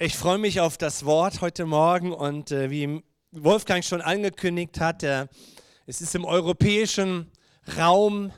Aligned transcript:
Ich 0.00 0.16
freue 0.16 0.38
mich 0.38 0.60
auf 0.60 0.78
das 0.78 1.04
Wort 1.06 1.40
heute 1.40 1.66
Morgen 1.66 2.12
und 2.12 2.52
äh, 2.52 2.70
wie 2.70 3.02
Wolfgang 3.32 3.82
schon 3.84 4.00
angekündigt 4.00 4.78
hat, 4.78 5.02
äh, 5.02 5.26
es 5.86 6.00
ist 6.00 6.14
im 6.14 6.24
europäischen 6.24 7.32
Raum 7.76 8.30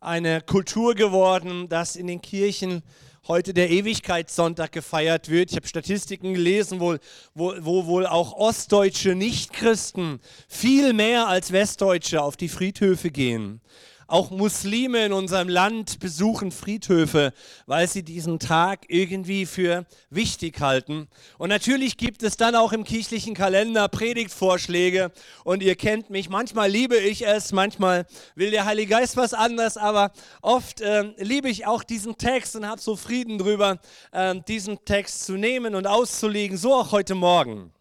eine 0.00 0.40
Kultur 0.40 0.96
geworden, 0.96 1.68
dass 1.68 1.94
in 1.94 2.08
den 2.08 2.20
Kirchen 2.20 2.82
heute 3.28 3.54
der 3.54 3.70
Ewigkeitssonntag 3.70 4.72
gefeiert 4.72 5.28
wird. 5.28 5.52
Ich 5.52 5.56
habe 5.56 5.68
Statistiken 5.68 6.34
gelesen, 6.34 6.80
wo, 6.80 6.96
wo, 7.32 7.54
wo 7.60 7.86
wohl 7.86 8.08
auch 8.08 8.32
ostdeutsche 8.32 9.14
Nichtchristen 9.14 10.18
viel 10.48 10.94
mehr 10.94 11.28
als 11.28 11.52
Westdeutsche 11.52 12.22
auf 12.22 12.36
die 12.36 12.48
Friedhöfe 12.48 13.12
gehen. 13.12 13.60
Auch 14.06 14.30
Muslime 14.30 15.06
in 15.06 15.12
unserem 15.12 15.48
Land 15.48 15.98
besuchen 15.98 16.52
Friedhöfe, 16.52 17.32
weil 17.66 17.88
sie 17.88 18.02
diesen 18.02 18.38
Tag 18.38 18.84
irgendwie 18.88 19.46
für 19.46 19.86
wichtig 20.10 20.60
halten. 20.60 21.08
Und 21.38 21.48
natürlich 21.48 21.96
gibt 21.96 22.22
es 22.22 22.36
dann 22.36 22.54
auch 22.54 22.72
im 22.72 22.84
kirchlichen 22.84 23.34
Kalender 23.34 23.88
Predigtvorschläge. 23.88 25.12
Und 25.44 25.62
ihr 25.62 25.76
kennt 25.76 26.10
mich, 26.10 26.28
manchmal 26.28 26.70
liebe 26.70 26.96
ich 26.96 27.26
es, 27.26 27.52
manchmal 27.52 28.06
will 28.34 28.50
der 28.50 28.64
Heilige 28.64 28.90
Geist 28.90 29.16
was 29.16 29.34
anderes, 29.34 29.76
aber 29.76 30.12
oft 30.42 30.80
äh, 30.80 31.12
liebe 31.18 31.48
ich 31.48 31.66
auch 31.66 31.82
diesen 31.82 32.18
Text 32.18 32.56
und 32.56 32.66
habe 32.66 32.80
so 32.80 32.96
Frieden 32.96 33.38
drüber, 33.38 33.78
äh, 34.12 34.34
diesen 34.46 34.84
Text 34.84 35.24
zu 35.24 35.34
nehmen 35.34 35.74
und 35.74 35.86
auszulegen. 35.86 36.56
So 36.56 36.74
auch 36.74 36.92
heute 36.92 37.14
Morgen 37.14 37.72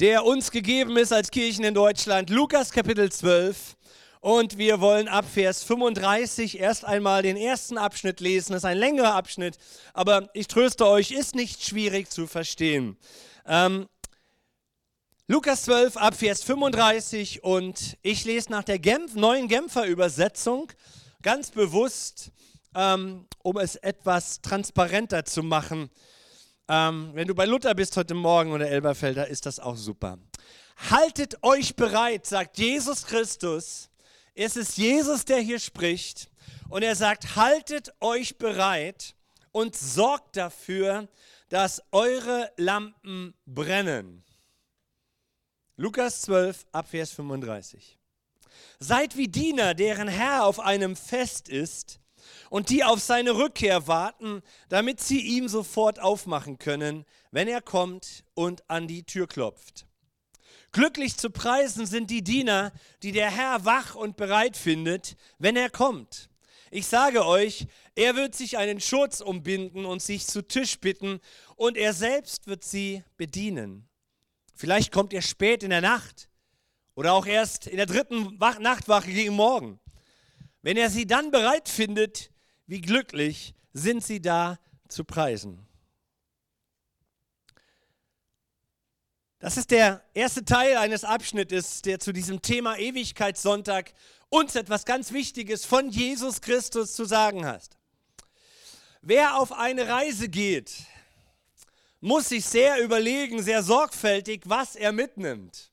der 0.00 0.24
uns 0.26 0.50
gegeben 0.50 0.96
ist 0.98 1.12
als 1.12 1.30
Kirchen 1.30 1.64
in 1.64 1.74
Deutschland. 1.74 2.28
Lukas 2.28 2.70
Kapitel 2.70 3.10
12. 3.10 3.75
Und 4.26 4.58
wir 4.58 4.80
wollen 4.80 5.06
ab 5.06 5.24
Vers 5.32 5.62
35 5.62 6.58
erst 6.58 6.84
einmal 6.84 7.22
den 7.22 7.36
ersten 7.36 7.78
Abschnitt 7.78 8.18
lesen. 8.18 8.54
Das 8.54 8.62
ist 8.62 8.64
ein 8.64 8.76
längerer 8.76 9.14
Abschnitt, 9.14 9.56
aber 9.94 10.28
ich 10.34 10.48
tröste 10.48 10.84
euch, 10.84 11.12
ist 11.12 11.36
nicht 11.36 11.62
schwierig 11.62 12.10
zu 12.10 12.26
verstehen. 12.26 12.96
Ähm, 13.46 13.86
Lukas 15.28 15.62
12 15.62 15.96
ab 15.96 16.16
Vers 16.16 16.42
35 16.42 17.44
und 17.44 17.96
ich 18.02 18.24
lese 18.24 18.50
nach 18.50 18.64
der 18.64 18.80
Genf, 18.80 19.14
neuen 19.14 19.46
Genfer 19.46 19.86
Übersetzung 19.86 20.72
ganz 21.22 21.52
bewusst, 21.52 22.32
ähm, 22.74 23.26
um 23.44 23.58
es 23.58 23.76
etwas 23.76 24.40
transparenter 24.40 25.24
zu 25.24 25.44
machen. 25.44 25.88
Ähm, 26.66 27.12
wenn 27.14 27.28
du 27.28 27.34
bei 27.36 27.44
Luther 27.44 27.76
bist 27.76 27.96
heute 27.96 28.14
Morgen 28.14 28.50
oder 28.50 28.68
Elberfelder, 28.68 29.28
ist 29.28 29.46
das 29.46 29.60
auch 29.60 29.76
super. 29.76 30.18
Haltet 30.90 31.44
euch 31.44 31.76
bereit, 31.76 32.26
sagt 32.26 32.58
Jesus 32.58 33.06
Christus, 33.06 33.88
es 34.36 34.56
ist 34.56 34.76
Jesus, 34.76 35.24
der 35.24 35.40
hier 35.40 35.58
spricht 35.58 36.30
und 36.68 36.82
er 36.82 36.94
sagt, 36.94 37.36
haltet 37.36 37.92
euch 38.00 38.36
bereit 38.36 39.16
und 39.50 39.74
sorgt 39.74 40.36
dafür, 40.36 41.08
dass 41.48 41.82
eure 41.90 42.52
Lampen 42.56 43.34
brennen. 43.46 44.22
Lukas 45.76 46.22
12, 46.22 46.66
Abvers 46.72 47.12
35. 47.12 47.98
Seid 48.78 49.16
wie 49.16 49.28
Diener, 49.28 49.74
deren 49.74 50.08
Herr 50.08 50.44
auf 50.44 50.60
einem 50.60 50.96
Fest 50.96 51.48
ist 51.48 51.98
und 52.50 52.68
die 52.68 52.84
auf 52.84 53.00
seine 53.00 53.36
Rückkehr 53.36 53.86
warten, 53.86 54.42
damit 54.68 55.00
sie 55.00 55.20
ihm 55.20 55.48
sofort 55.48 55.98
aufmachen 55.98 56.58
können, 56.58 57.06
wenn 57.30 57.48
er 57.48 57.62
kommt 57.62 58.24
und 58.34 58.68
an 58.68 58.86
die 58.86 59.04
Tür 59.04 59.26
klopft. 59.26 59.86
Glücklich 60.72 61.16
zu 61.16 61.30
preisen 61.30 61.86
sind 61.86 62.10
die 62.10 62.22
Diener, 62.22 62.72
die 63.02 63.12
der 63.12 63.30
Herr 63.30 63.64
wach 63.64 63.94
und 63.94 64.16
bereit 64.16 64.56
findet, 64.56 65.16
wenn 65.38 65.56
er 65.56 65.70
kommt. 65.70 66.28
Ich 66.70 66.86
sage 66.86 67.24
euch, 67.24 67.66
er 67.94 68.16
wird 68.16 68.34
sich 68.34 68.58
einen 68.58 68.80
Schurz 68.80 69.20
umbinden 69.20 69.84
und 69.84 70.02
sich 70.02 70.26
zu 70.26 70.42
Tisch 70.42 70.78
bitten, 70.78 71.20
und 71.54 71.76
er 71.78 71.94
selbst 71.94 72.46
wird 72.46 72.64
sie 72.64 73.02
bedienen. 73.16 73.88
Vielleicht 74.54 74.92
kommt 74.92 75.12
er 75.12 75.22
spät 75.22 75.62
in 75.62 75.70
der 75.70 75.80
Nacht 75.80 76.28
oder 76.94 77.12
auch 77.12 77.26
erst 77.26 77.66
in 77.66 77.76
der 77.76 77.86
dritten 77.86 78.36
Nachtwache 78.38 79.10
gegen 79.10 79.34
Morgen. 79.34 79.80
Wenn 80.62 80.76
er 80.76 80.90
sie 80.90 81.06
dann 81.06 81.30
bereit 81.30 81.68
findet, 81.68 82.30
wie 82.66 82.80
glücklich 82.80 83.54
sind 83.72 84.04
sie 84.04 84.20
da 84.20 84.58
zu 84.88 85.04
preisen. 85.04 85.65
Das 89.38 89.58
ist 89.58 89.70
der 89.70 90.02
erste 90.14 90.46
Teil 90.46 90.78
eines 90.78 91.04
Abschnittes, 91.04 91.82
der 91.82 92.00
zu 92.00 92.12
diesem 92.12 92.40
Thema 92.40 92.78
Ewigkeitssonntag 92.78 93.92
uns 94.30 94.54
etwas 94.54 94.86
ganz 94.86 95.12
Wichtiges 95.12 95.66
von 95.66 95.90
Jesus 95.90 96.40
Christus 96.40 96.94
zu 96.94 97.04
sagen 97.04 97.44
hat. 97.44 97.68
Wer 99.02 99.36
auf 99.36 99.52
eine 99.52 99.88
Reise 99.88 100.30
geht, 100.30 100.72
muss 102.00 102.30
sich 102.30 102.46
sehr 102.46 102.82
überlegen, 102.82 103.42
sehr 103.42 103.62
sorgfältig, 103.62 104.42
was 104.46 104.74
er 104.74 104.92
mitnimmt. 104.92 105.70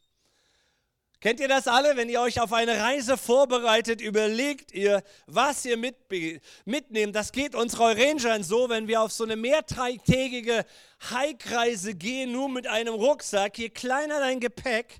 Kennt 1.23 1.39
ihr 1.39 1.47
das 1.47 1.69
alle? 1.69 1.95
Wenn 1.95 2.09
ihr 2.09 2.19
euch 2.19 2.41
auf 2.41 2.51
eine 2.51 2.81
Reise 2.81 3.15
vorbereitet, 3.15 4.01
überlegt 4.01 4.73
ihr, 4.73 5.01
was 5.25 5.63
ihr 5.63 5.77
mit, 5.77 5.95
mitnehmt. 6.65 7.15
Das 7.15 7.31
geht 7.31 7.55
uns 7.55 7.79
Rangern 7.79 8.43
so, 8.43 8.67
wenn 8.67 8.89
wir 8.89 9.01
auf 9.01 9.13
so 9.13 9.23
eine 9.23 9.37
mehrtägige 9.37 10.65
Hike-Reise 11.11 11.95
gehen, 11.95 12.33
nur 12.33 12.49
mit 12.49 12.67
einem 12.67 12.93
Rucksack. 12.93 13.57
Je 13.57 13.69
kleiner 13.69 14.19
dein 14.19 14.41
Gepäck, 14.41 14.99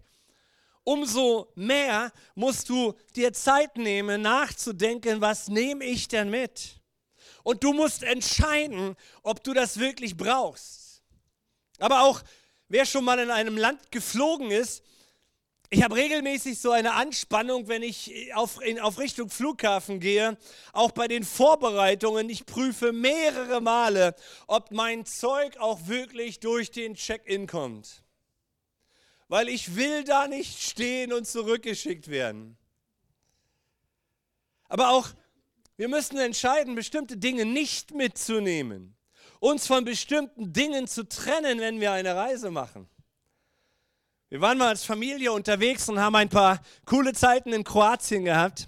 umso 0.86 1.52
mehr 1.56 2.14
musst 2.36 2.70
du 2.70 2.94
dir 3.18 3.34
Zeit 3.34 3.76
nehmen, 3.76 4.22
nachzudenken, 4.22 5.20
was 5.20 5.50
nehme 5.50 5.84
ich 5.84 6.08
denn 6.08 6.30
mit? 6.30 6.80
Und 7.44 7.66
du 7.66 7.74
musst 7.74 8.02
entscheiden, 8.02 8.96
ob 9.24 9.44
du 9.44 9.54
das 9.54 9.78
wirklich 9.78 10.16
brauchst. 10.16 11.04
Aber 11.80 12.04
auch 12.04 12.22
wer 12.70 12.86
schon 12.86 13.04
mal 13.04 13.20
in 13.20 13.30
einem 13.30 13.58
Land 13.58 13.92
geflogen 13.92 14.52
ist, 14.52 14.84
ich 15.74 15.82
habe 15.82 15.96
regelmäßig 15.96 16.60
so 16.60 16.70
eine 16.70 16.94
Anspannung, 16.94 17.68
wenn 17.68 17.82
ich 17.82 18.32
auf, 18.36 18.62
in, 18.62 18.80
auf 18.80 19.00
Richtung 19.00 19.32
Flughafen 19.32 20.00
gehe, 20.00 20.38
auch 20.72 20.92
bei 20.92 21.08
den 21.08 21.24
Vorbereitungen. 21.24 22.30
Ich 22.30 22.46
prüfe 22.46 22.94
mehrere 22.94 23.60
Male, 23.60 24.16
ob 24.46 24.70
mein 24.70 25.08
Zeug 25.08 25.58
auch 25.58 25.88
wirklich 25.88 26.40
durch 26.40 26.70
den 26.70 26.94
Check-in 26.94 27.48
kommt. 27.48 28.04
Weil 29.28 29.50
ich 29.50 29.76
will 29.76 30.04
da 30.04 30.28
nicht 30.28 30.62
stehen 30.62 31.12
und 31.12 31.26
zurückgeschickt 31.26 32.08
werden. 32.08 32.56
Aber 34.70 34.92
auch 34.92 35.10
wir 35.76 35.88
müssen 35.88 36.20
entscheiden, 36.20 36.76
bestimmte 36.76 37.18
Dinge 37.18 37.46
nicht 37.46 37.96
mitzunehmen, 37.96 38.96
uns 39.40 39.66
von 39.66 39.86
bestimmten 39.86 40.54
Dingen 40.54 40.88
zu 40.88 41.10
trennen, 41.10 41.60
wenn 41.60 41.82
wir 41.82 41.94
eine 41.94 42.16
Reise 42.16 42.52
machen. 42.52 42.88
Wir 44.34 44.42
waren 44.42 44.58
mal 44.58 44.70
als 44.70 44.84
Familie 44.84 45.32
unterwegs 45.32 45.88
und 45.90 46.00
haben 46.00 46.16
ein 46.16 46.28
paar 46.28 46.60
coole 46.88 47.14
Zeiten 47.14 47.54
in 47.54 47.64
Kroatien 47.64 48.26
gehabt 48.26 48.68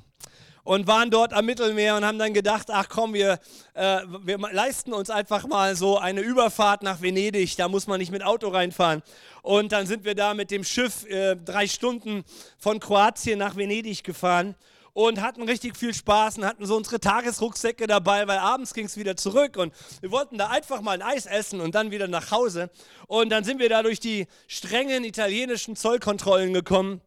und 0.63 0.85
waren 0.85 1.09
dort 1.09 1.33
am 1.33 1.47
Mittelmeer 1.47 1.95
und 1.95 2.05
haben 2.05 2.19
dann 2.19 2.35
gedacht, 2.35 2.67
ach 2.69 2.87
komm, 2.87 3.15
wir, 3.15 3.39
äh, 3.73 4.01
wir 4.21 4.37
leisten 4.37 4.93
uns 4.93 5.09
einfach 5.09 5.47
mal 5.47 5.75
so 5.75 5.97
eine 5.97 6.21
Überfahrt 6.21 6.83
nach 6.83 7.01
Venedig, 7.01 7.55
da 7.55 7.67
muss 7.67 7.87
man 7.87 7.97
nicht 7.97 8.11
mit 8.11 8.23
Auto 8.23 8.49
reinfahren. 8.49 9.01
Und 9.41 9.71
dann 9.71 9.87
sind 9.87 10.05
wir 10.05 10.13
da 10.13 10.35
mit 10.35 10.51
dem 10.51 10.63
Schiff 10.63 11.03
äh, 11.07 11.35
drei 11.35 11.65
Stunden 11.65 12.25
von 12.59 12.79
Kroatien 12.79 13.39
nach 13.39 13.55
Venedig 13.55 14.03
gefahren 14.03 14.53
und 14.95 15.21
hatten 15.21 15.43
richtig 15.43 15.75
viel 15.75 15.93
Spaß 15.93 16.37
und 16.37 16.45
hatten 16.45 16.65
so 16.65 16.77
unsere 16.77 17.01
Tagesrucksäcke 17.01 17.85
dabei, 17.85 18.29
weil 18.29 18.37
abends 18.37 18.73
ging 18.73 18.85
es 18.85 18.95
wieder 18.95 19.17
zurück 19.17 19.57
und 19.57 19.73
wir 19.99 20.09
wollten 20.09 20.37
da 20.37 20.47
einfach 20.47 20.79
mal 20.79 20.93
ein 20.93 21.01
Eis 21.01 21.25
essen 21.25 21.59
und 21.59 21.75
dann 21.75 21.91
wieder 21.91 22.07
nach 22.07 22.31
Hause. 22.31 22.69
Und 23.07 23.29
dann 23.29 23.43
sind 23.43 23.59
wir 23.59 23.67
da 23.67 23.83
durch 23.83 23.99
die 23.99 24.25
strengen 24.47 25.03
italienischen 25.03 25.75
Zollkontrollen 25.75 26.53
gekommen 26.53 27.01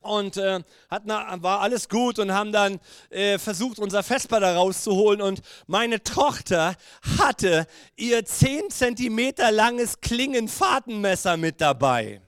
und 0.00 0.38
äh, 0.38 0.60
hatten, 0.90 1.08
war 1.08 1.60
alles 1.60 1.88
gut 1.88 2.18
und 2.18 2.32
haben 2.32 2.50
dann 2.50 2.80
äh, 3.10 3.38
versucht, 3.38 3.78
unser 3.78 4.02
Vesper 4.02 4.40
da 4.40 4.56
rauszuholen. 4.56 5.22
Und 5.22 5.40
meine 5.68 6.02
Tochter 6.02 6.74
hatte 7.20 7.68
ihr 7.94 8.24
10 8.24 8.70
Zentimeter 8.70 9.52
langes 9.52 10.00
Klingenfahrtenmesser 10.00 11.36
mit 11.36 11.60
dabei. 11.60 12.22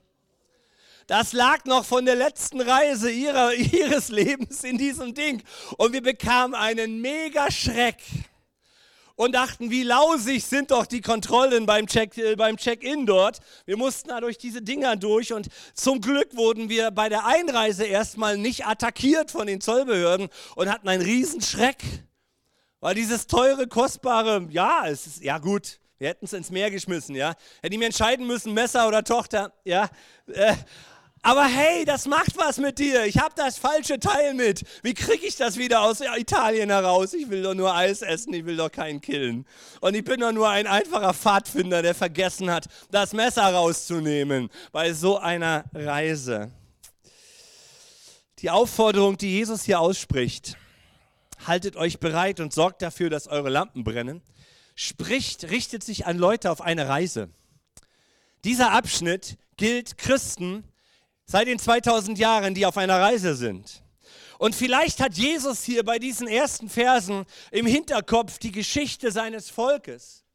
Das 1.07 1.33
lag 1.33 1.65
noch 1.65 1.85
von 1.85 2.05
der 2.05 2.15
letzten 2.15 2.61
Reise 2.61 3.11
ihrer, 3.11 3.53
ihres 3.53 4.09
Lebens 4.09 4.63
in 4.63 4.77
diesem 4.77 5.13
Ding. 5.13 5.43
Und 5.77 5.93
wir 5.93 6.01
bekamen 6.01 6.55
einen 6.55 7.01
mega 7.01 7.51
Schreck 7.51 7.97
und 9.15 9.33
dachten, 9.33 9.69
wie 9.69 9.83
lausig 9.83 10.45
sind 10.45 10.71
doch 10.71 10.85
die 10.85 11.01
Kontrollen 11.01 11.65
beim 11.65 11.87
Check-in 11.87 12.25
äh, 12.25 12.35
beim 12.35 12.57
Check 12.57 12.83
dort. 13.05 13.39
Wir 13.65 13.77
mussten 13.77 14.09
da 14.09 14.19
durch 14.21 14.37
diese 14.37 14.61
Dinger 14.61 14.95
durch 14.95 15.33
und 15.33 15.49
zum 15.73 16.01
Glück 16.01 16.35
wurden 16.35 16.69
wir 16.69 16.91
bei 16.91 17.09
der 17.09 17.25
Einreise 17.25 17.85
erstmal 17.85 18.37
nicht 18.37 18.65
attackiert 18.65 19.31
von 19.31 19.47
den 19.47 19.61
Zollbehörden 19.61 20.29
und 20.55 20.71
hatten 20.71 20.87
einen 20.87 21.03
Riesenschreck. 21.03 21.83
Weil 22.79 22.95
dieses 22.95 23.27
teure, 23.27 23.67
kostbare, 23.67 24.47
ja, 24.49 24.85
es 24.87 25.07
ist, 25.07 25.23
ja 25.23 25.37
gut, 25.37 25.79
wir 25.99 26.09
hätten 26.09 26.25
es 26.25 26.33
ins 26.33 26.49
Meer 26.49 26.69
geschmissen, 26.69 27.15
ja. 27.15 27.33
Hätte 27.61 27.73
ich 27.73 27.79
mir 27.79 27.85
entscheiden 27.85 28.27
müssen, 28.27 28.53
Messer 28.53 28.89
oder 28.89 29.05
Tochter, 29.05 29.53
ja. 29.63 29.89
Äh, 30.27 30.53
Aber 31.25 31.45
hey, 31.45 31.85
das 31.85 32.05
macht 32.05 32.37
was 32.37 32.57
mit 32.57 32.79
dir. 32.79 33.05
Ich 33.05 33.17
habe 33.17 33.33
das 33.37 33.57
falsche 33.57 33.97
Teil 33.97 34.33
mit. 34.33 34.65
Wie 34.83 34.93
kriege 34.93 35.25
ich 35.25 35.37
das 35.37 35.55
wieder 35.55 35.81
aus 35.81 36.01
Italien 36.01 36.69
heraus? 36.69 37.13
Ich 37.13 37.29
will 37.29 37.41
doch 37.41 37.53
nur 37.53 37.73
Eis 37.73 38.01
essen, 38.01 38.33
ich 38.33 38.45
will 38.45 38.57
doch 38.57 38.69
keinen 38.69 38.99
killen. 38.99 39.45
Und 39.79 39.95
ich 39.95 40.03
bin 40.03 40.19
doch 40.19 40.33
nur 40.33 40.49
ein 40.49 40.67
einfacher 40.67 41.13
Pfadfinder, 41.13 41.81
der 41.81 41.95
vergessen 41.95 42.51
hat, 42.51 42.67
das 42.91 43.13
Messer 43.13 43.43
rauszunehmen 43.43 44.49
bei 44.73 44.91
so 44.91 45.17
einer 45.17 45.63
Reise. 45.73 46.51
Die 48.39 48.49
Aufforderung, 48.49 49.17
die 49.17 49.31
Jesus 49.31 49.63
hier 49.63 49.79
ausspricht, 49.79 50.57
haltet 51.47 51.77
euch 51.77 52.01
bereit 52.01 52.41
und 52.41 52.51
sorgt 52.51 52.81
dafür, 52.81 53.09
dass 53.09 53.29
eure 53.29 53.49
Lampen 53.49 53.85
brennen, 53.85 54.21
spricht, 54.75 55.49
richtet 55.49 55.85
sich 55.85 56.05
an 56.05 56.17
Leute 56.17 56.51
auf 56.51 56.59
eine 56.59 56.89
Reise. 56.89 57.29
Dieser 58.43 58.71
Abschnitt 58.73 59.37
gilt 59.55 59.97
Christen 59.97 60.65
seit 61.25 61.47
den 61.47 61.59
2000 61.59 62.17
Jahren, 62.17 62.53
die 62.53 62.65
auf 62.65 62.77
einer 62.77 62.99
Reise 62.99 63.35
sind. 63.35 63.83
Und 64.39 64.55
vielleicht 64.55 64.99
hat 64.99 65.13
Jesus 65.13 65.63
hier 65.63 65.83
bei 65.83 65.99
diesen 65.99 66.27
ersten 66.27 66.69
Versen 66.69 67.25
im 67.51 67.65
Hinterkopf 67.65 68.39
die 68.39 68.51
Geschichte 68.51 69.11
seines 69.11 69.49
Volkes. 69.49 70.25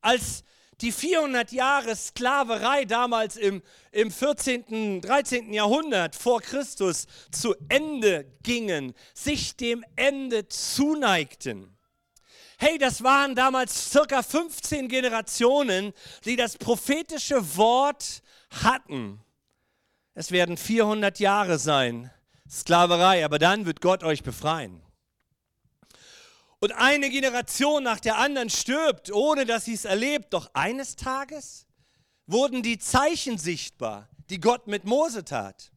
Als 0.00 0.42
die 0.80 0.92
400 0.92 1.52
Jahre 1.52 1.94
Sklaverei 1.94 2.84
damals 2.84 3.36
im, 3.36 3.62
im 3.92 4.10
14., 4.10 5.00
13. 5.00 5.52
Jahrhundert 5.52 6.16
vor 6.16 6.40
Christus 6.40 7.06
zu 7.30 7.54
Ende 7.68 8.26
gingen, 8.42 8.92
sich 9.14 9.56
dem 9.56 9.84
Ende 9.96 10.48
zuneigten. 10.48 11.76
Hey, 12.58 12.78
das 12.78 13.02
waren 13.02 13.34
damals 13.34 13.90
circa 13.90 14.22
15 14.22 14.88
Generationen, 14.88 15.92
die 16.24 16.36
das 16.36 16.56
prophetische 16.56 17.56
Wort 17.56 18.22
hatten. 18.62 19.20
Es 20.14 20.30
werden 20.30 20.56
400 20.56 21.18
Jahre 21.18 21.58
sein, 21.58 22.10
Sklaverei, 22.48 23.24
aber 23.24 23.38
dann 23.38 23.66
wird 23.66 23.80
Gott 23.80 24.04
euch 24.04 24.22
befreien. 24.22 24.80
Und 26.60 26.72
eine 26.72 27.10
Generation 27.10 27.82
nach 27.82 28.00
der 28.00 28.16
anderen 28.16 28.48
stirbt, 28.48 29.12
ohne 29.12 29.44
dass 29.44 29.64
sie 29.64 29.74
es 29.74 29.84
erlebt. 29.84 30.32
Doch 30.32 30.48
eines 30.54 30.96
Tages 30.96 31.66
wurden 32.26 32.62
die 32.62 32.78
Zeichen 32.78 33.38
sichtbar, 33.38 34.08
die 34.30 34.40
Gott 34.40 34.66
mit 34.66 34.84
Mose 34.84 35.24
tat. 35.24 35.72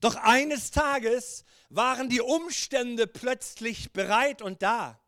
Doch 0.00 0.16
eines 0.16 0.70
Tages 0.70 1.44
waren 1.68 2.08
die 2.08 2.20
Umstände 2.20 3.06
plötzlich 3.06 3.92
bereit 3.92 4.42
und 4.42 4.62
da. 4.62 4.98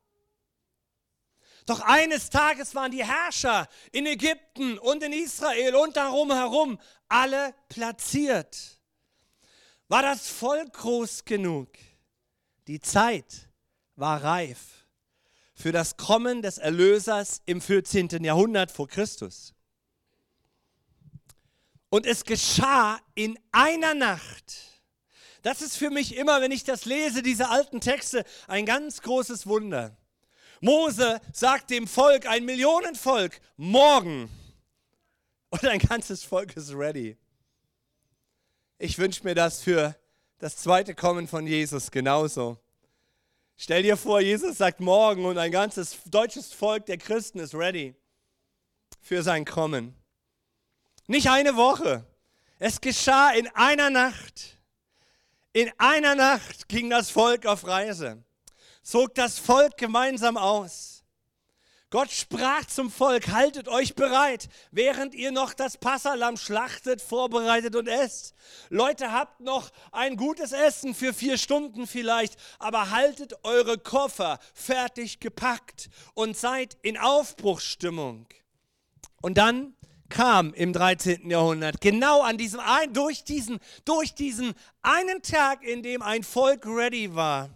Doch 1.69 1.81
eines 1.83 2.31
Tages 2.31 2.75
waren 2.75 2.91
die 2.91 3.05
Herrscher 3.05 3.69
in 3.93 4.07
Ägypten 4.07 4.79
und 4.79 5.03
in 5.03 5.13
Israel 5.13 5.75
und 5.75 5.99
darum 5.99 6.33
herum 6.33 6.81
alle 7.11 7.55
platziert. 7.69 8.81
War 9.87 10.01
das 10.01 10.29
Volk 10.29 10.73
groß 10.73 11.27
genug? 11.27 11.69
Die 12.69 12.81
Zeit 12.81 13.51
war 13.97 14.25
reif 14.25 14.87
für 15.53 15.71
das 15.71 15.99
Kommen 15.99 16.41
des 16.41 16.57
Erlösers 16.57 17.43
im 17.45 17.61
14. 17.61 18.25
Jahrhundert 18.25 18.71
vor 18.71 18.89
Christus. 18.89 19.53
Und 21.91 22.07
es 22.07 22.25
geschah 22.25 22.99
in 23.15 23.39
einer 23.53 23.93
Nacht. 23.93 24.55
Das 25.43 25.61
ist 25.61 25.77
für 25.77 25.91
mich 25.91 26.17
immer, 26.17 26.41
wenn 26.41 26.51
ich 26.51 26.65
das 26.65 26.87
lese, 26.87 27.23
diese 27.23 27.51
alten 27.51 27.83
Texte, 27.83 28.25
ein 28.47 28.65
ganz 28.65 29.03
großes 29.03 29.47
Wunder. 29.47 29.99
Mose 30.61 31.21
sagt 31.33 31.71
dem 31.71 31.87
Volk, 31.87 32.27
ein 32.27 32.45
Millionenvolk, 32.45 33.41
morgen. 33.57 34.29
Und 35.51 35.65
ein 35.65 35.79
ganzes 35.79 36.25
Volk 36.25 36.57
ist 36.57 36.73
ready. 36.75 37.17
Ich 38.79 38.99
wünsche 38.99 39.25
mir 39.25 39.35
das 39.35 39.63
für 39.63 39.97
das 40.39 40.57
zweite 40.57 40.95
Kommen 40.95 41.27
von 41.27 41.47
Jesus 41.47 41.91
genauso. 41.91 42.59
Stell 43.57 43.83
dir 43.83 43.97
vor, 43.97 44.21
Jesus 44.21 44.59
sagt 44.59 44.81
morgen 44.81 45.25
und 45.25 45.39
ein 45.39 45.51
ganzes 45.51 45.99
deutsches 46.07 46.53
Volk 46.53 46.87
der 46.87 46.99
Christen 46.99 47.41
ist 47.41 47.55
ready 47.55 47.95
für 49.01 49.23
sein 49.23 49.45
Kommen. 49.45 49.97
Nicht 51.07 51.29
eine 51.29 51.57
Woche. 51.57 52.05
Es 52.59 52.81
geschah 52.81 53.31
in 53.31 53.49
einer 53.55 53.91
Nacht. 53.91 54.59
In 55.53 55.73
einer 55.79 56.15
Nacht 56.15 56.69
ging 56.69 56.91
das 56.91 57.11
Volk 57.11 57.47
auf 57.47 57.67
Reise 57.67 58.23
zog 58.89 59.15
das 59.15 59.39
Volk 59.39 59.77
gemeinsam 59.77 60.39
aus. 60.39 61.05
Gott 61.91 62.11
sprach 62.11 62.65
zum 62.67 62.91
Volk, 62.91 63.29
haltet 63.29 63.69
euch 63.69 63.95
bereit, 63.95 64.49
während 64.71 65.15
ihr 65.15 65.31
noch 65.31 65.55
das 65.55 65.77
Passalam 65.77 66.37
schlachtet, 66.37 67.01
vorbereitet 67.01 67.77
und 67.77 67.87
esst. 67.87 68.35
Leute, 68.69 69.13
habt 69.13 69.41
noch 69.41 69.71
ein 69.93 70.17
gutes 70.17 70.53
Essen 70.53 70.95
für 70.95 71.15
vier 71.15 71.39
Stunden 71.39 71.87
vielleicht, 71.87 72.37
aber 72.59 72.91
haltet 72.91 73.35
eure 73.43 73.79
Koffer 73.79 74.39
fertig 74.55 75.21
gepackt 75.21 75.89
und 76.15 76.37
seid 76.37 76.77
in 76.83 76.99
Aufbruchsstimmung. 76.99 78.27
Und 79.21 79.39
dann 79.39 79.75
kam 80.09 80.55
im 80.55 80.73
13. 80.73 81.29
Jahrhundert, 81.31 81.81
genau 81.83 82.23
an 82.23 82.39
diesem, 82.39 82.61
durch 82.93 83.25
diesen, 83.25 83.61
durch 83.85 84.15
diesen 84.15 84.55
einen 84.81 85.21
Tag, 85.23 85.63
in 85.63 85.83
dem 85.83 86.01
ein 86.01 86.23
Volk 86.23 86.67
ready 86.67 87.15
war, 87.15 87.51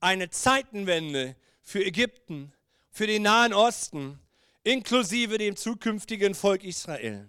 eine 0.00 0.30
Zeitenwende 0.30 1.36
für 1.62 1.84
Ägypten, 1.84 2.52
für 2.90 3.06
den 3.06 3.22
Nahen 3.22 3.52
Osten, 3.52 4.18
inklusive 4.64 5.38
dem 5.38 5.56
zukünftigen 5.56 6.34
Volk 6.34 6.64
Israel. 6.64 7.28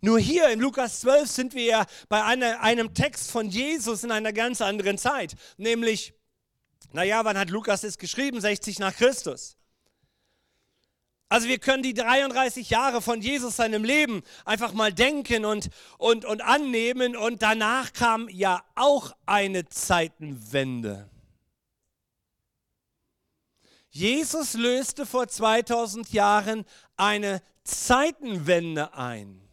Nur 0.00 0.18
hier 0.18 0.48
in 0.48 0.60
Lukas 0.60 1.00
12 1.00 1.30
sind 1.30 1.54
wir 1.54 1.64
ja 1.64 1.86
bei 2.08 2.24
einer, 2.24 2.60
einem 2.60 2.92
Text 2.94 3.30
von 3.30 3.48
Jesus 3.48 4.04
in 4.04 4.10
einer 4.10 4.32
ganz 4.32 4.60
anderen 4.60 4.98
Zeit, 4.98 5.36
nämlich, 5.56 6.12
naja, 6.92 7.24
wann 7.24 7.38
hat 7.38 7.50
Lukas 7.50 7.84
es 7.84 7.98
geschrieben? 7.98 8.40
60 8.40 8.78
nach 8.78 8.94
Christus. 8.94 9.56
Also 11.28 11.48
wir 11.48 11.58
können 11.58 11.82
die 11.82 11.94
33 11.94 12.68
Jahre 12.68 13.00
von 13.00 13.22
Jesus 13.22 13.56
seinem 13.56 13.84
Leben 13.84 14.22
einfach 14.44 14.74
mal 14.74 14.92
denken 14.92 15.46
und, 15.46 15.70
und, 15.96 16.26
und 16.26 16.42
annehmen 16.42 17.16
und 17.16 17.40
danach 17.40 17.94
kam 17.94 18.28
ja 18.28 18.62
auch 18.74 19.12
eine 19.24 19.66
Zeitenwende. 19.66 21.08
Jesus 23.94 24.54
löste 24.54 25.04
vor 25.04 25.28
2000 25.28 26.14
Jahren 26.14 26.64
eine 26.96 27.42
Zeitenwende 27.62 28.94
ein. 28.94 29.46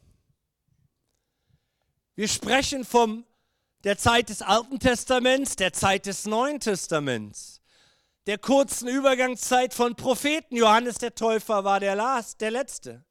Wir 2.16 2.30
sprechen 2.30 2.86
von 2.86 3.26
der 3.84 3.98
Zeit 3.98 4.30
des 4.30 4.42
Alten 4.42 4.80
Testaments, 4.80 5.58
der 5.58 5.74
Zeit 5.74 6.06
des 6.06 6.26
Neuen 6.26 6.62
Testaments, 6.62 7.62
der 8.28 8.38
kurzen 8.38 8.88
Übergangszeit 8.88 9.74
von 9.74 9.96
Propheten. 9.96 10.56
Johannes 10.56 10.96
der 11.00 11.16
Täufer 11.16 11.66
war 11.66 11.82
der, 11.82 11.96
Last, 11.96 12.40
der 12.40 12.52
Letzte. 12.52 13.04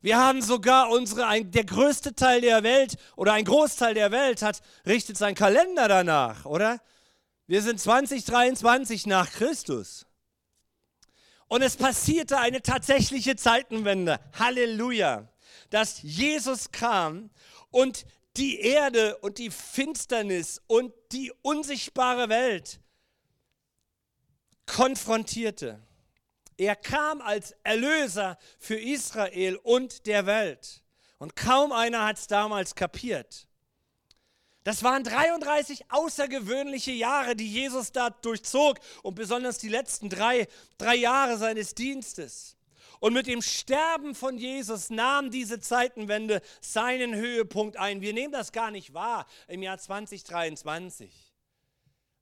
Wir 0.00 0.16
haben 0.16 0.40
sogar 0.40 0.88
unsere, 0.88 1.26
ein, 1.26 1.50
der 1.50 1.64
größte 1.64 2.14
Teil 2.14 2.40
der 2.40 2.62
Welt 2.62 2.96
oder 3.14 3.34
ein 3.34 3.44
Großteil 3.44 3.92
der 3.92 4.10
Welt 4.10 4.40
hat, 4.40 4.62
richtet 4.86 5.18
seinen 5.18 5.34
Kalender 5.34 5.86
danach, 5.86 6.46
oder? 6.46 6.80
Wir 7.46 7.60
sind 7.60 7.78
2023 7.78 9.06
nach 9.06 9.30
Christus. 9.30 10.06
Und 11.50 11.62
es 11.62 11.76
passierte 11.76 12.38
eine 12.38 12.62
tatsächliche 12.62 13.34
Zeitenwende. 13.34 14.20
Halleluja. 14.38 15.28
Dass 15.70 16.00
Jesus 16.00 16.70
kam 16.70 17.30
und 17.72 18.06
die 18.36 18.60
Erde 18.60 19.16
und 19.18 19.38
die 19.38 19.50
Finsternis 19.50 20.62
und 20.68 20.94
die 21.10 21.32
unsichtbare 21.42 22.28
Welt 22.28 22.78
konfrontierte. 24.64 25.82
Er 26.56 26.76
kam 26.76 27.20
als 27.20 27.56
Erlöser 27.64 28.38
für 28.60 28.78
Israel 28.78 29.56
und 29.56 30.06
der 30.06 30.26
Welt. 30.26 30.84
Und 31.18 31.34
kaum 31.34 31.72
einer 31.72 32.06
hat 32.06 32.18
es 32.18 32.28
damals 32.28 32.76
kapiert. 32.76 33.48
Das 34.62 34.82
waren 34.82 35.04
33 35.04 35.90
außergewöhnliche 35.90 36.92
Jahre, 36.92 37.34
die 37.34 37.50
Jesus 37.50 37.92
da 37.92 38.10
durchzog 38.10 38.78
und 39.02 39.14
besonders 39.14 39.58
die 39.58 39.68
letzten 39.68 40.10
drei, 40.10 40.48
drei 40.76 40.96
Jahre 40.96 41.38
seines 41.38 41.74
Dienstes. 41.74 42.56
Und 43.00 43.14
mit 43.14 43.26
dem 43.26 43.40
Sterben 43.40 44.14
von 44.14 44.36
Jesus 44.36 44.90
nahm 44.90 45.30
diese 45.30 45.58
Zeitenwende 45.58 46.42
seinen 46.60 47.14
Höhepunkt 47.14 47.78
ein. 47.78 48.02
Wir 48.02 48.12
nehmen 48.12 48.32
das 48.32 48.52
gar 48.52 48.70
nicht 48.70 48.92
wahr 48.92 49.26
im 49.48 49.62
Jahr 49.62 49.78
2023. 49.78 51.10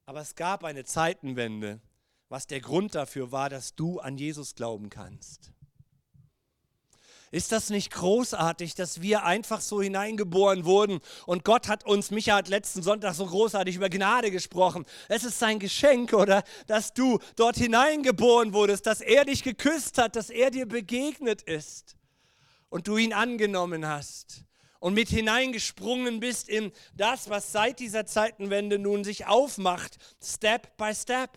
Aber 0.06 0.20
es 0.20 0.36
gab 0.36 0.62
eine 0.62 0.84
Zeitenwende, 0.84 1.80
was 2.28 2.46
der 2.46 2.60
Grund 2.60 2.94
dafür 2.94 3.32
war, 3.32 3.50
dass 3.50 3.74
du 3.74 3.98
an 3.98 4.16
Jesus 4.16 4.54
glauben 4.54 4.88
kannst. 4.88 5.52
Ist 7.30 7.52
das 7.52 7.68
nicht 7.68 7.92
großartig, 7.92 8.74
dass 8.74 9.02
wir 9.02 9.24
einfach 9.24 9.60
so 9.60 9.82
hineingeboren 9.82 10.64
wurden 10.64 11.00
und 11.26 11.44
Gott 11.44 11.68
hat 11.68 11.84
uns, 11.84 12.10
Micha 12.10 12.36
hat 12.36 12.48
letzten 12.48 12.82
Sonntag 12.82 13.14
so 13.14 13.26
großartig 13.26 13.76
über 13.76 13.90
Gnade 13.90 14.30
gesprochen. 14.30 14.86
Es 15.08 15.24
ist 15.24 15.38
sein 15.38 15.58
Geschenk, 15.58 16.14
oder? 16.14 16.42
Dass 16.66 16.94
du 16.94 17.18
dort 17.36 17.56
hineingeboren 17.56 18.54
wurdest, 18.54 18.86
dass 18.86 19.02
er 19.02 19.26
dich 19.26 19.42
geküsst 19.42 19.98
hat, 19.98 20.16
dass 20.16 20.30
er 20.30 20.50
dir 20.50 20.66
begegnet 20.66 21.42
ist 21.42 21.96
und 22.70 22.88
du 22.88 22.96
ihn 22.96 23.12
angenommen 23.12 23.86
hast 23.86 24.44
und 24.80 24.94
mit 24.94 25.08
hineingesprungen 25.08 26.20
bist 26.20 26.48
in 26.48 26.72
das, 26.94 27.28
was 27.28 27.52
seit 27.52 27.80
dieser 27.80 28.06
Zeitenwende 28.06 28.78
nun 28.78 29.04
sich 29.04 29.26
aufmacht, 29.26 29.98
Step 30.22 30.76
by 30.76 30.94
Step. 30.94 31.36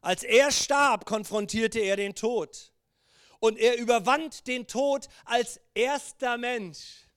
Als 0.00 0.24
er 0.24 0.50
starb, 0.50 1.06
konfrontierte 1.06 1.78
er 1.78 1.96
den 1.96 2.14
Tod. 2.14 2.71
Und 3.42 3.58
er 3.58 3.76
überwand 3.76 4.46
den 4.46 4.68
Tod 4.68 5.08
als 5.24 5.60
erster 5.74 6.38
Mensch. 6.38 7.08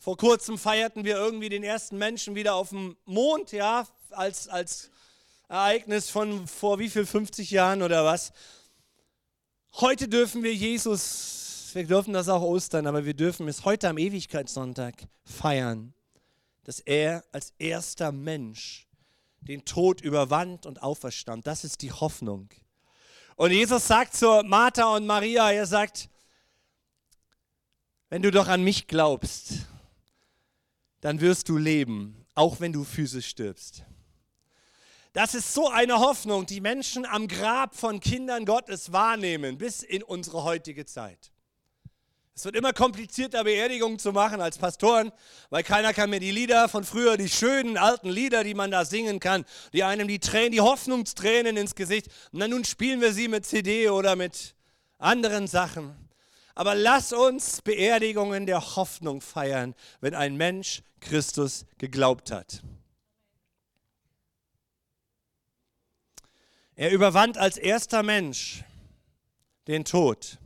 Vor 0.00 0.16
kurzem 0.16 0.58
feierten 0.58 1.04
wir 1.04 1.14
irgendwie 1.14 1.48
den 1.48 1.62
ersten 1.62 1.96
Menschen 1.96 2.34
wieder 2.34 2.56
auf 2.56 2.70
dem 2.70 2.96
Mond, 3.04 3.52
ja, 3.52 3.86
als, 4.10 4.48
als 4.48 4.90
Ereignis 5.46 6.10
von 6.10 6.48
vor 6.48 6.80
wie 6.80 6.88
viel, 6.88 7.06
50 7.06 7.52
Jahren 7.52 7.82
oder 7.82 8.04
was. 8.04 8.32
Heute 9.74 10.08
dürfen 10.08 10.42
wir 10.42 10.52
Jesus, 10.52 11.70
wir 11.72 11.86
dürfen 11.86 12.12
das 12.12 12.28
auch 12.28 12.42
Ostern, 12.42 12.88
aber 12.88 13.04
wir 13.04 13.14
dürfen 13.14 13.46
es 13.46 13.64
heute 13.64 13.88
am 13.88 13.96
Ewigkeitssonntag 13.96 15.06
feiern, 15.22 15.94
dass 16.64 16.80
er 16.80 17.22
als 17.30 17.54
erster 17.60 18.10
Mensch 18.10 18.88
den 19.40 19.64
Tod 19.64 20.00
überwand 20.00 20.66
und 20.66 20.82
auferstand. 20.82 21.46
Das 21.46 21.62
ist 21.62 21.80
die 21.80 21.92
Hoffnung. 21.92 22.48
Und 23.40 23.52
Jesus 23.52 23.86
sagt 23.86 24.14
zu 24.14 24.42
Martha 24.44 24.94
und 24.94 25.06
Maria, 25.06 25.50
er 25.50 25.64
sagt, 25.64 26.10
wenn 28.10 28.20
du 28.20 28.30
doch 28.30 28.48
an 28.48 28.62
mich 28.62 28.86
glaubst, 28.86 29.66
dann 31.00 31.22
wirst 31.22 31.48
du 31.48 31.56
leben, 31.56 32.26
auch 32.34 32.60
wenn 32.60 32.70
du 32.70 32.84
physisch 32.84 33.28
stirbst. 33.28 33.86
Das 35.14 35.34
ist 35.34 35.54
so 35.54 35.70
eine 35.70 36.00
Hoffnung, 36.00 36.44
die 36.44 36.60
Menschen 36.60 37.06
am 37.06 37.28
Grab 37.28 37.74
von 37.74 38.00
Kindern 38.00 38.44
Gottes 38.44 38.92
wahrnehmen, 38.92 39.56
bis 39.56 39.82
in 39.82 40.02
unsere 40.02 40.44
heutige 40.44 40.84
Zeit. 40.84 41.32
Es 42.40 42.46
wird 42.46 42.56
immer 42.56 42.72
komplizierter, 42.72 43.44
Beerdigungen 43.44 43.98
zu 43.98 44.12
machen 44.12 44.40
als 44.40 44.56
Pastoren, 44.56 45.12
weil 45.50 45.62
keiner 45.62 45.92
kann 45.92 46.08
mir 46.08 46.20
die 46.20 46.30
Lieder 46.30 46.70
von 46.70 46.84
früher, 46.84 47.18
die 47.18 47.28
schönen 47.28 47.76
alten 47.76 48.08
Lieder, 48.08 48.44
die 48.44 48.54
man 48.54 48.70
da 48.70 48.86
singen 48.86 49.20
kann, 49.20 49.44
die 49.74 49.84
einem 49.84 50.08
die 50.08 50.20
Tränen, 50.20 50.52
die 50.52 50.62
Hoffnungstränen 50.62 51.58
ins 51.58 51.74
Gesicht. 51.74 52.06
Na 52.32 52.48
nun 52.48 52.64
spielen 52.64 53.02
wir 53.02 53.12
sie 53.12 53.28
mit 53.28 53.44
CD 53.44 53.90
oder 53.90 54.16
mit 54.16 54.54
anderen 54.96 55.48
Sachen. 55.48 55.94
Aber 56.54 56.74
lass 56.74 57.12
uns 57.12 57.60
Beerdigungen 57.60 58.46
der 58.46 58.74
Hoffnung 58.74 59.20
feiern, 59.20 59.74
wenn 60.00 60.14
ein 60.14 60.34
Mensch 60.38 60.82
Christus 61.00 61.66
geglaubt 61.76 62.30
hat. 62.30 62.62
Er 66.74 66.90
überwand 66.90 67.36
als 67.36 67.58
erster 67.58 68.02
Mensch 68.02 68.64
den 69.66 69.84
Tod, 69.84 70.38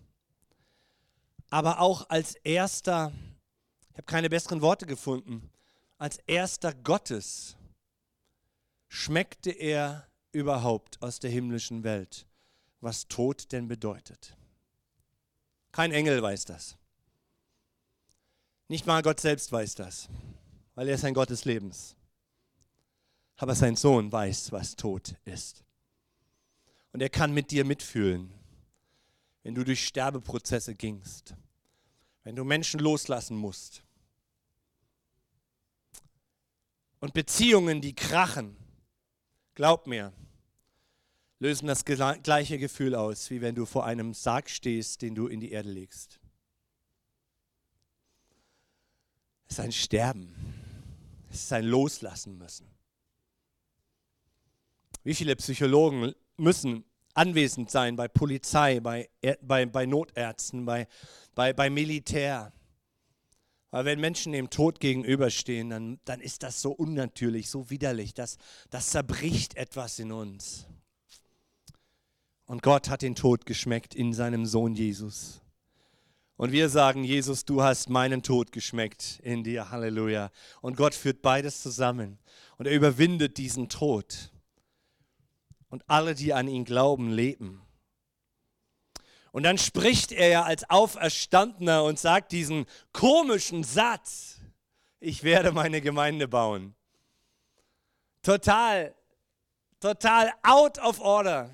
aber 1.54 1.78
auch 1.78 2.11
als 2.11 2.34
erster, 2.42 3.12
ich 3.92 3.96
habe 3.96 4.06
keine 4.06 4.28
besseren 4.28 4.61
Worte 4.61 4.87
gefunden, 4.87 5.52
als 5.99 6.18
erster 6.26 6.75
Gottes 6.75 7.56
schmeckte 8.88 9.52
er 9.52 10.08
überhaupt 10.32 11.00
aus 11.00 11.20
der 11.20 11.30
himmlischen 11.30 11.84
Welt, 11.84 12.26
was 12.80 13.06
Tod 13.06 13.52
denn 13.52 13.68
bedeutet. 13.68 14.37
Kein 15.70 15.92
Engel 15.92 16.20
weiß 16.20 16.44
das. 16.44 16.76
Nicht 18.66 18.87
mal 18.87 19.02
Gott 19.02 19.20
selbst 19.20 19.52
weiß 19.52 19.76
das, 19.76 20.08
weil 20.75 20.88
er 20.88 20.96
ist 20.96 21.04
ein 21.04 21.14
Gott 21.14 21.30
des 21.30 21.44
Lebens. 21.44 21.94
Aber 23.37 23.54
sein 23.54 23.76
Sohn 23.76 24.11
weiß, 24.11 24.50
was 24.50 24.75
Tod 24.75 25.14
ist. 25.25 25.62
Und 26.92 27.00
er 27.00 27.11
kann 27.11 27.32
mit 27.32 27.52
dir 27.52 27.64
mitfühlen, 27.64 28.34
wenn 29.44 29.54
du 29.54 29.62
durch 29.62 29.87
Sterbeprozesse 29.87 30.75
gingst, 30.75 31.37
wenn 32.25 32.35
du 32.35 32.45
Menschen 32.45 32.81
loslassen 32.81 33.37
musst. 33.37 33.85
Und 37.00 37.12
Beziehungen, 37.12 37.83
die 37.83 37.95
krachen, 37.95 38.57
glaub 39.54 39.87
mir, 39.87 40.12
lösen 41.38 41.66
das 41.66 41.85
gleiche 41.85 42.59
Gefühl 42.59 42.95
aus, 42.95 43.28
wie 43.31 43.43
wenn 43.43 43.54
du 43.54 43.66
vor 43.66 43.85
einem 43.85 44.14
Sarg 44.14 44.49
stehst, 44.49 45.02
den 45.02 45.14
du 45.14 45.26
in 45.26 45.40
die 45.40 45.52
Erde 45.52 45.71
legst. 45.71 46.19
Es 49.47 49.59
ist 49.59 49.61
ein 49.61 49.73
Sterben. 49.73 50.35
Es 51.31 51.45
ist 51.45 51.52
ein 51.52 51.66
Loslassen 51.66 52.38
müssen. 52.38 52.66
Wie 55.02 55.14
viele 55.14 55.37
Psychologen 55.37 56.14
müssen 56.38 56.85
anwesend 57.14 57.71
sein 57.71 57.97
bei 57.97 58.09
Polizei, 58.09 58.80
bei, 58.80 59.09
bei, 59.40 59.66
bei 59.66 59.87
Notärzten, 59.87 60.64
bei, 60.64 60.87
bei, 61.35 61.52
bei 61.52 61.71
Militär. 61.71 62.52
Weil 63.71 63.87
wenn 63.87 64.00
Menschen 64.00 64.33
dem 64.33 64.50
Tod 64.50 64.78
gegenüberstehen, 64.78 65.71
dann, 65.71 65.99
dann 66.04 66.21
ist 66.21 66.42
das 66.42 66.62
so 66.62 66.71
unnatürlich, 66.71 67.50
so 67.50 67.71
widerlich. 67.71 68.14
Das, 68.14 68.37
das 68.71 68.90
zerbricht 68.90 69.56
etwas 69.56 69.99
in 69.99 70.12
uns. 70.12 70.66
Und 72.47 72.62
Gott 72.62 72.88
hat 72.88 73.02
den 73.02 73.14
Tod 73.14 73.47
geschmeckt 73.47 73.94
in 73.94 74.12
seinem 74.12 74.47
Sohn 74.47 74.75
Jesus. 74.75 75.40
Und 76.37 76.52
wir 76.52 76.68
sagen, 76.68 77.04
Jesus, 77.04 77.44
du 77.44 77.62
hast 77.62 77.88
meinen 77.88 78.23
Tod 78.23 78.52
geschmeckt 78.52 79.21
in 79.23 79.44
dir. 79.44 79.71
Halleluja. 79.71 80.30
Und 80.61 80.76
Gott 80.76 80.94
führt 80.94 81.23
beides 81.23 81.62
zusammen. 81.62 82.18
Und 82.59 82.66
er 82.66 82.75
überwindet 82.75 83.38
diesen 83.38 83.68
Tod 83.68 84.33
und 85.75 85.83
alle, 85.88 86.14
die 86.14 86.33
an 86.33 86.47
ihn 86.47 86.64
glauben, 86.64 87.11
leben. 87.11 87.61
Und 89.33 89.43
dann 89.43 89.59
spricht 89.59 90.12
er 90.12 90.28
ja 90.28 90.43
als 90.45 90.71
Auferstandener 90.71 91.83
und 91.83 91.99
sagt 91.99 92.31
diesen 92.31 92.66
komischen 92.93 93.64
Satz, 93.64 94.38
ich 95.00 95.25
werde 95.25 95.50
meine 95.50 95.81
Gemeinde 95.81 96.28
bauen. 96.28 96.76
Total, 98.23 98.95
total 99.81 100.33
out 100.45 100.78
of 100.78 101.00
order. 101.00 101.50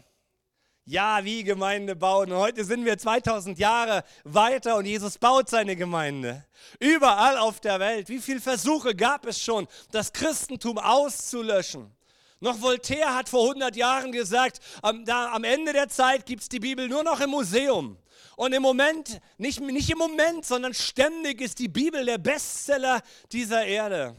Ja, 0.84 1.24
wie 1.24 1.42
Gemeinde 1.42 1.96
bauen. 1.96 2.30
Und 2.30 2.36
heute 2.36 2.66
sind 2.66 2.84
wir 2.84 2.98
2000 2.98 3.58
Jahre 3.58 4.04
weiter 4.24 4.76
und 4.76 4.84
Jesus 4.84 5.16
baut 5.16 5.48
seine 5.48 5.76
Gemeinde. 5.76 6.44
Überall 6.78 7.38
auf 7.38 7.58
der 7.60 7.80
Welt. 7.80 8.10
Wie 8.10 8.18
viele 8.18 8.42
Versuche 8.42 8.94
gab 8.94 9.24
es 9.24 9.40
schon, 9.40 9.66
das 9.92 10.12
Christentum 10.12 10.76
auszulöschen? 10.76 11.90
Noch 12.40 12.62
Voltaire 12.62 13.14
hat 13.14 13.28
vor 13.28 13.42
100 13.42 13.76
Jahren 13.76 14.12
gesagt, 14.12 14.60
am, 14.80 15.04
da, 15.04 15.32
am 15.32 15.44
Ende 15.44 15.74
der 15.74 15.88
Zeit 15.88 16.24
gibt 16.24 16.42
es 16.42 16.48
die 16.48 16.58
Bibel 16.58 16.88
nur 16.88 17.04
noch 17.04 17.20
im 17.20 17.30
Museum. 17.30 17.98
Und 18.36 18.54
im 18.54 18.62
Moment, 18.62 19.20
nicht, 19.36 19.60
nicht 19.60 19.90
im 19.90 19.98
Moment, 19.98 20.46
sondern 20.46 20.72
ständig 20.72 21.42
ist 21.42 21.58
die 21.58 21.68
Bibel 21.68 22.02
der 22.02 22.16
Bestseller 22.16 23.02
dieser 23.30 23.66
Erde. 23.66 24.16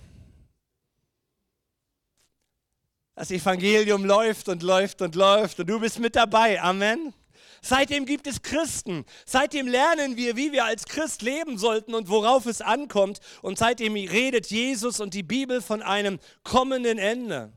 Das 3.16 3.32
Evangelium 3.32 4.06
läuft 4.06 4.50
und 4.50 4.62
läuft 4.62 5.02
und 5.02 5.16
läuft 5.16 5.60
und 5.60 5.68
du 5.68 5.80
bist 5.80 5.98
mit 5.98 6.16
dabei. 6.16 6.62
Amen. 6.62 7.16
Seitdem 7.64 8.06
gibt 8.06 8.28
es 8.28 8.44
Christen. 8.44 9.06
Seitdem 9.26 9.68
lernen 9.68 10.16
wir, 10.16 10.36
wie 10.36 10.52
wir 10.52 10.66
als 10.66 10.86
Christ 10.86 11.24
leben 11.24 11.58
sollten 11.58 11.96
und 11.96 12.08
worauf 12.08 12.46
es 12.46 12.62
ankommt. 12.62 13.20
Und 13.42 13.58
seitdem 13.58 13.94
redet 13.94 14.48
Jesus 14.48 15.00
und 15.00 15.16
die 15.16 15.24
Bibel 15.24 15.62
von 15.62 15.82
einem 15.82 16.20
kommenden 16.44 17.00
Ende. 17.00 17.52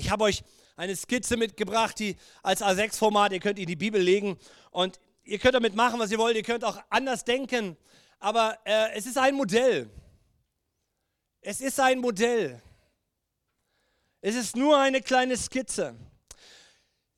Ich 0.00 0.10
habe 0.10 0.24
euch 0.24 0.42
eine 0.76 0.96
Skizze 0.96 1.36
mitgebracht, 1.36 1.98
die 1.98 2.16
als 2.42 2.62
A6-Format, 2.62 3.32
ihr 3.32 3.40
könnt 3.40 3.58
in 3.58 3.66
die 3.66 3.76
Bibel 3.76 4.00
legen 4.00 4.38
und 4.70 4.98
ihr 5.24 5.38
könnt 5.38 5.54
damit 5.54 5.74
machen, 5.74 6.00
was 6.00 6.10
ihr 6.10 6.16
wollt, 6.16 6.36
ihr 6.36 6.42
könnt 6.42 6.64
auch 6.64 6.82
anders 6.88 7.24
denken, 7.24 7.76
aber 8.18 8.58
äh, 8.64 8.92
es 8.94 9.04
ist 9.04 9.18
ein 9.18 9.34
Modell. 9.34 9.90
Es 11.42 11.60
ist 11.60 11.78
ein 11.80 11.98
Modell. 11.98 12.62
Es 14.22 14.34
ist 14.34 14.56
nur 14.56 14.78
eine 14.78 15.02
kleine 15.02 15.36
Skizze. 15.36 15.94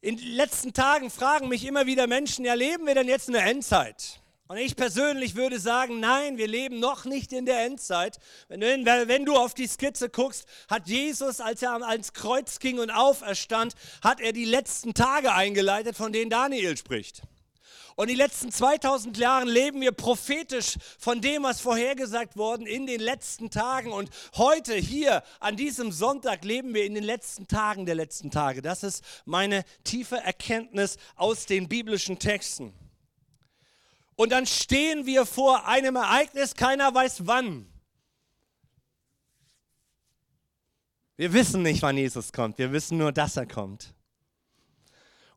In 0.00 0.16
den 0.16 0.32
letzten 0.32 0.72
Tagen 0.72 1.08
fragen 1.08 1.48
mich 1.48 1.64
immer 1.64 1.86
wieder 1.86 2.08
Menschen, 2.08 2.44
ja, 2.44 2.54
leben 2.54 2.84
wir 2.86 2.96
denn 2.96 3.06
jetzt 3.06 3.28
in 3.28 3.34
der 3.34 3.46
Endzeit? 3.46 4.21
Und 4.52 4.58
ich 4.58 4.76
persönlich 4.76 5.34
würde 5.34 5.58
sagen, 5.58 5.98
nein, 5.98 6.36
wir 6.36 6.46
leben 6.46 6.78
noch 6.78 7.06
nicht 7.06 7.32
in 7.32 7.46
der 7.46 7.64
Endzeit. 7.64 8.18
Wenn, 8.48 8.84
wenn, 8.84 9.24
du 9.24 9.34
auf 9.34 9.54
die 9.54 9.66
Skizze 9.66 10.10
guckst, 10.10 10.44
hat 10.68 10.88
Jesus, 10.88 11.40
als 11.40 11.62
er 11.62 11.72
ans 11.72 12.12
Kreuz 12.12 12.58
ging 12.58 12.78
und 12.78 12.90
auferstand, 12.90 13.72
hat 14.04 14.20
er 14.20 14.34
die 14.34 14.44
letzten 14.44 14.92
Tage 14.92 15.32
eingeleitet, 15.32 15.96
von 15.96 16.12
denen 16.12 16.28
Daniel 16.28 16.76
spricht. 16.76 17.22
Und 17.96 18.10
die 18.10 18.14
letzten 18.14 18.52
2000 18.52 19.16
Jahre 19.16 19.46
leben 19.46 19.80
wir 19.80 19.92
prophetisch 19.92 20.76
von 20.98 21.22
dem, 21.22 21.44
was 21.44 21.62
vorhergesagt 21.62 22.36
worden 22.36 22.66
in 22.66 22.86
den 22.86 23.00
letzten 23.00 23.48
Tagen. 23.48 23.90
Und 23.90 24.10
heute 24.36 24.74
hier 24.74 25.22
an 25.40 25.56
diesem 25.56 25.92
Sonntag 25.92 26.44
leben 26.44 26.74
wir 26.74 26.84
in 26.84 26.92
den 26.92 27.04
letzten 27.04 27.48
Tagen 27.48 27.86
der 27.86 27.94
letzten 27.94 28.30
Tage. 28.30 28.60
Das 28.60 28.82
ist 28.82 29.02
meine 29.24 29.64
tiefe 29.82 30.16
Erkenntnis 30.18 30.98
aus 31.16 31.46
den 31.46 31.70
biblischen 31.70 32.18
Texten. 32.18 32.74
Und 34.22 34.30
dann 34.30 34.46
stehen 34.46 35.04
wir 35.04 35.26
vor 35.26 35.66
einem 35.66 35.96
Ereignis, 35.96 36.54
keiner 36.54 36.94
weiß 36.94 37.26
wann. 37.26 37.66
Wir 41.16 41.32
wissen 41.32 41.62
nicht, 41.62 41.82
wann 41.82 41.96
Jesus 41.96 42.32
kommt, 42.32 42.56
wir 42.58 42.70
wissen 42.70 42.98
nur, 42.98 43.10
dass 43.10 43.36
er 43.36 43.46
kommt. 43.46 43.96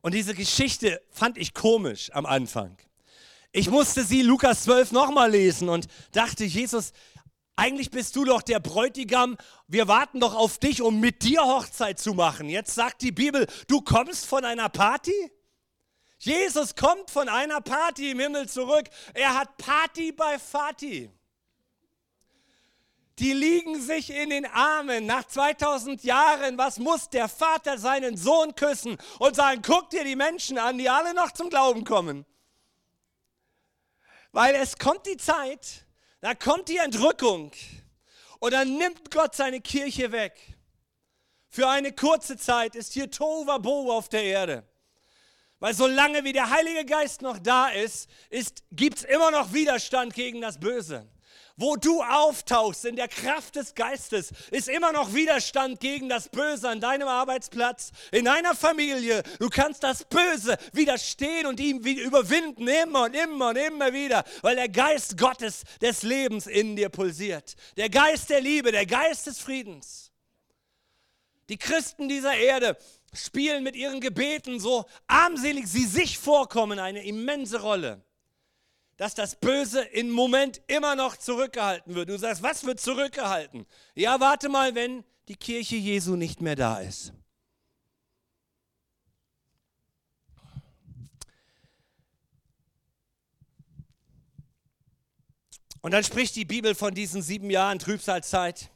Und 0.02 0.14
diese 0.14 0.34
Geschichte 0.34 1.02
fand 1.10 1.36
ich 1.36 1.52
komisch 1.52 2.12
am 2.12 2.26
Anfang. 2.26 2.78
Ich 3.50 3.68
musste 3.70 4.04
sie 4.04 4.22
Lukas 4.22 4.62
12 4.62 4.92
nochmal 4.92 5.32
lesen 5.32 5.68
und 5.68 5.88
dachte, 6.12 6.44
Jesus, 6.44 6.92
eigentlich 7.56 7.90
bist 7.90 8.14
du 8.14 8.24
doch 8.24 8.42
der 8.42 8.60
Bräutigam. 8.60 9.36
Wir 9.66 9.88
warten 9.88 10.20
doch 10.20 10.36
auf 10.36 10.58
dich, 10.58 10.80
um 10.80 11.00
mit 11.00 11.24
dir 11.24 11.42
Hochzeit 11.42 11.98
zu 11.98 12.14
machen. 12.14 12.48
Jetzt 12.48 12.76
sagt 12.76 13.02
die 13.02 13.10
Bibel, 13.10 13.48
du 13.66 13.80
kommst 13.80 14.26
von 14.26 14.44
einer 14.44 14.68
Party? 14.68 15.32
Jesus 16.18 16.74
kommt 16.74 17.10
von 17.10 17.28
einer 17.28 17.60
Party 17.60 18.10
im 18.10 18.20
Himmel 18.20 18.48
zurück. 18.48 18.88
Er 19.14 19.34
hat 19.34 19.56
Party 19.58 20.12
bei 20.12 20.38
Fati. 20.38 21.10
Die 23.18 23.32
liegen 23.32 23.80
sich 23.80 24.10
in 24.10 24.28
den 24.28 24.44
Armen 24.44 25.06
nach 25.06 25.24
2000 25.24 26.04
Jahren. 26.04 26.58
Was 26.58 26.78
muss 26.78 27.08
der 27.08 27.28
Vater 27.28 27.78
seinen 27.78 28.16
Sohn 28.16 28.54
küssen 28.54 28.98
und 29.18 29.36
sagen, 29.36 29.62
guck 29.62 29.88
dir 29.90 30.04
die 30.04 30.16
Menschen 30.16 30.58
an, 30.58 30.76
die 30.76 30.90
alle 30.90 31.14
noch 31.14 31.32
zum 31.32 31.48
Glauben 31.48 31.84
kommen. 31.84 32.26
Weil 34.32 34.54
es 34.56 34.76
kommt 34.76 35.06
die 35.06 35.16
Zeit, 35.16 35.86
da 36.20 36.34
kommt 36.34 36.68
die 36.68 36.76
Entrückung 36.76 37.52
und 38.38 38.52
dann 38.52 38.76
nimmt 38.76 39.10
Gott 39.10 39.34
seine 39.34 39.62
Kirche 39.62 40.12
weg. 40.12 40.34
Für 41.48 41.68
eine 41.68 41.92
kurze 41.92 42.36
Zeit 42.36 42.74
ist 42.74 42.92
hier 42.92 43.10
Tova 43.10 43.56
Bo 43.56 43.90
auf 43.92 44.10
der 44.10 44.24
Erde. 44.24 44.68
Weil 45.58 45.74
solange 45.74 46.24
wie 46.24 46.32
der 46.32 46.50
Heilige 46.50 46.84
Geist 46.84 47.22
noch 47.22 47.38
da 47.38 47.68
ist, 47.68 48.08
ist 48.28 48.62
gibt 48.72 48.98
es 48.98 49.04
immer 49.04 49.30
noch 49.30 49.52
Widerstand 49.52 50.14
gegen 50.14 50.40
das 50.40 50.60
Böse. 50.60 51.06
Wo 51.58 51.76
du 51.76 52.02
auftauchst 52.02 52.84
in 52.84 52.96
der 52.96 53.08
Kraft 53.08 53.56
des 53.56 53.74
Geistes, 53.74 54.30
ist 54.50 54.68
immer 54.68 54.92
noch 54.92 55.14
Widerstand 55.14 55.80
gegen 55.80 56.10
das 56.10 56.28
Böse 56.28 56.68
an 56.68 56.80
deinem 56.80 57.08
Arbeitsplatz, 57.08 57.92
in 58.12 58.26
deiner 58.26 58.54
Familie. 58.54 59.22
Du 59.38 59.48
kannst 59.48 59.82
das 59.82 60.04
Böse 60.04 60.58
widerstehen 60.74 61.46
und 61.46 61.58
ihm 61.58 61.78
überwinden, 61.78 62.68
immer 62.68 63.04
und 63.04 63.14
immer 63.16 63.48
und 63.48 63.56
immer 63.56 63.94
wieder, 63.94 64.24
weil 64.42 64.56
der 64.56 64.68
Geist 64.68 65.16
Gottes 65.16 65.62
des 65.80 66.02
Lebens 66.02 66.46
in 66.46 66.76
dir 66.76 66.90
pulsiert. 66.90 67.54
Der 67.78 67.88
Geist 67.88 68.28
der 68.28 68.42
Liebe, 68.42 68.70
der 68.70 68.84
Geist 68.84 69.26
des 69.26 69.38
Friedens. 69.38 70.12
Die 71.48 71.56
Christen 71.56 72.08
dieser 72.08 72.34
Erde 72.34 72.76
spielen 73.12 73.62
mit 73.62 73.76
ihren 73.76 74.00
Gebeten, 74.00 74.60
so 74.60 74.84
armselig 75.06 75.66
sie 75.66 75.86
sich 75.86 76.18
vorkommen, 76.18 76.78
eine 76.78 77.04
immense 77.04 77.60
Rolle 77.60 78.04
dass 78.96 79.14
das 79.14 79.36
Böse 79.36 79.82
im 79.82 80.10
Moment 80.10 80.62
immer 80.68 80.96
noch 80.96 81.16
zurückgehalten 81.16 81.94
wird. 81.94 82.08
Du 82.08 82.18
sagst, 82.18 82.42
was 82.42 82.64
wird 82.64 82.80
zurückgehalten? 82.80 83.66
Ja, 83.94 84.20
warte 84.20 84.48
mal, 84.48 84.74
wenn 84.74 85.04
die 85.28 85.36
Kirche 85.36 85.76
Jesu 85.76 86.16
nicht 86.16 86.40
mehr 86.40 86.56
da 86.56 86.78
ist. 86.78 87.12
Und 95.82 95.92
dann 95.92 96.02
spricht 96.02 96.34
die 96.34 96.44
Bibel 96.44 96.74
von 96.74 96.94
diesen 96.94 97.22
sieben 97.22 97.50
Jahren 97.50 97.78
Trübsalzeit. 97.78 98.70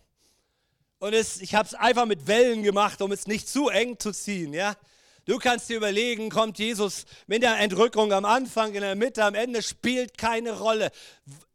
Und 1.01 1.15
es, 1.15 1.41
ich 1.41 1.55
habe 1.55 1.67
es 1.67 1.75
einfach 1.75 2.05
mit 2.05 2.27
Wellen 2.27 2.63
gemacht, 2.63 3.01
um 3.01 3.11
es 3.11 3.27
nicht 3.27 3.49
zu 3.49 3.71
eng 3.71 3.99
zu 3.99 4.13
ziehen. 4.13 4.53
Ja? 4.53 4.77
Du 5.25 5.39
kannst 5.39 5.71
dir 5.71 5.79
überlegen, 5.79 6.29
kommt 6.29 6.59
Jesus 6.59 7.07
mit 7.27 7.43
der 7.43 7.59
Entrückung 7.59 8.13
am 8.13 8.27
Anfang, 8.27 8.75
in 8.75 8.83
der 8.83 8.95
Mitte, 8.95 9.25
am 9.25 9.35
Ende, 9.35 9.63
spielt 9.63 10.19
keine 10.19 10.59
Rolle. 10.59 10.93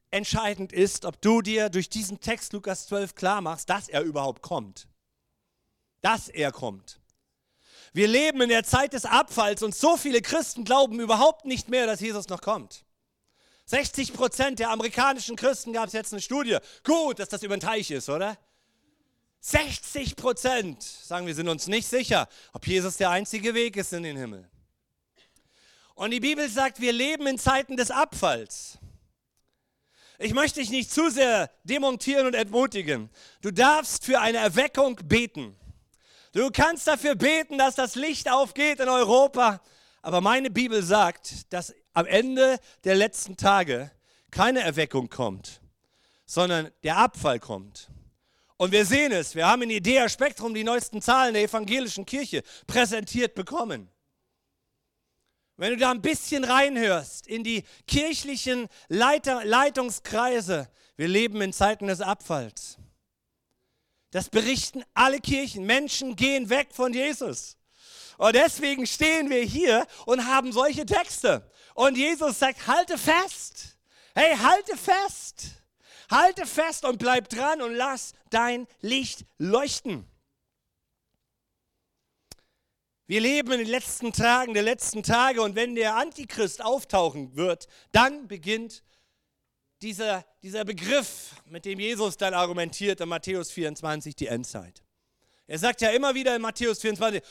Entscheidend 0.09 0.73
ist, 0.73 1.05
ob 1.05 1.21
du 1.21 1.43
dir 1.43 1.69
durch 1.69 1.89
diesen 1.89 2.19
Text 2.19 2.53
Lukas 2.53 2.87
12 2.87 3.13
klar 3.13 3.41
machst, 3.41 3.69
dass 3.69 3.87
er 3.87 4.01
überhaupt 4.01 4.41
kommt. 4.41 4.87
Dass 6.01 6.27
er 6.27 6.51
kommt. 6.51 6.99
Wir 7.93 8.07
leben 8.07 8.41
in 8.41 8.49
der 8.49 8.63
Zeit 8.63 8.93
des 8.93 9.05
Abfalls 9.05 9.61
und 9.61 9.75
so 9.75 9.95
viele 9.95 10.23
Christen 10.23 10.63
glauben 10.63 10.99
überhaupt 10.99 11.45
nicht 11.45 11.69
mehr, 11.69 11.85
dass 11.85 11.99
Jesus 11.99 12.29
noch 12.29 12.41
kommt. 12.41 12.83
60 13.65 14.13
Prozent 14.13 14.57
der 14.59 14.71
amerikanischen 14.71 15.35
Christen 15.35 15.71
gab 15.71 15.87
es 15.87 15.93
jetzt 15.93 16.13
eine 16.13 16.21
Studie. 16.21 16.57
Gut, 16.83 17.19
dass 17.19 17.29
das 17.29 17.43
über 17.43 17.55
den 17.55 17.61
Teich 17.61 17.91
ist, 17.91 18.09
oder? 18.09 18.37
60 19.47 20.15
Prozent 20.15 20.81
sagen, 20.81 21.27
wir 21.27 21.35
sind 21.35 21.49
uns 21.49 21.67
nicht 21.67 21.87
sicher, 21.87 22.27
ob 22.53 22.65
Jesus 22.65 22.97
der 22.97 23.11
einzige 23.11 23.53
Weg 23.53 23.77
ist 23.77 23.93
in 23.93 24.01
den 24.01 24.17
Himmel. 24.17 24.49
Und 25.93 26.09
die 26.09 26.19
Bibel 26.19 26.49
sagt, 26.49 26.81
wir 26.81 26.91
leben 26.91 27.27
in 27.27 27.37
Zeiten 27.37 27.77
des 27.77 27.91
Abfalls. 27.91 28.79
Ich 30.17 30.33
möchte 30.33 30.61
dich 30.61 30.71
nicht 30.71 30.91
zu 30.91 31.11
sehr 31.11 31.51
demontieren 31.63 32.25
und 32.25 32.33
entmutigen. 32.33 33.11
Du 33.41 33.51
darfst 33.51 34.03
für 34.03 34.19
eine 34.19 34.39
Erweckung 34.39 34.99
beten. 35.03 35.55
Du 36.31 36.49
kannst 36.49 36.87
dafür 36.87 37.13
beten, 37.13 37.59
dass 37.59 37.75
das 37.75 37.93
Licht 37.93 38.31
aufgeht 38.31 38.79
in 38.79 38.89
Europa. 38.89 39.61
Aber 40.01 40.21
meine 40.21 40.49
Bibel 40.49 40.81
sagt, 40.81 41.53
dass 41.53 41.71
am 41.93 42.07
Ende 42.07 42.57
der 42.83 42.95
letzten 42.95 43.37
Tage 43.37 43.91
keine 44.31 44.61
Erweckung 44.61 45.07
kommt, 45.07 45.61
sondern 46.25 46.71
der 46.83 46.97
Abfall 46.97 47.39
kommt. 47.39 47.91
Und 48.57 48.71
wir 48.71 48.85
sehen 48.85 49.11
es, 49.11 49.35
wir 49.35 49.47
haben 49.47 49.63
in 49.63 49.69
Idea 49.69 50.07
Spektrum 50.07 50.53
die 50.53 50.63
neuesten 50.63 51.01
Zahlen 51.01 51.33
der 51.33 51.43
evangelischen 51.43 52.05
Kirche 52.05 52.43
präsentiert 52.67 53.35
bekommen. 53.35 53.89
Wenn 55.57 55.71
du 55.71 55.77
da 55.77 55.91
ein 55.91 56.01
bisschen 56.01 56.43
reinhörst 56.43 57.27
in 57.27 57.43
die 57.43 57.63
kirchlichen 57.87 58.67
Leiter, 58.87 59.43
Leitungskreise, 59.45 60.69
wir 60.97 61.07
leben 61.07 61.41
in 61.41 61.53
Zeiten 61.53 61.87
des 61.87 62.01
Abfalls. 62.01 62.77
Das 64.11 64.29
berichten 64.29 64.83
alle 64.93 65.19
Kirchen. 65.19 65.65
Menschen 65.65 66.15
gehen 66.15 66.49
weg 66.49 66.69
von 66.71 66.93
Jesus. 66.93 67.57
Und 68.17 68.35
deswegen 68.35 68.87
stehen 68.87 69.29
wir 69.29 69.43
hier 69.43 69.85
und 70.05 70.25
haben 70.25 70.53
solche 70.53 70.85
Texte. 70.85 71.49
Und 71.73 71.97
Jesus 71.97 72.39
sagt, 72.39 72.67
halte 72.67 72.97
fest. 72.97 73.77
Hey, 74.13 74.37
halte 74.37 74.77
fest. 74.77 75.47
Halte 76.09 76.45
fest 76.45 76.85
und 76.85 76.97
bleib 76.97 77.29
dran 77.29 77.61
und 77.61 77.73
lass 77.73 78.13
dein 78.29 78.67
Licht 78.81 79.25
leuchten. 79.37 80.05
Wir 83.07 83.21
leben 83.21 83.51
in 83.51 83.59
den 83.59 83.67
letzten 83.67 84.13
Tagen 84.13 84.55
der 84.55 84.63
letzten 84.63 85.03
Tage 85.03 85.41
und 85.41 85.55
wenn 85.55 85.75
der 85.75 85.95
Antichrist 85.95 86.63
auftauchen 86.63 87.35
wird, 87.35 87.67
dann 87.91 88.27
beginnt 88.27 88.83
dieser, 89.81 90.25
dieser 90.41 90.65
Begriff, 90.65 91.35
mit 91.45 91.65
dem 91.65 91.79
Jesus 91.79 92.17
dann 92.17 92.33
argumentiert 92.33 93.01
in 93.01 93.09
Matthäus 93.09 93.51
24, 93.51 94.15
die 94.15 94.27
Endzeit. 94.27 94.83
Er 95.45 95.59
sagt 95.59 95.81
ja 95.81 95.91
immer 95.91 96.15
wieder 96.15 96.35
in 96.35 96.41
Matthäus 96.41 96.81
24, 96.81 97.21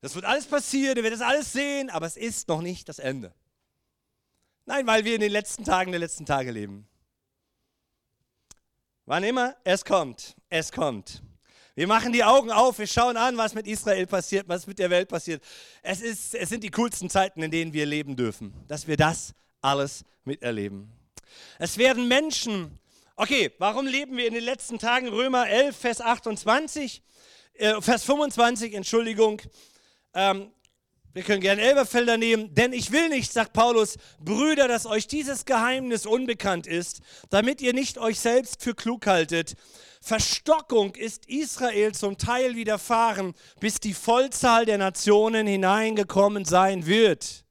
das 0.00 0.14
wird 0.14 0.24
alles 0.24 0.46
passieren, 0.46 0.96
ihr 0.96 1.02
werdet 1.02 1.20
das 1.20 1.26
alles 1.26 1.52
sehen, 1.52 1.90
aber 1.90 2.06
es 2.06 2.16
ist 2.16 2.46
noch 2.46 2.60
nicht 2.60 2.88
das 2.88 3.00
Ende. 3.00 3.34
Nein, 4.66 4.86
weil 4.86 5.04
wir 5.04 5.16
in 5.16 5.20
den 5.20 5.32
letzten 5.32 5.64
Tagen 5.64 5.90
der 5.90 5.98
letzten 5.98 6.26
Tage 6.26 6.52
leben. 6.52 6.86
Wann 9.06 9.22
immer 9.22 9.54
es 9.64 9.84
kommt, 9.84 10.34
es 10.48 10.72
kommt. 10.72 11.22
Wir 11.74 11.86
machen 11.86 12.12
die 12.12 12.24
Augen 12.24 12.50
auf, 12.50 12.78
wir 12.78 12.86
schauen 12.86 13.18
an, 13.18 13.36
was 13.36 13.52
mit 13.52 13.66
Israel 13.66 14.06
passiert, 14.06 14.48
was 14.48 14.66
mit 14.66 14.78
der 14.78 14.88
Welt 14.88 15.08
passiert. 15.08 15.42
Es, 15.82 16.00
ist, 16.00 16.34
es 16.34 16.48
sind 16.48 16.64
die 16.64 16.70
coolsten 16.70 17.10
Zeiten, 17.10 17.42
in 17.42 17.50
denen 17.50 17.74
wir 17.74 17.84
leben 17.84 18.16
dürfen, 18.16 18.54
dass 18.66 18.86
wir 18.86 18.96
das 18.96 19.34
alles 19.60 20.04
miterleben. 20.24 20.90
Es 21.58 21.76
werden 21.76 22.08
Menschen, 22.08 22.78
okay, 23.16 23.52
warum 23.58 23.86
leben 23.86 24.16
wir 24.16 24.26
in 24.26 24.32
den 24.32 24.44
letzten 24.44 24.78
Tagen? 24.78 25.08
Römer 25.08 25.48
11, 25.48 25.76
Vers 25.76 26.00
28, 26.00 27.02
äh, 27.54 27.82
Vers 27.82 28.04
25, 28.04 28.72
Entschuldigung. 28.72 29.42
Ähm, 30.14 30.50
wir 31.14 31.22
können 31.22 31.40
gerne 31.40 31.62
Elberfelder 31.62 32.18
nehmen, 32.18 32.52
denn 32.54 32.72
ich 32.72 32.90
will 32.90 33.08
nicht, 33.08 33.32
sagt 33.32 33.52
Paulus, 33.52 33.96
Brüder, 34.18 34.66
dass 34.66 34.84
euch 34.84 35.06
dieses 35.06 35.44
Geheimnis 35.44 36.06
unbekannt 36.06 36.66
ist, 36.66 37.02
damit 37.30 37.62
ihr 37.62 37.72
nicht 37.72 37.98
euch 37.98 38.18
selbst 38.18 38.62
für 38.62 38.74
klug 38.74 39.06
haltet. 39.06 39.54
Verstockung 40.00 40.96
ist 40.96 41.26
Israel 41.26 41.94
zum 41.94 42.18
Teil 42.18 42.56
widerfahren, 42.56 43.32
bis 43.60 43.78
die 43.78 43.94
Vollzahl 43.94 44.66
der 44.66 44.76
Nationen 44.76 45.46
hineingekommen 45.46 46.44
sein 46.44 46.84
wird. 46.84 47.43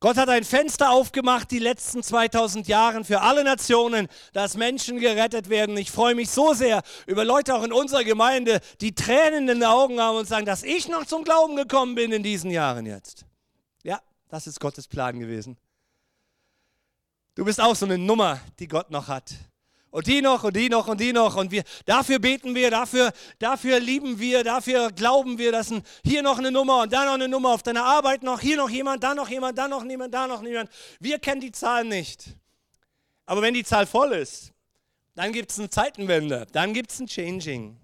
Gott 0.00 0.16
hat 0.16 0.28
ein 0.28 0.44
Fenster 0.44 0.90
aufgemacht 0.90 1.50
die 1.50 1.58
letzten 1.58 2.04
2000 2.04 2.68
Jahre 2.68 3.02
für 3.02 3.20
alle 3.20 3.42
Nationen, 3.42 4.06
dass 4.32 4.56
Menschen 4.56 5.00
gerettet 5.00 5.48
werden. 5.48 5.76
Ich 5.76 5.90
freue 5.90 6.14
mich 6.14 6.30
so 6.30 6.54
sehr 6.54 6.82
über 7.06 7.24
Leute 7.24 7.52
auch 7.54 7.64
in 7.64 7.72
unserer 7.72 8.04
Gemeinde, 8.04 8.60
die 8.80 8.94
Tränen 8.94 9.48
in 9.48 9.60
den 9.60 9.64
Augen 9.64 10.00
haben 10.00 10.18
und 10.18 10.28
sagen, 10.28 10.46
dass 10.46 10.62
ich 10.62 10.88
noch 10.88 11.04
zum 11.04 11.24
Glauben 11.24 11.56
gekommen 11.56 11.96
bin 11.96 12.12
in 12.12 12.22
diesen 12.22 12.52
Jahren 12.52 12.86
jetzt. 12.86 13.24
Ja, 13.82 14.00
das 14.28 14.46
ist 14.46 14.60
Gottes 14.60 14.86
Plan 14.86 15.18
gewesen. 15.18 15.56
Du 17.34 17.44
bist 17.44 17.60
auch 17.60 17.74
so 17.74 17.84
eine 17.84 17.98
Nummer, 17.98 18.40
die 18.60 18.68
Gott 18.68 18.90
noch 18.90 19.08
hat. 19.08 19.32
Und 19.90 20.06
die 20.06 20.20
noch 20.20 20.44
und 20.44 20.54
die 20.54 20.68
noch 20.68 20.86
und 20.86 21.00
die 21.00 21.12
noch. 21.12 21.36
Und 21.36 21.50
wir, 21.50 21.62
dafür 21.86 22.18
beten 22.18 22.54
wir, 22.54 22.70
dafür, 22.70 23.12
dafür 23.38 23.80
lieben 23.80 24.18
wir, 24.18 24.44
dafür 24.44 24.92
glauben 24.92 25.38
wir, 25.38 25.50
dass 25.50 25.70
ein, 25.70 25.82
hier 26.04 26.22
noch 26.22 26.38
eine 26.38 26.50
Nummer 26.50 26.82
und 26.82 26.92
da 26.92 27.06
noch 27.06 27.14
eine 27.14 27.28
Nummer, 27.28 27.50
auf 27.50 27.62
deiner 27.62 27.84
Arbeit 27.84 28.22
noch, 28.22 28.40
hier 28.40 28.56
noch 28.58 28.68
jemand, 28.68 29.02
da 29.02 29.14
noch 29.14 29.30
jemand, 29.30 29.56
da 29.56 29.66
noch 29.66 29.84
jemand, 29.84 30.12
da 30.12 30.26
noch 30.26 30.42
jemand. 30.42 30.70
Wir 31.00 31.18
kennen 31.18 31.40
die 31.40 31.52
Zahlen 31.52 31.88
nicht. 31.88 32.36
Aber 33.24 33.40
wenn 33.40 33.54
die 33.54 33.64
Zahl 33.64 33.86
voll 33.86 34.12
ist, 34.12 34.52
dann 35.14 35.32
gibt 35.32 35.50
es 35.50 35.58
eine 35.58 35.70
Zeitenwende, 35.70 36.46
dann 36.52 36.74
gibt 36.74 36.92
es 36.92 37.00
ein 37.00 37.06
Changing. 37.06 37.76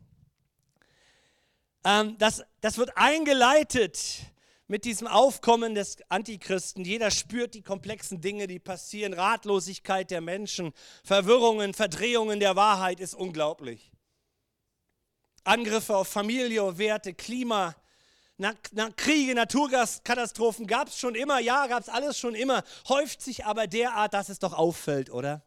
Ähm, 1.85 2.17
das, 2.19 2.43
das 2.61 2.79
wird 2.79 2.97
eingeleitet 2.97 4.21
mit 4.67 4.85
diesem 4.85 5.07
Aufkommen 5.07 5.75
des 5.75 5.99
Antichristen. 6.09 6.85
Jeder 6.85 7.11
spürt 7.11 7.55
die 7.55 7.63
komplexen 7.63 8.21
Dinge, 8.21 8.47
die 8.47 8.59
passieren. 8.59 9.13
Ratlosigkeit 9.13 10.11
der 10.11 10.21
Menschen, 10.21 10.73
Verwirrungen, 11.03 11.75
Verdrehungen 11.75 12.41
der 12.41 12.57
Wahrheit 12.57 13.01
ist 13.01 13.15
unglaublich. 13.15 13.93
Angriffe 15.45 15.97
auf 15.97 16.09
Familie, 16.09 16.79
Werte, 16.79 17.13
Klima, 17.13 17.75
na, 18.37 18.55
na, 18.73 18.91
Kriege, 18.91 19.35
Naturgaskatastrophen 19.35 20.67
gab 20.67 20.89
es 20.89 20.99
schon 20.99 21.15
immer, 21.15 21.39
ja, 21.39 21.67
gab 21.67 21.83
es 21.83 21.89
alles 21.89 22.19
schon 22.19 22.35
immer, 22.35 22.65
häuft 22.89 23.21
sich 23.21 23.45
aber 23.45 23.67
derart, 23.67 24.15
dass 24.15 24.29
es 24.29 24.39
doch 24.39 24.55
auffällt, 24.55 25.11
oder? 25.11 25.43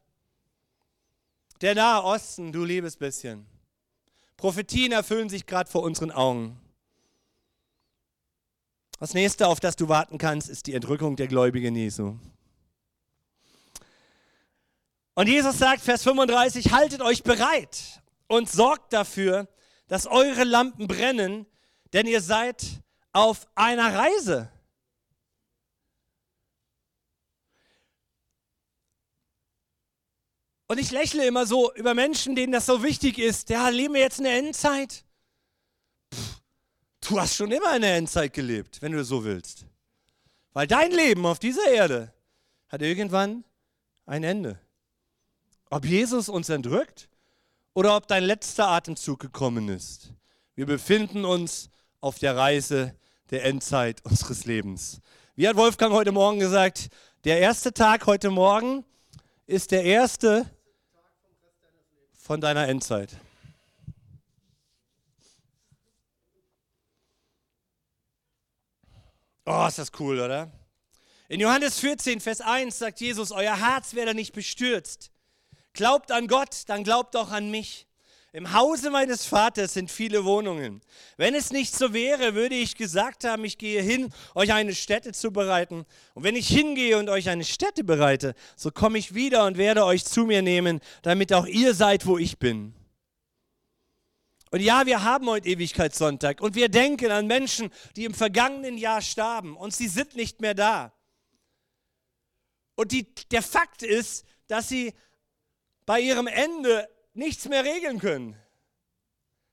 Der 1.61 1.75
Nahe 1.75 2.03
Osten, 2.03 2.51
du 2.51 2.63
liebes 2.63 2.95
bisschen. 2.95 3.47
Prophetien 4.37 4.91
erfüllen 4.91 5.27
sich 5.27 5.47
gerade 5.47 5.69
vor 5.69 5.81
unseren 5.81 6.11
Augen. 6.11 6.61
Das 8.99 9.13
nächste, 9.13 9.47
auf 9.47 9.59
das 9.59 9.75
du 9.75 9.89
warten 9.89 10.17
kannst, 10.17 10.49
ist 10.49 10.65
die 10.65 10.73
Entrückung 10.73 11.15
der 11.15 11.27
Gläubigen 11.27 11.75
Jesu. 11.75 12.15
Und 15.13 15.27
Jesus 15.27 15.57
sagt, 15.57 15.81
Vers 15.81 16.03
35, 16.03 16.71
haltet 16.71 17.01
euch 17.01 17.23
bereit 17.23 18.01
und 18.27 18.49
sorgt 18.49 18.93
dafür, 18.93 19.47
dass 19.87 20.07
eure 20.07 20.43
Lampen 20.43 20.87
brennen, 20.87 21.45
denn 21.93 22.07
ihr 22.07 22.21
seid 22.21 22.63
auf 23.13 23.47
einer 23.55 23.95
Reise. 23.95 24.51
Und 30.67 30.79
ich 30.79 30.91
lächle 30.91 31.25
immer 31.25 31.45
so 31.45 31.73
über 31.75 31.93
Menschen, 31.93 32.35
denen 32.35 32.51
das 32.51 32.65
so 32.65 32.83
wichtig 32.83 33.19
ist. 33.19 33.49
Ja, 33.49 33.69
leben 33.69 33.93
wir 33.93 34.01
jetzt 34.01 34.17
in 34.17 34.25
der 34.25 34.37
Endzeit? 34.37 35.05
Pff, 36.13 36.36
du 37.09 37.19
hast 37.19 37.35
schon 37.35 37.51
immer 37.51 37.75
in 37.75 37.81
der 37.81 37.95
Endzeit 37.95 38.33
gelebt, 38.33 38.81
wenn 38.81 38.91
du 38.91 39.03
so 39.03 39.23
willst. 39.23 39.65
Weil 40.53 40.67
dein 40.67 40.91
Leben 40.91 41.25
auf 41.25 41.39
dieser 41.39 41.69
Erde 41.69 42.13
hat 42.67 42.81
irgendwann 42.81 43.43
ein 44.05 44.23
Ende. 44.23 44.59
Ob 45.69 45.85
Jesus 45.85 46.29
uns 46.29 46.49
entrückt 46.49 47.09
oder 47.73 47.95
ob 47.95 48.07
dein 48.07 48.23
letzter 48.23 48.67
Atemzug 48.67 49.19
gekommen 49.19 49.69
ist. 49.69 50.13
Wir 50.55 50.65
befinden 50.65 51.25
uns 51.25 51.69
auf 52.01 52.19
der 52.19 52.35
Reise 52.35 52.95
der 53.29 53.45
Endzeit 53.45 54.03
unseres 54.05 54.45
Lebens. 54.45 55.01
Wie 55.35 55.47
hat 55.47 55.55
Wolfgang 55.55 55.93
heute 55.93 56.11
Morgen 56.11 56.39
gesagt, 56.39 56.89
der 57.23 57.39
erste 57.39 57.73
Tag 57.73 58.05
heute 58.05 58.29
Morgen 58.29 58.83
ist 59.45 59.71
der 59.71 59.83
erste 59.83 60.49
von 62.13 62.41
deiner 62.41 62.67
Endzeit. 62.67 63.17
Oh, 69.49 69.65
ist 69.65 69.77
das 69.77 69.93
cool, 69.97 70.19
oder? 70.19 70.51
In 71.29 71.39
Johannes 71.39 71.79
14, 71.79 72.19
Vers 72.19 72.41
1 72.41 72.79
sagt 72.79 72.99
Jesus, 72.99 73.31
euer 73.31 73.57
Herz 73.57 73.93
werde 73.93 74.13
nicht 74.13 74.33
bestürzt. 74.33 75.09
Glaubt 75.71 76.11
an 76.11 76.27
Gott, 76.27 76.63
dann 76.67 76.83
glaubt 76.83 77.15
auch 77.15 77.31
an 77.31 77.49
mich. 77.49 77.87
Im 78.33 78.51
Hause 78.51 78.89
meines 78.89 79.25
Vaters 79.25 79.73
sind 79.73 79.89
viele 79.89 80.25
Wohnungen. 80.25 80.81
Wenn 81.15 81.33
es 81.33 81.51
nicht 81.53 81.73
so 81.73 81.93
wäre, 81.93 82.35
würde 82.35 82.55
ich 82.55 82.75
gesagt 82.75 83.23
haben, 83.23 83.45
ich 83.45 83.57
gehe 83.57 83.81
hin, 83.81 84.11
euch 84.35 84.51
eine 84.51 84.75
Stätte 84.75 85.13
zu 85.13 85.31
bereiten. 85.31 85.85
Und 86.13 86.23
wenn 86.23 86.35
ich 86.35 86.49
hingehe 86.49 86.97
und 86.97 87.07
euch 87.07 87.29
eine 87.29 87.45
Stätte 87.45 87.85
bereite, 87.85 88.35
so 88.57 88.69
komme 88.69 88.97
ich 88.97 89.13
wieder 89.13 89.45
und 89.45 89.57
werde 89.57 89.85
euch 89.85 90.03
zu 90.03 90.25
mir 90.25 90.41
nehmen, 90.41 90.81
damit 91.03 91.31
auch 91.31 91.47
ihr 91.47 91.73
seid, 91.73 92.05
wo 92.05 92.17
ich 92.17 92.37
bin. 92.37 92.73
Und 94.51 94.61
ja, 94.61 94.85
wir 94.85 95.03
haben 95.03 95.27
heute 95.27 95.47
Ewigkeitssonntag 95.49 96.41
und 96.41 96.55
wir 96.55 96.69
denken 96.69 97.11
an 97.11 97.27
Menschen, 97.27 97.71
die 97.95 98.05
im 98.05 98.13
vergangenen 98.13 98.77
Jahr 98.77 99.01
starben 99.01 99.57
und 99.57 99.73
sie 99.73 99.87
sind 99.87 100.15
nicht 100.15 100.39
mehr 100.39 100.53
da. 100.53 100.93
Und 102.75 102.91
die, 102.91 103.13
der 103.31 103.41
Fakt 103.41 103.83
ist, 103.83 104.25
dass 104.47 104.69
sie 104.69 104.93
bei 105.85 105.99
ihrem 105.99 106.27
Ende 106.27 106.87
nichts 107.13 107.47
mehr 107.49 107.63
regeln 107.63 107.99
können. 107.99 108.35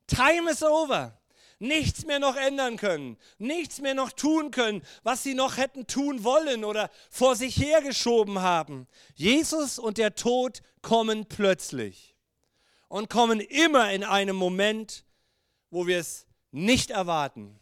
Time 0.06 0.50
is 0.50 0.62
over. 0.62 1.18
Nichts 1.60 2.04
mehr 2.04 2.18
noch 2.18 2.36
ändern 2.36 2.76
können, 2.76 3.16
nichts 3.38 3.80
mehr 3.80 3.94
noch 3.94 4.12
tun 4.12 4.50
können, 4.50 4.82
was 5.02 5.22
sie 5.22 5.34
noch 5.34 5.56
hätten 5.56 5.86
tun 5.86 6.24
wollen 6.24 6.64
oder 6.64 6.90
vor 7.10 7.36
sich 7.36 7.56
hergeschoben 7.56 8.40
haben. 8.40 8.86
Jesus 9.14 9.78
und 9.78 9.96
der 9.96 10.16
Tod 10.16 10.62
kommen 10.82 11.26
plötzlich 11.26 12.13
und 12.94 13.10
kommen 13.10 13.40
immer 13.40 13.90
in 13.90 14.04
einem 14.04 14.36
Moment, 14.36 15.04
wo 15.70 15.88
wir 15.88 15.98
es 15.98 16.28
nicht 16.52 16.92
erwarten. 16.92 17.58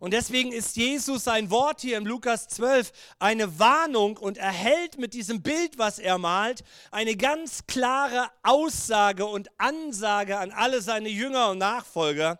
Und 0.00 0.12
deswegen 0.12 0.52
ist 0.52 0.76
Jesus 0.76 1.24
sein 1.24 1.48
Wort 1.48 1.80
hier 1.80 1.96
im 1.96 2.06
Lukas 2.06 2.46
12 2.48 2.92
eine 3.18 3.58
Warnung 3.58 4.18
und 4.18 4.36
erhält 4.36 4.98
mit 4.98 5.14
diesem 5.14 5.40
Bild, 5.40 5.78
was 5.78 5.98
er 5.98 6.18
malt, 6.18 6.62
eine 6.90 7.16
ganz 7.16 7.66
klare 7.66 8.30
Aussage 8.42 9.24
und 9.24 9.48
Ansage 9.56 10.36
an 10.36 10.50
alle 10.50 10.82
seine 10.82 11.08
Jünger 11.08 11.52
und 11.52 11.58
Nachfolger. 11.58 12.38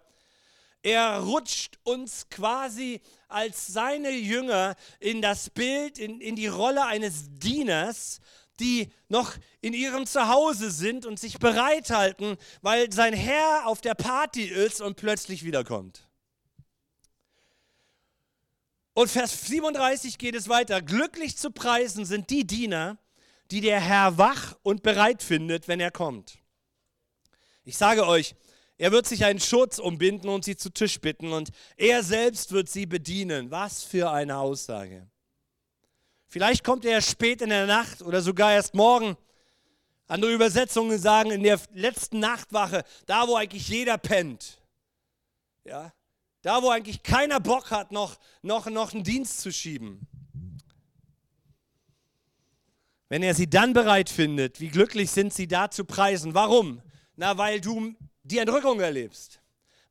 Er 0.83 1.21
rutscht 1.21 1.79
uns 1.85 2.29
quasi 2.29 3.01
als 3.29 3.67
seine 3.69 4.11
Jünger 4.11 4.77
in 5.01 5.23
das 5.23 5.49
Bild, 5.49 5.99
in, 5.99 6.21
in 6.21 6.37
die 6.37 6.49
Rolle 6.49 6.85
eines 6.85 7.39
Dieners, 7.39 8.21
die 8.61 8.89
noch 9.09 9.35
in 9.61 9.75
ihrem 9.75 10.07
Zuhause 10.07 10.71
sind 10.71 11.07
und 11.07 11.19
sich 11.19 11.39
bereithalten, 11.39 12.37
weil 12.61 12.93
sein 12.93 13.15
Herr 13.15 13.67
auf 13.67 13.81
der 13.81 13.95
Party 13.95 14.45
ist 14.45 14.81
und 14.81 14.97
plötzlich 14.97 15.45
wiederkommt. 15.45 16.07
Und 18.95 19.09
Vers 19.09 19.47
37 19.47 20.19
geht 20.19 20.35
es 20.35 20.49
weiter. 20.49 20.83
Glücklich 20.83 21.37
zu 21.37 21.51
preisen 21.51 22.05
sind 22.05 22.29
die 22.31 22.47
Diener, 22.47 22.99
die 23.51 23.61
der 23.61 23.81
Herr 23.81 24.19
wach 24.19 24.55
und 24.63 24.83
bereit 24.83 25.23
findet, 25.23 25.67
wenn 25.67 25.81
er 25.81 25.91
kommt. 25.91 26.39
Ich 27.65 27.77
sage 27.77 28.07
euch, 28.07 28.35
er 28.77 28.93
wird 28.93 29.07
sich 29.07 29.25
einen 29.25 29.41
Schutz 29.41 29.79
umbinden 29.79 30.29
und 30.29 30.45
sie 30.45 30.57
zu 30.57 30.71
Tisch 30.71 31.01
bitten 31.01 31.33
und 31.33 31.51
er 31.77 32.03
selbst 32.03 32.53
wird 32.53 32.69
sie 32.69 32.87
bedienen. 32.87 33.51
Was 33.51 33.85
für 33.85 34.11
eine 34.11 34.39
Aussage. 34.39 35.09
Vielleicht 36.33 36.65
kommt 36.65 36.87
er 36.87 37.03
spät 37.03 37.43
in 37.43 37.51
der 37.51 37.67
Nacht 37.67 38.01
oder 38.01 38.23
sogar 38.23 38.55
erst 38.55 38.73
morgen. 38.73 39.19
Andere 40.07 40.33
Übersetzungen 40.33 40.99
sagen 40.99 41.31
in 41.31 41.43
der 41.43 41.61
letzten 41.75 42.21
Nachtwache, 42.21 42.85
da 43.05 43.29
wo 43.29 43.37
eigentlich 43.37 43.69
jeder 43.69 43.99
pennt. 43.99 44.59
Ja, 45.65 45.93
da, 46.41 46.63
wo 46.63 46.71
eigentlich 46.71 47.03
keiner 47.03 47.39
Bock 47.39 47.71
hat, 47.71 47.93
noch, 47.93 48.19
noch, 48.41 48.65
noch 48.71 48.95
einen 48.95 49.05
Dienst 49.05 49.43
zu 49.43 49.53
schieben. 49.53 50.09
Wenn 53.11 53.23
er 53.23 53.35
sie 53.35 53.51
dann 53.51 53.75
bereit 53.75 54.09
findet, 54.09 54.59
wie 54.59 54.69
glücklich 54.69 55.11
sind 55.11 55.35
sie 55.35 55.47
da 55.47 55.71
zu 55.71 55.85
preisen. 55.85 56.33
Warum? 56.33 56.81
Na, 57.15 57.37
weil 57.37 57.61
du 57.61 57.95
die 58.23 58.39
Entrückung 58.39 58.81
erlebst. 58.81 59.42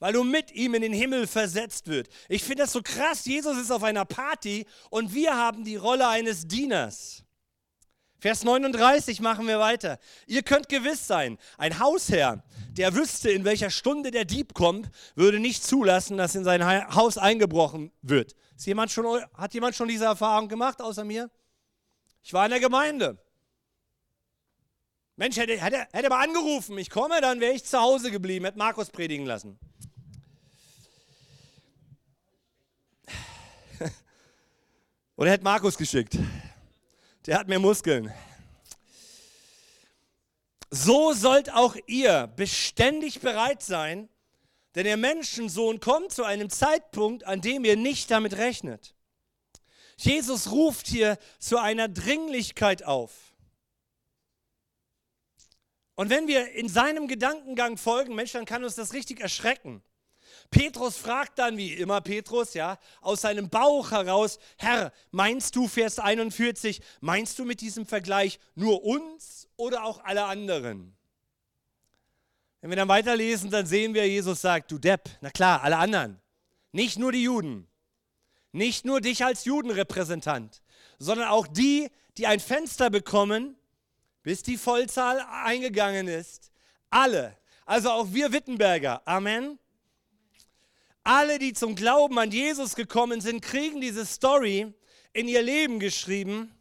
Weil 0.01 0.13
du 0.13 0.23
mit 0.23 0.51
ihm 0.51 0.73
in 0.73 0.81
den 0.81 0.93
Himmel 0.93 1.27
versetzt 1.27 1.87
wird. 1.87 2.09
Ich 2.27 2.43
finde 2.43 2.63
das 2.63 2.73
so 2.73 2.81
krass. 2.81 3.23
Jesus 3.25 3.55
ist 3.55 3.69
auf 3.69 3.83
einer 3.83 4.03
Party 4.03 4.65
und 4.89 5.13
wir 5.13 5.37
haben 5.37 5.63
die 5.63 5.75
Rolle 5.75 6.07
eines 6.07 6.47
Dieners. 6.47 7.23
Vers 8.17 8.43
39 8.43 9.21
machen 9.21 9.45
wir 9.47 9.59
weiter. 9.59 9.99
Ihr 10.25 10.41
könnt 10.41 10.69
gewiss 10.69 11.05
sein, 11.05 11.37
ein 11.59 11.77
Hausherr, 11.77 12.43
der 12.71 12.95
wüsste, 12.95 13.29
in 13.29 13.45
welcher 13.45 13.69
Stunde 13.69 14.09
der 14.09 14.25
Dieb 14.25 14.55
kommt, 14.55 14.89
würde 15.13 15.39
nicht 15.39 15.63
zulassen, 15.63 16.17
dass 16.17 16.33
in 16.33 16.43
sein 16.43 16.65
Haus 16.95 17.19
eingebrochen 17.19 17.91
wird. 18.01 18.35
Jemand 18.57 18.91
schon, 18.91 19.23
hat 19.35 19.53
jemand 19.53 19.75
schon 19.75 19.87
diese 19.87 20.05
Erfahrung 20.05 20.49
gemacht 20.49 20.81
außer 20.81 21.03
mir? 21.03 21.29
Ich 22.23 22.33
war 22.33 22.45
in 22.45 22.51
der 22.51 22.59
Gemeinde. 22.59 23.19
Mensch, 25.15 25.37
hätte, 25.37 25.61
hätte, 25.61 25.87
hätte 25.91 26.09
mal 26.09 26.23
angerufen, 26.23 26.75
ich 26.79 26.89
komme, 26.89 27.21
dann 27.21 27.39
wäre 27.39 27.53
ich 27.53 27.65
zu 27.65 27.79
Hause 27.79 28.09
geblieben, 28.09 28.45
hätte 28.45 28.57
Markus 28.57 28.89
predigen 28.89 29.27
lassen. 29.27 29.59
Oder 35.15 35.31
hätte 35.31 35.43
Markus 35.43 35.77
geschickt 35.77 36.17
der 37.25 37.37
hat 37.37 37.47
mehr 37.47 37.59
Muskeln. 37.59 38.11
So 40.69 41.13
sollt 41.13 41.51
auch 41.53 41.75
ihr 41.87 42.27
beständig 42.35 43.19
bereit 43.19 43.61
sein, 43.61 44.09
denn 44.75 44.85
der 44.85 44.97
Menschensohn 44.97 45.81
kommt 45.81 46.13
zu 46.13 46.23
einem 46.23 46.49
Zeitpunkt, 46.49 47.25
an 47.25 47.41
dem 47.41 47.65
ihr 47.65 47.75
nicht 47.75 48.09
damit 48.09 48.37
rechnet. 48.37 48.95
Jesus 49.97 50.49
ruft 50.51 50.87
hier 50.87 51.19
zu 51.39 51.57
einer 51.57 51.89
Dringlichkeit 51.89 52.83
auf. 52.83 53.11
Und 55.95 56.09
wenn 56.09 56.27
wir 56.27 56.53
in 56.53 56.69
seinem 56.69 57.07
Gedankengang 57.07 57.77
folgen, 57.77 58.15
Mensch, 58.15 58.31
dann 58.31 58.45
kann 58.45 58.63
uns 58.63 58.75
das 58.75 58.93
richtig 58.93 59.19
erschrecken. 59.19 59.83
Petrus 60.51 60.97
fragt 60.97 61.39
dann, 61.39 61.55
wie 61.57 61.73
immer 61.73 62.01
Petrus, 62.01 62.53
ja, 62.53 62.77
aus 62.99 63.21
seinem 63.21 63.49
Bauch 63.49 63.91
heraus, 63.91 64.37
Herr, 64.57 64.91
meinst 65.09 65.55
du, 65.55 65.67
Vers 65.67 65.97
41, 65.97 66.81
meinst 66.99 67.39
du 67.39 67.45
mit 67.45 67.61
diesem 67.61 67.85
Vergleich 67.85 68.37
nur 68.53 68.83
uns 68.83 69.47
oder 69.55 69.85
auch 69.85 70.03
alle 70.03 70.25
anderen? 70.25 70.95
Wenn 72.59 72.69
wir 72.69 72.77
dann 72.77 72.89
weiterlesen, 72.89 73.49
dann 73.49 73.65
sehen 73.65 73.93
wir, 73.93 74.07
Jesus 74.07 74.41
sagt, 74.41 74.71
du 74.71 74.77
Depp, 74.77 75.09
na 75.21 75.31
klar, 75.31 75.63
alle 75.63 75.77
anderen. 75.77 76.19
Nicht 76.73 76.99
nur 76.99 77.13
die 77.13 77.23
Juden, 77.23 77.67
nicht 78.51 78.83
nur 78.83 78.99
dich 78.99 79.23
als 79.23 79.45
Judenrepräsentant, 79.45 80.61
sondern 80.99 81.29
auch 81.29 81.47
die, 81.47 81.89
die 82.17 82.27
ein 82.27 82.41
Fenster 82.41 82.89
bekommen, 82.89 83.55
bis 84.21 84.43
die 84.43 84.57
Vollzahl 84.57 85.25
eingegangen 85.43 86.09
ist. 86.09 86.51
Alle, 86.89 87.37
also 87.65 87.89
auch 87.89 88.11
wir 88.11 88.33
Wittenberger, 88.33 89.01
Amen. 89.05 89.57
Alle, 91.03 91.39
die 91.39 91.53
zum 91.53 91.75
Glauben 91.75 92.19
an 92.19 92.31
Jesus 92.31 92.75
gekommen 92.75 93.21
sind, 93.21 93.41
kriegen 93.41 93.81
diese 93.81 94.05
Story 94.05 94.73
in 95.13 95.27
ihr 95.27 95.41
Leben 95.41 95.79
geschrieben. 95.79 96.53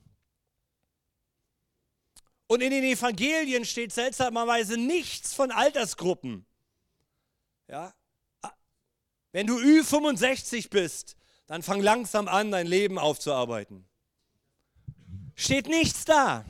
Und 2.46 2.62
in 2.62 2.70
den 2.70 2.84
Evangelien 2.84 3.64
steht 3.64 3.92
seltsamerweise 3.92 4.76
nichts 4.76 5.34
von 5.34 5.50
Altersgruppen. 5.52 6.46
Ja? 7.68 7.94
Wenn 9.32 9.46
du 9.46 9.58
Ü65 9.58 10.70
bist, 10.70 11.16
dann 11.46 11.62
fang 11.62 11.80
langsam 11.80 12.26
an, 12.26 12.50
dein 12.50 12.66
Leben 12.66 12.98
aufzuarbeiten. 12.98 13.84
Steht 15.34 15.68
nichts 15.68 16.04
da. 16.04 16.44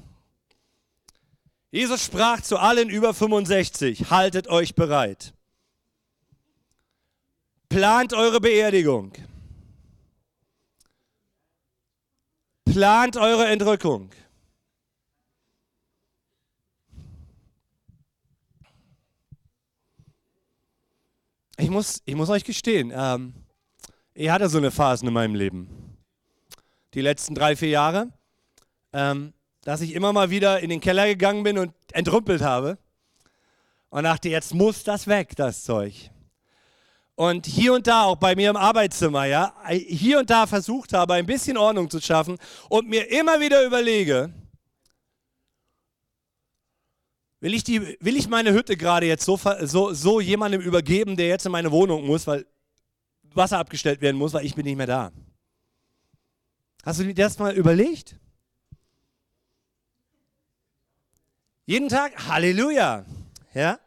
Jesus 1.70 2.04
sprach 2.04 2.40
zu 2.40 2.58
allen 2.58 2.88
über 2.88 3.14
65, 3.14 4.10
haltet 4.10 4.48
euch 4.48 4.74
bereit. 4.74 5.34
Plant 7.70 8.12
eure 8.12 8.40
Beerdigung. 8.40 9.12
Plant 12.64 13.16
eure 13.16 13.46
Entrückung. 13.46 14.10
Ich 21.58 21.70
muss, 21.70 22.02
ich 22.06 22.16
muss 22.16 22.28
euch 22.28 22.42
gestehen, 22.42 22.90
ähm, 22.92 23.34
ich 24.14 24.30
hatte 24.30 24.48
so 24.48 24.58
eine 24.58 24.72
Phase 24.72 25.06
in 25.06 25.12
meinem 25.12 25.36
Leben. 25.36 25.96
Die 26.94 27.02
letzten 27.02 27.36
drei, 27.36 27.54
vier 27.54 27.68
Jahre, 27.68 28.10
ähm, 28.92 29.32
dass 29.62 29.80
ich 29.80 29.94
immer 29.94 30.12
mal 30.12 30.30
wieder 30.30 30.58
in 30.58 30.70
den 30.70 30.80
Keller 30.80 31.06
gegangen 31.06 31.44
bin 31.44 31.56
und 31.56 31.72
entrümpelt 31.92 32.42
habe 32.42 32.78
und 33.90 34.02
dachte, 34.02 34.28
jetzt 34.28 34.54
muss 34.54 34.82
das 34.82 35.06
weg, 35.06 35.36
das 35.36 35.62
Zeug 35.62 36.10
und 37.14 37.46
hier 37.46 37.74
und 37.74 37.86
da 37.86 38.04
auch 38.04 38.16
bei 38.16 38.34
mir 38.34 38.50
im 38.50 38.56
Arbeitszimmer, 38.56 39.26
ja, 39.26 39.54
hier 39.68 40.20
und 40.20 40.30
da 40.30 40.46
versucht 40.46 40.92
habe, 40.92 41.14
ein 41.14 41.26
bisschen 41.26 41.56
Ordnung 41.56 41.90
zu 41.90 42.00
schaffen 42.00 42.38
und 42.68 42.88
mir 42.88 43.10
immer 43.10 43.40
wieder 43.40 43.64
überlege, 43.64 44.32
will 47.40 47.54
ich, 47.54 47.64
die, 47.64 47.96
will 48.00 48.16
ich 48.16 48.28
meine 48.28 48.52
Hütte 48.52 48.76
gerade 48.76 49.06
jetzt 49.06 49.24
so, 49.24 49.38
so, 49.62 49.92
so 49.92 50.20
jemandem 50.20 50.60
übergeben, 50.60 51.16
der 51.16 51.28
jetzt 51.28 51.46
in 51.46 51.52
meine 51.52 51.70
Wohnung 51.70 52.06
muss, 52.06 52.26
weil 52.26 52.46
Wasser 53.34 53.58
abgestellt 53.58 54.00
werden 54.00 54.16
muss, 54.16 54.32
weil 54.32 54.44
ich 54.44 54.54
bin 54.54 54.64
nicht 54.64 54.76
mehr 54.76 54.86
da. 54.86 55.12
Hast 56.84 57.00
du 57.00 57.04
dir 57.04 57.14
das 57.14 57.38
mal 57.38 57.54
überlegt? 57.54 58.16
Jeden 61.66 61.88
Tag 61.88 62.26
Halleluja. 62.26 63.04
Ja? 63.54 63.78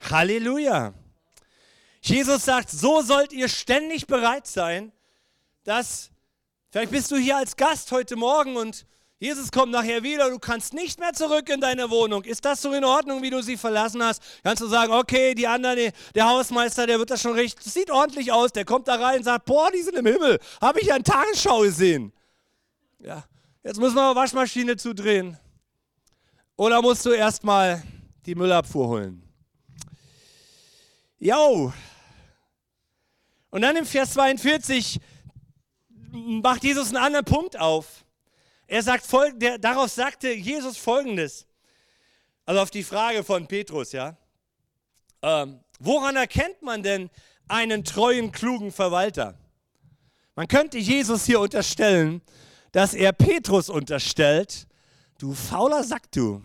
Halleluja. 0.00 0.94
Jesus 2.02 2.44
sagt, 2.44 2.68
so 2.68 3.00
sollt 3.00 3.32
ihr 3.32 3.48
ständig 3.48 4.08
bereit 4.08 4.48
sein, 4.48 4.92
dass, 5.62 6.10
vielleicht 6.70 6.90
bist 6.90 7.10
du 7.12 7.16
hier 7.16 7.36
als 7.36 7.56
Gast 7.56 7.92
heute 7.92 8.16
Morgen 8.16 8.56
und 8.56 8.86
Jesus 9.20 9.52
kommt 9.52 9.70
nachher 9.70 10.02
wieder, 10.02 10.30
du 10.30 10.40
kannst 10.40 10.74
nicht 10.74 10.98
mehr 10.98 11.12
zurück 11.12 11.48
in 11.48 11.60
deine 11.60 11.90
Wohnung. 11.90 12.24
Ist 12.24 12.44
das 12.44 12.60
so 12.60 12.72
in 12.72 12.84
Ordnung, 12.84 13.22
wie 13.22 13.30
du 13.30 13.40
sie 13.40 13.56
verlassen 13.56 14.02
hast? 14.02 14.20
Kannst 14.42 14.60
du 14.60 14.66
sagen, 14.66 14.92
okay, 14.92 15.36
die 15.36 15.46
anderen, 15.46 15.92
der 16.16 16.28
Hausmeister, 16.28 16.88
der 16.88 16.98
wird 16.98 17.08
das 17.08 17.22
schon 17.22 17.34
recht, 17.34 17.62
sieht 17.62 17.92
ordentlich 17.92 18.32
aus, 18.32 18.50
der 18.50 18.64
kommt 18.64 18.88
da 18.88 18.96
rein 18.96 19.18
und 19.18 19.24
sagt, 19.24 19.44
boah, 19.44 19.70
die 19.70 19.82
sind 19.82 19.96
im 19.96 20.06
Himmel, 20.06 20.40
habe 20.60 20.80
ich 20.80 20.88
ja 20.88 20.96
in 20.96 21.04
Tagesschau 21.04 21.60
gesehen. 21.60 22.12
Ja, 22.98 23.22
jetzt 23.62 23.78
müssen 23.78 23.94
wir 23.94 24.16
Waschmaschine 24.16 24.76
zudrehen. 24.76 25.38
Oder 26.56 26.82
musst 26.82 27.06
du 27.06 27.10
erstmal 27.10 27.80
die 28.26 28.34
Müllabfuhr 28.34 28.88
holen? 28.88 29.22
Jo, 31.20 31.72
und 33.52 33.60
dann 33.60 33.76
im 33.76 33.84
Vers 33.84 34.14
42 34.14 34.98
macht 36.10 36.64
Jesus 36.64 36.88
einen 36.88 36.96
anderen 36.96 37.24
Punkt 37.26 37.60
auf. 37.60 38.04
Er 38.66 38.82
sagt, 38.82 39.06
der, 39.36 39.58
darauf 39.58 39.90
sagte 39.90 40.32
Jesus 40.32 40.78
folgendes. 40.78 41.46
Also 42.46 42.62
auf 42.62 42.70
die 42.70 42.82
Frage 42.82 43.22
von 43.22 43.46
Petrus, 43.46 43.92
ja. 43.92 44.16
Ähm, 45.20 45.60
woran 45.78 46.16
erkennt 46.16 46.62
man 46.62 46.82
denn 46.82 47.10
einen 47.46 47.84
treuen, 47.84 48.32
klugen 48.32 48.72
Verwalter? 48.72 49.38
Man 50.34 50.48
könnte 50.48 50.78
Jesus 50.78 51.26
hier 51.26 51.38
unterstellen, 51.38 52.22
dass 52.72 52.94
er 52.94 53.12
Petrus 53.12 53.68
unterstellt, 53.68 54.66
du 55.18 55.34
fauler 55.34 55.84
Sack, 55.84 56.10
du. 56.10 56.42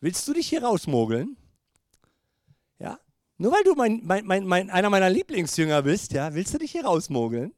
Willst 0.00 0.28
du 0.28 0.34
dich 0.34 0.48
hier 0.48 0.62
rausmogeln? 0.62 1.36
Ja? 3.38 3.44
Nur 3.44 3.52
weil 3.52 3.64
du 3.64 3.74
mein, 3.74 4.00
mein, 4.04 4.46
mein, 4.46 4.70
einer 4.70 4.90
meiner 4.90 5.10
Lieblingsjünger 5.10 5.82
bist, 5.82 6.12
ja, 6.12 6.34
willst 6.34 6.54
du 6.54 6.58
dich 6.58 6.72
hier 6.72 6.84
rausmogeln? 6.84 7.52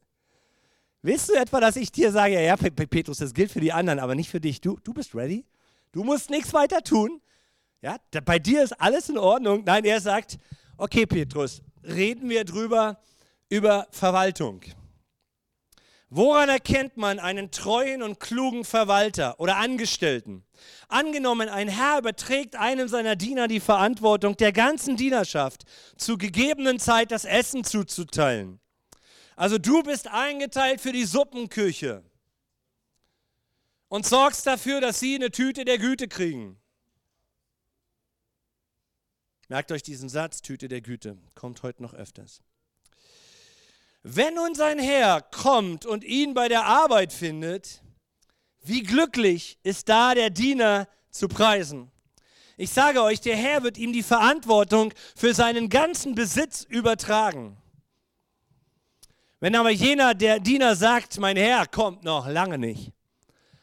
Willst 1.02 1.30
du 1.30 1.34
etwa, 1.34 1.60
dass 1.60 1.76
ich 1.76 1.90
dir 1.90 2.12
sage, 2.12 2.42
ja, 2.42 2.56
Petrus, 2.56 3.18
das 3.18 3.32
gilt 3.32 3.50
für 3.50 3.60
die 3.60 3.72
anderen, 3.72 3.98
aber 3.98 4.14
nicht 4.14 4.28
für 4.28 4.40
dich. 4.40 4.60
Du, 4.60 4.78
du 4.84 4.92
bist 4.92 5.14
ready. 5.14 5.46
Du 5.92 6.04
musst 6.04 6.28
nichts 6.28 6.52
weiter 6.52 6.82
tun. 6.82 7.22
Ja, 7.80 7.96
bei 8.26 8.38
dir 8.38 8.62
ist 8.62 8.72
alles 8.72 9.08
in 9.08 9.16
Ordnung. 9.16 9.62
Nein, 9.64 9.84
er 9.86 10.00
sagt, 10.00 10.38
okay, 10.76 11.06
Petrus, 11.06 11.62
reden 11.82 12.28
wir 12.28 12.44
drüber 12.44 13.00
über 13.48 13.86
Verwaltung. 13.90 14.60
Woran 16.12 16.48
erkennt 16.48 16.96
man 16.96 17.20
einen 17.20 17.52
treuen 17.52 18.02
und 18.02 18.18
klugen 18.18 18.64
Verwalter 18.64 19.38
oder 19.38 19.58
Angestellten? 19.58 20.44
Angenommen, 20.88 21.48
ein 21.48 21.68
Herr 21.68 22.00
überträgt 22.00 22.56
einem 22.56 22.88
seiner 22.88 23.14
Diener 23.14 23.46
die 23.46 23.60
Verantwortung, 23.60 24.36
der 24.36 24.52
ganzen 24.52 24.96
Dienerschaft 24.96 25.64
zu 25.96 26.18
gegebenen 26.18 26.80
Zeit 26.80 27.12
das 27.12 27.24
Essen 27.24 27.62
zuzuteilen. 27.62 28.58
Also 29.36 29.56
du 29.56 29.84
bist 29.84 30.08
eingeteilt 30.08 30.80
für 30.80 30.90
die 30.90 31.04
Suppenküche 31.04 32.02
und 33.86 34.04
sorgst 34.04 34.44
dafür, 34.48 34.80
dass 34.80 34.98
sie 34.98 35.14
eine 35.14 35.30
Tüte 35.30 35.64
der 35.64 35.78
Güte 35.78 36.08
kriegen. 36.08 36.60
Merkt 39.48 39.70
euch 39.70 39.84
diesen 39.84 40.08
Satz, 40.08 40.42
Tüte 40.42 40.66
der 40.66 40.80
Güte, 40.80 41.18
kommt 41.36 41.62
heute 41.62 41.82
noch 41.82 41.94
öfters. 41.94 42.42
Wenn 44.02 44.34
nun 44.34 44.54
sein 44.54 44.78
Herr 44.78 45.20
kommt 45.20 45.84
und 45.84 46.04
ihn 46.04 46.32
bei 46.32 46.48
der 46.48 46.64
Arbeit 46.64 47.12
findet, 47.12 47.82
wie 48.62 48.82
glücklich 48.82 49.58
ist 49.62 49.88
da 49.88 50.14
der 50.14 50.30
Diener 50.30 50.88
zu 51.10 51.28
preisen. 51.28 51.90
Ich 52.56 52.70
sage 52.70 53.02
euch, 53.02 53.20
der 53.20 53.36
Herr 53.36 53.62
wird 53.62 53.78
ihm 53.78 53.92
die 53.92 54.02
Verantwortung 54.02 54.92
für 55.16 55.34
seinen 55.34 55.68
ganzen 55.68 56.14
Besitz 56.14 56.62
übertragen. 56.62 57.56
Wenn 59.38 59.56
aber 59.56 59.70
jener, 59.70 60.14
der 60.14 60.40
Diener 60.40 60.76
sagt, 60.76 61.18
mein 61.18 61.38
Herr 61.38 61.66
kommt 61.66 62.04
noch 62.04 62.26
lange 62.28 62.58
nicht, 62.58 62.92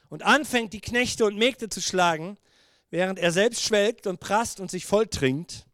und 0.10 0.24
anfängt, 0.24 0.74
die 0.74 0.82
Knechte 0.82 1.26
und 1.26 1.38
Mägde 1.38 1.70
zu 1.70 1.82
schlagen, 1.82 2.38
während 2.90 3.20
er 3.20 3.32
selbst 3.32 3.64
schwelgt 3.64 4.08
und 4.08 4.20
prasst 4.20 4.60
und 4.60 4.72
sich 4.72 4.86
volltrinkt, 4.88 5.67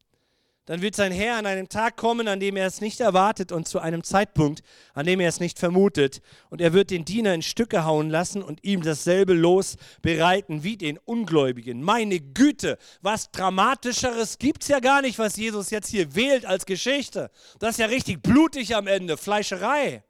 dann 0.65 0.81
wird 0.81 0.95
sein 0.95 1.11
Herr 1.11 1.35
an 1.35 1.45
einem 1.45 1.67
Tag 1.67 1.97
kommen, 1.97 2.27
an 2.27 2.39
dem 2.39 2.55
er 2.55 2.67
es 2.67 2.79
nicht 2.79 3.01
erwartet 3.01 3.51
und 3.51 3.67
zu 3.67 3.79
einem 3.79 4.03
Zeitpunkt, 4.03 4.63
an 4.93 5.05
dem 5.05 5.19
er 5.19 5.27
es 5.27 5.41
nicht 5.41 5.59
vermutet. 5.59 6.21
Und 6.49 6.61
er 6.61 6.71
wird 6.71 6.89
den 6.89 7.03
Diener 7.03 7.33
in 7.33 7.41
Stücke 7.41 7.83
hauen 7.83 8.09
lassen 8.09 8.41
und 8.41 8.63
ihm 8.63 8.81
dasselbe 8.81 9.33
Los 9.33 9.75
bereiten 10.01 10.63
wie 10.63 10.77
den 10.77 10.97
Ungläubigen. 10.99 11.81
Meine 11.81 12.21
Güte, 12.21 12.77
was 13.01 13.31
Dramatischeres 13.31 14.37
gibt 14.37 14.63
es 14.63 14.69
ja 14.69 14.79
gar 14.79 15.01
nicht, 15.01 15.19
was 15.19 15.35
Jesus 15.35 15.69
jetzt 15.69 15.89
hier 15.89 16.15
wählt 16.15 16.45
als 16.45 16.65
Geschichte. 16.65 17.29
Das 17.59 17.71
ist 17.71 17.79
ja 17.79 17.87
richtig 17.87 18.23
blutig 18.23 18.75
am 18.75 18.87
Ende, 18.87 19.17
Fleischerei. 19.17 20.03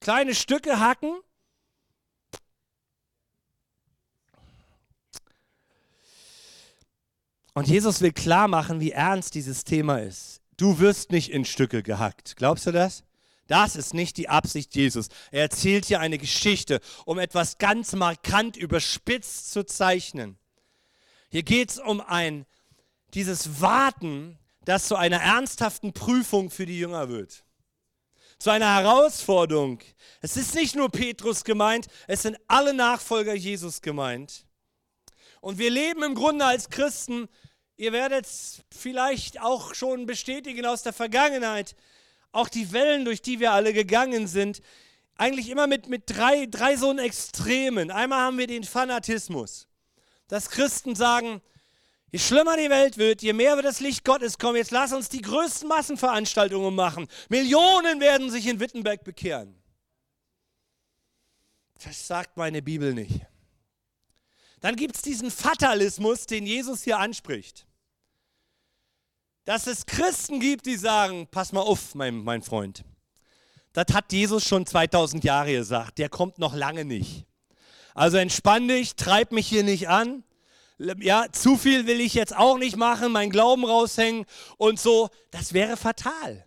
Kleine 0.00 0.34
Stücke 0.34 0.78
hacken 0.78 1.20
Und 7.60 7.68
Jesus 7.68 8.00
will 8.00 8.12
klar 8.12 8.48
machen, 8.48 8.80
wie 8.80 8.92
ernst 8.92 9.34
dieses 9.34 9.64
Thema 9.64 9.98
ist. 9.98 10.40
Du 10.56 10.78
wirst 10.78 11.12
nicht 11.12 11.30
in 11.30 11.44
Stücke 11.44 11.82
gehackt. 11.82 12.36
Glaubst 12.36 12.64
du 12.64 12.72
das? 12.72 13.04
Das 13.48 13.76
ist 13.76 13.92
nicht 13.92 14.16
die 14.16 14.30
Absicht 14.30 14.74
Jesus. 14.74 15.08
Er 15.30 15.42
erzählt 15.42 15.84
hier 15.84 16.00
eine 16.00 16.16
Geschichte, 16.16 16.80
um 17.04 17.18
etwas 17.18 17.58
ganz 17.58 17.92
markant 17.92 18.56
überspitzt 18.56 19.52
zu 19.52 19.66
zeichnen. 19.66 20.38
Hier 21.28 21.42
geht 21.42 21.72
es 21.72 21.78
um 21.78 22.00
ein, 22.00 22.46
dieses 23.12 23.60
Warten, 23.60 24.38
das 24.64 24.88
zu 24.88 24.96
einer 24.96 25.20
ernsthaften 25.20 25.92
Prüfung 25.92 26.48
für 26.48 26.64
die 26.64 26.78
Jünger 26.78 27.10
wird. 27.10 27.44
Zu 28.38 28.48
einer 28.48 28.74
Herausforderung. 28.74 29.80
Es 30.22 30.38
ist 30.38 30.54
nicht 30.54 30.76
nur 30.76 30.88
Petrus 30.88 31.44
gemeint, 31.44 31.88
es 32.06 32.22
sind 32.22 32.38
alle 32.48 32.72
Nachfolger 32.72 33.34
Jesus 33.34 33.82
gemeint. 33.82 34.46
Und 35.42 35.58
wir 35.58 35.70
leben 35.70 36.02
im 36.02 36.14
Grunde 36.14 36.44
als 36.46 36.70
Christen, 36.70 37.28
ihr 37.80 37.92
werdet 37.92 38.26
es 38.26 38.62
vielleicht 38.70 39.40
auch 39.40 39.74
schon 39.74 40.04
bestätigen 40.04 40.66
aus 40.66 40.82
der 40.82 40.92
Vergangenheit, 40.92 41.74
auch 42.30 42.48
die 42.48 42.72
Wellen, 42.72 43.06
durch 43.06 43.22
die 43.22 43.40
wir 43.40 43.52
alle 43.52 43.72
gegangen 43.72 44.26
sind, 44.26 44.60
eigentlich 45.16 45.48
immer 45.48 45.66
mit, 45.66 45.88
mit 45.88 46.04
drei, 46.06 46.46
drei 46.46 46.76
so 46.76 46.96
Extremen. 46.96 47.90
Einmal 47.90 48.20
haben 48.20 48.38
wir 48.38 48.46
den 48.46 48.64
Fanatismus, 48.64 49.66
dass 50.28 50.50
Christen 50.50 50.94
sagen, 50.94 51.40
Je 52.12 52.18
schlimmer 52.18 52.56
die 52.56 52.70
Welt 52.70 52.98
wird, 52.98 53.22
je 53.22 53.32
mehr 53.32 53.54
wird 53.54 53.66
das 53.66 53.78
Licht 53.78 54.04
Gottes 54.04 54.36
kommen. 54.36 54.56
Jetzt 54.56 54.72
lass 54.72 54.92
uns 54.92 55.08
die 55.08 55.22
größten 55.22 55.68
Massenveranstaltungen 55.68 56.74
machen. 56.74 57.06
Millionen 57.28 58.00
werden 58.00 58.32
sich 58.32 58.48
in 58.48 58.58
Wittenberg 58.58 59.04
bekehren. 59.04 59.54
Das 61.84 62.08
sagt 62.08 62.36
meine 62.36 62.62
Bibel 62.62 62.94
nicht. 62.94 63.20
Dann 64.60 64.74
gibt 64.74 64.96
es 64.96 65.02
diesen 65.02 65.30
Fatalismus, 65.30 66.26
den 66.26 66.46
Jesus 66.46 66.82
hier 66.82 66.98
anspricht. 66.98 67.64
Dass 69.44 69.66
es 69.66 69.86
Christen 69.86 70.40
gibt, 70.40 70.66
die 70.66 70.76
sagen, 70.76 71.26
pass 71.30 71.52
mal 71.52 71.60
auf, 71.60 71.94
mein, 71.94 72.22
mein 72.22 72.42
Freund. 72.42 72.84
Das 73.72 73.86
hat 73.92 74.12
Jesus 74.12 74.44
schon 74.44 74.66
2000 74.66 75.24
Jahre 75.24 75.52
gesagt. 75.52 75.98
Der 75.98 76.08
kommt 76.08 76.38
noch 76.38 76.54
lange 76.54 76.84
nicht. 76.84 77.26
Also 77.94 78.16
entspann 78.16 78.68
dich, 78.68 78.96
treib 78.96 79.32
mich 79.32 79.48
hier 79.48 79.64
nicht 79.64 79.88
an 79.88 80.24
ja, 81.00 81.26
zu 81.30 81.56
viel 81.56 81.86
will 81.86 82.00
ich 82.00 82.14
jetzt 82.14 82.34
auch 82.34 82.58
nicht 82.58 82.76
machen, 82.76 83.12
meinen 83.12 83.30
Glauben 83.30 83.64
raushängen 83.64 84.24
und 84.56 84.80
so, 84.80 85.10
das 85.30 85.52
wäre 85.52 85.76
fatal. 85.76 86.44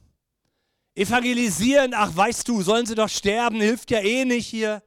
Evangelisieren, 0.95 1.93
ach 1.95 2.15
weißt 2.15 2.47
du, 2.47 2.61
sollen 2.61 2.85
sie 2.85 2.95
doch 2.95 3.09
sterben, 3.09 3.61
hilft 3.61 3.91
ja 3.91 3.99
eh 3.99 4.25
nicht 4.25 4.47
hier. 4.47 4.83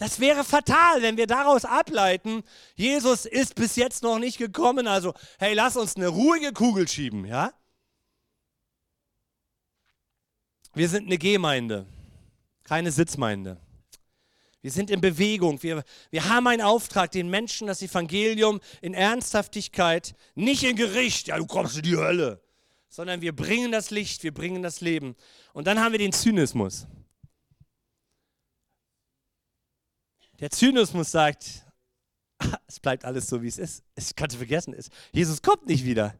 Das 0.00 0.18
wäre 0.18 0.44
fatal, 0.44 1.02
wenn 1.02 1.18
wir 1.18 1.26
daraus 1.26 1.66
ableiten, 1.66 2.42
Jesus 2.74 3.26
ist 3.26 3.54
bis 3.54 3.76
jetzt 3.76 4.02
noch 4.02 4.18
nicht 4.18 4.38
gekommen, 4.38 4.86
also 4.86 5.12
hey, 5.38 5.52
lass 5.52 5.76
uns 5.76 5.94
eine 5.94 6.08
ruhige 6.08 6.54
Kugel 6.54 6.88
schieben, 6.88 7.26
ja? 7.26 7.52
Wir 10.72 10.88
sind 10.88 11.04
eine 11.04 11.18
Gemeinde, 11.18 11.84
keine 12.64 12.90
Sitzmeinde. 12.92 13.60
Wir 14.62 14.70
sind 14.70 14.88
in 14.88 15.02
Bewegung. 15.02 15.62
Wir, 15.62 15.84
wir 16.10 16.28
haben 16.30 16.46
einen 16.46 16.62
Auftrag, 16.62 17.10
den 17.10 17.28
Menschen 17.28 17.66
das 17.66 17.82
Evangelium 17.82 18.60
in 18.80 18.94
Ernsthaftigkeit, 18.94 20.14
nicht 20.34 20.62
in 20.62 20.76
Gericht, 20.76 21.26
ja, 21.26 21.36
du 21.36 21.44
kommst 21.44 21.76
in 21.76 21.82
die 21.82 21.96
Hölle, 21.96 22.40
sondern 22.88 23.20
wir 23.20 23.36
bringen 23.36 23.70
das 23.70 23.90
Licht, 23.90 24.22
wir 24.22 24.32
bringen 24.32 24.62
das 24.62 24.80
Leben. 24.80 25.14
Und 25.52 25.66
dann 25.66 25.78
haben 25.78 25.92
wir 25.92 25.98
den 25.98 26.14
Zynismus. 26.14 26.86
Der 30.40 30.50
Zynismus 30.50 31.10
sagt, 31.10 31.46
es 32.66 32.80
bleibt 32.80 33.04
alles 33.04 33.28
so, 33.28 33.42
wie 33.42 33.48
es 33.48 33.58
ist. 33.58 33.84
Ich 33.96 34.16
kann 34.16 34.28
es 34.30 34.36
vergessen, 34.36 34.74
Jesus 35.12 35.42
kommt 35.42 35.66
nicht 35.66 35.84
wieder. 35.84 36.18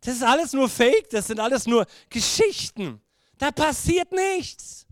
Das 0.00 0.14
ist 0.14 0.22
alles 0.22 0.52
nur 0.52 0.68
Fake, 0.68 1.10
das 1.10 1.26
sind 1.26 1.40
alles 1.40 1.66
nur 1.66 1.86
Geschichten. 2.10 3.00
Da 3.38 3.50
passiert 3.50 4.12
nichts 4.12 4.86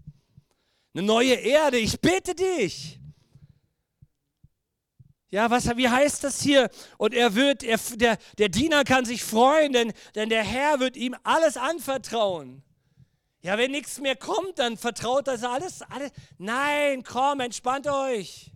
eine 0.94 1.02
neue 1.04 1.34
Erde. 1.34 1.78
Ich 1.78 2.00
bete 2.00 2.34
dich. 2.34 2.98
Ja, 5.30 5.50
was, 5.50 5.64
wie 5.76 5.88
heißt 5.88 6.24
das 6.24 6.42
hier? 6.42 6.68
Und 6.98 7.14
er 7.14 7.34
wird, 7.34 7.62
er, 7.62 7.78
der, 7.94 8.18
der 8.36 8.48
Diener 8.50 8.84
kann 8.84 9.06
sich 9.06 9.24
freuen, 9.24 9.72
denn, 9.72 9.92
denn 10.14 10.28
der 10.28 10.44
Herr 10.44 10.78
wird 10.78 10.96
ihm 10.96 11.16
alles 11.22 11.56
anvertrauen. 11.56 12.62
Ja, 13.42 13.58
wenn 13.58 13.72
nichts 13.72 13.98
mehr 14.00 14.14
kommt, 14.14 14.58
dann 14.60 14.76
vertraut 14.76 15.26
das 15.26 15.42
alles, 15.42 15.82
alles. 15.82 16.12
Nein, 16.38 17.02
komm, 17.02 17.40
entspannt 17.40 17.88
euch. 17.88 18.52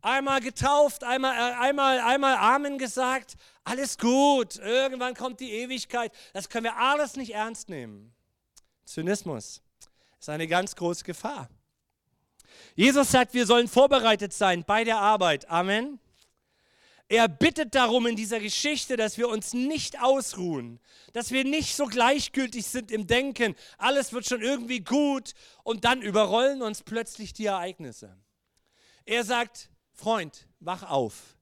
Einmal 0.00 0.40
getauft, 0.40 1.02
einmal, 1.02 1.34
äh, 1.34 1.54
einmal, 1.56 1.98
einmal 1.98 2.36
Amen 2.36 2.78
gesagt, 2.78 3.34
alles 3.64 3.98
gut. 3.98 4.56
Irgendwann 4.56 5.14
kommt 5.14 5.40
die 5.40 5.50
Ewigkeit. 5.50 6.12
Das 6.32 6.48
können 6.48 6.64
wir 6.64 6.76
alles 6.76 7.16
nicht 7.16 7.34
ernst 7.34 7.68
nehmen. 7.68 8.14
Zynismus 8.84 9.62
ist 10.18 10.28
eine 10.28 10.46
ganz 10.46 10.76
große 10.76 11.04
Gefahr. 11.04 11.48
Jesus 12.76 13.10
sagt, 13.10 13.34
wir 13.34 13.46
sollen 13.46 13.66
vorbereitet 13.66 14.32
sein 14.32 14.64
bei 14.64 14.84
der 14.84 14.98
Arbeit. 14.98 15.50
Amen. 15.50 15.98
Er 17.10 17.26
bittet 17.26 17.74
darum 17.74 18.06
in 18.06 18.16
dieser 18.16 18.38
Geschichte, 18.38 18.98
dass 18.98 19.16
wir 19.16 19.28
uns 19.28 19.54
nicht 19.54 20.02
ausruhen, 20.02 20.78
dass 21.14 21.30
wir 21.30 21.44
nicht 21.44 21.74
so 21.74 21.86
gleichgültig 21.86 22.66
sind 22.66 22.90
im 22.90 23.06
Denken, 23.06 23.54
alles 23.78 24.12
wird 24.12 24.26
schon 24.26 24.42
irgendwie 24.42 24.80
gut 24.80 25.32
und 25.64 25.86
dann 25.86 26.02
überrollen 26.02 26.60
uns 26.60 26.82
plötzlich 26.82 27.32
die 27.32 27.46
Ereignisse. 27.46 28.14
Er 29.06 29.24
sagt, 29.24 29.70
Freund, 29.94 30.46
wach 30.60 30.82
auf. 30.82 31.38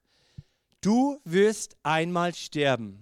Du 0.81 1.21
wirst 1.25 1.77
einmal 1.83 2.33
sterben. 2.33 3.01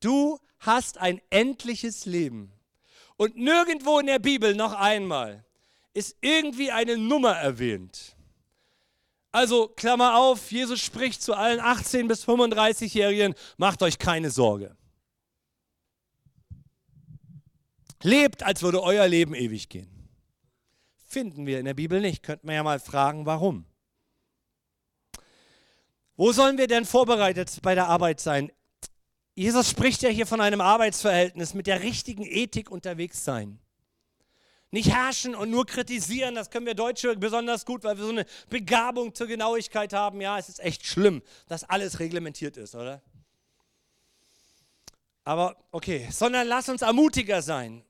Du 0.00 0.38
hast 0.58 0.96
ein 0.96 1.20
endliches 1.28 2.06
Leben. 2.06 2.50
Und 3.18 3.36
nirgendwo 3.36 3.98
in 3.98 4.06
der 4.06 4.18
Bibel 4.18 4.54
noch 4.54 4.72
einmal 4.72 5.44
ist 5.92 6.16
irgendwie 6.22 6.70
eine 6.70 6.96
Nummer 6.96 7.32
erwähnt. 7.32 8.16
Also 9.32 9.68
Klammer 9.68 10.16
auf, 10.16 10.52
Jesus 10.52 10.80
spricht 10.80 11.22
zu 11.22 11.34
allen 11.34 11.58
18 11.58 12.06
bis 12.06 12.26
35-Jährigen, 12.26 13.34
macht 13.56 13.82
euch 13.82 13.98
keine 13.98 14.30
Sorge. 14.30 14.76
Lebt, 18.02 18.42
als 18.42 18.62
würde 18.62 18.82
euer 18.82 19.08
Leben 19.08 19.34
ewig 19.34 19.70
gehen. 19.70 19.88
Finden 21.06 21.46
wir 21.46 21.58
in 21.58 21.64
der 21.64 21.74
Bibel 21.74 22.00
nicht. 22.00 22.22
Könnten 22.22 22.48
wir 22.48 22.54
ja 22.54 22.62
mal 22.62 22.80
fragen, 22.80 23.26
warum. 23.26 23.64
Wo 26.16 26.32
sollen 26.32 26.58
wir 26.58 26.66
denn 26.66 26.84
vorbereitet 26.84 27.58
bei 27.62 27.74
der 27.74 27.88
Arbeit 27.88 28.20
sein? 28.20 28.52
Jesus 29.34 29.70
spricht 29.70 30.02
ja 30.02 30.10
hier 30.10 30.26
von 30.26 30.42
einem 30.42 30.60
Arbeitsverhältnis 30.60 31.54
mit 31.54 31.66
der 31.66 31.82
richtigen 31.82 32.24
Ethik 32.24 32.70
unterwegs 32.70 33.24
sein. 33.24 33.61
Nicht 34.72 34.90
herrschen 34.90 35.34
und 35.34 35.50
nur 35.50 35.66
kritisieren, 35.66 36.34
das 36.34 36.48
können 36.50 36.64
wir 36.64 36.74
Deutsche 36.74 37.14
besonders 37.16 37.66
gut, 37.66 37.84
weil 37.84 37.98
wir 37.98 38.04
so 38.04 38.10
eine 38.10 38.24
Begabung 38.48 39.14
zur 39.14 39.26
Genauigkeit 39.26 39.92
haben. 39.92 40.22
Ja, 40.22 40.38
es 40.38 40.48
ist 40.48 40.60
echt 40.60 40.86
schlimm, 40.86 41.20
dass 41.46 41.62
alles 41.62 42.00
reglementiert 42.00 42.56
ist, 42.56 42.74
oder? 42.74 43.02
Aber 45.24 45.56
okay, 45.72 46.08
sondern 46.10 46.48
lass 46.48 46.70
uns 46.70 46.80
ermutiger 46.80 47.42
sein, 47.42 47.84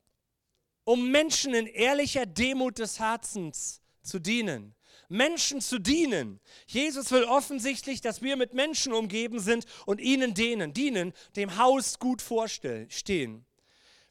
um 0.83 1.09
Menschen 1.09 1.53
in 1.53 1.67
ehrlicher 1.67 2.25
Demut 2.25 2.79
des 2.79 2.99
Herzens 2.99 3.81
zu 4.01 4.19
dienen. 4.19 4.75
Menschen 5.07 5.61
zu 5.61 5.79
dienen. 5.79 6.41
Jesus 6.67 7.11
will 7.11 7.23
offensichtlich, 7.23 8.01
dass 8.01 8.21
wir 8.21 8.35
mit 8.35 8.53
Menschen 8.53 8.91
umgeben 8.91 9.39
sind 9.39 9.65
und 9.85 10.01
ihnen 10.01 10.33
denen, 10.33 10.73
dienen, 10.73 11.13
dem 11.37 11.57
Haus 11.57 11.99
gut 11.99 12.21
vorstehen. 12.21 13.45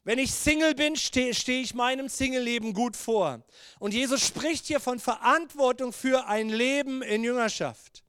Wenn 0.05 0.19
ich 0.19 0.33
Single 0.33 0.75
bin, 0.75 0.97
stehe 0.97 1.33
steh 1.33 1.61
ich 1.61 1.73
meinem 1.73 2.09
Single-Leben 2.09 2.73
gut 2.73 2.97
vor. 2.97 3.41
Und 3.79 3.93
Jesus 3.93 4.25
spricht 4.25 4.65
hier 4.65 4.81
von 4.81 4.99
Verantwortung 4.99 5.93
für 5.93 6.27
ein 6.27 6.49
Leben 6.49 7.01
in 7.01 7.23
Jüngerschaft. 7.23 8.03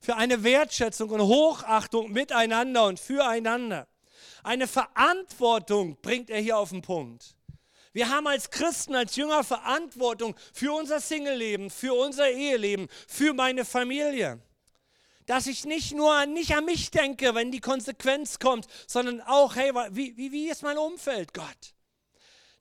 Für 0.00 0.16
eine 0.16 0.42
Wertschätzung 0.42 1.08
und 1.08 1.22
Hochachtung 1.22 2.12
miteinander 2.12 2.84
und 2.84 3.00
füreinander. 3.00 3.88
Eine 4.42 4.66
Verantwortung 4.66 5.96
bringt 6.02 6.28
er 6.28 6.40
hier 6.40 6.58
auf 6.58 6.68
den 6.68 6.82
Punkt. 6.82 7.34
Wir 7.94 8.10
haben 8.10 8.26
als 8.26 8.50
Christen, 8.50 8.94
als 8.94 9.16
Jünger 9.16 9.44
Verantwortung 9.44 10.34
für 10.52 10.74
unser 10.74 11.00
Single-Leben, 11.00 11.70
für 11.70 11.94
unser 11.94 12.28
Eheleben, 12.28 12.88
für 13.08 13.32
meine 13.32 13.64
Familie. 13.64 14.42
Dass 15.26 15.46
ich 15.46 15.64
nicht 15.64 15.94
nur 15.94 16.12
an, 16.12 16.34
nicht 16.34 16.54
an 16.54 16.64
mich 16.64 16.90
denke, 16.90 17.34
wenn 17.34 17.50
die 17.50 17.60
Konsequenz 17.60 18.38
kommt, 18.38 18.66
sondern 18.86 19.22
auch, 19.22 19.56
hey, 19.56 19.72
wie, 19.90 20.16
wie, 20.16 20.32
wie 20.32 20.50
ist 20.50 20.62
mein 20.62 20.76
Umfeld, 20.76 21.32
Gott? 21.32 21.74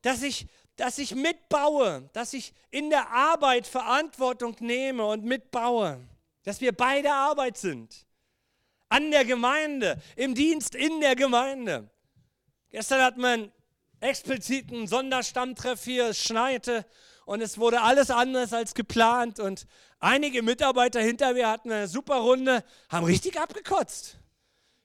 Dass 0.02 0.22
ich, 0.22 0.48
dass 0.78 0.98
ich 0.98 1.14
mitbaue, 1.14 2.10
dass 2.14 2.34
ich 2.34 2.54
in 2.72 2.90
der 2.90 3.10
Arbeit 3.10 3.68
Verantwortung 3.68 4.56
nehme 4.60 5.06
und 5.06 5.26
mitbaue. 5.26 6.08
Dass 6.44 6.62
wir 6.62 6.72
bei 6.72 7.02
der 7.02 7.16
Arbeit 7.16 7.58
sind. 7.58 8.06
An 8.90 9.12
der 9.12 9.26
Gemeinde, 9.26 10.02
im 10.16 10.36
Dienst 10.36 10.76
in 10.76 11.02
der 11.02 11.16
Gemeinde. 11.16 11.90
Gestern 12.70 13.02
hat 13.02 13.18
man 13.18 13.52
expliziten 14.00 14.88
Sonderstammtreff 14.88 15.84
hier, 15.84 16.10
es 16.10 16.24
schneite 16.24 16.86
und 17.26 17.42
es 17.42 17.58
wurde 17.58 17.82
alles 17.82 18.10
anders 18.10 18.54
als 18.54 18.74
geplant 18.74 19.40
und 19.40 19.66
einige 20.00 20.42
Mitarbeiter 20.42 21.02
hinter 21.02 21.34
mir 21.34 21.48
hatten 21.48 21.72
eine 21.72 21.88
super 21.88 22.18
Runde, 22.18 22.64
haben 22.90 23.06
richtig 23.06 23.40
abgekotzt. 23.40 24.18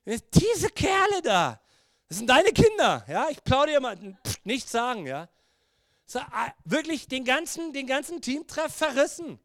Diese 0.06 0.68
Kerle 0.70 1.22
da, 1.22 1.60
das 2.08 2.18
sind 2.18 2.28
deine 2.28 2.52
Kinder, 2.52 3.04
ja, 3.08 3.28
ich 3.30 3.42
plaudere 3.44 3.80
mal, 3.80 4.18
nichts 4.44 4.72
sagen, 4.72 5.06
ja. 5.06 5.28
So, 6.06 6.20
ah, 6.20 6.52
wirklich 6.64 7.06
den 7.06 7.26
ganzen, 7.26 7.74
den 7.74 7.86
ganzen 7.86 8.22
Teamtreff 8.22 8.74
verrissen. 8.74 9.38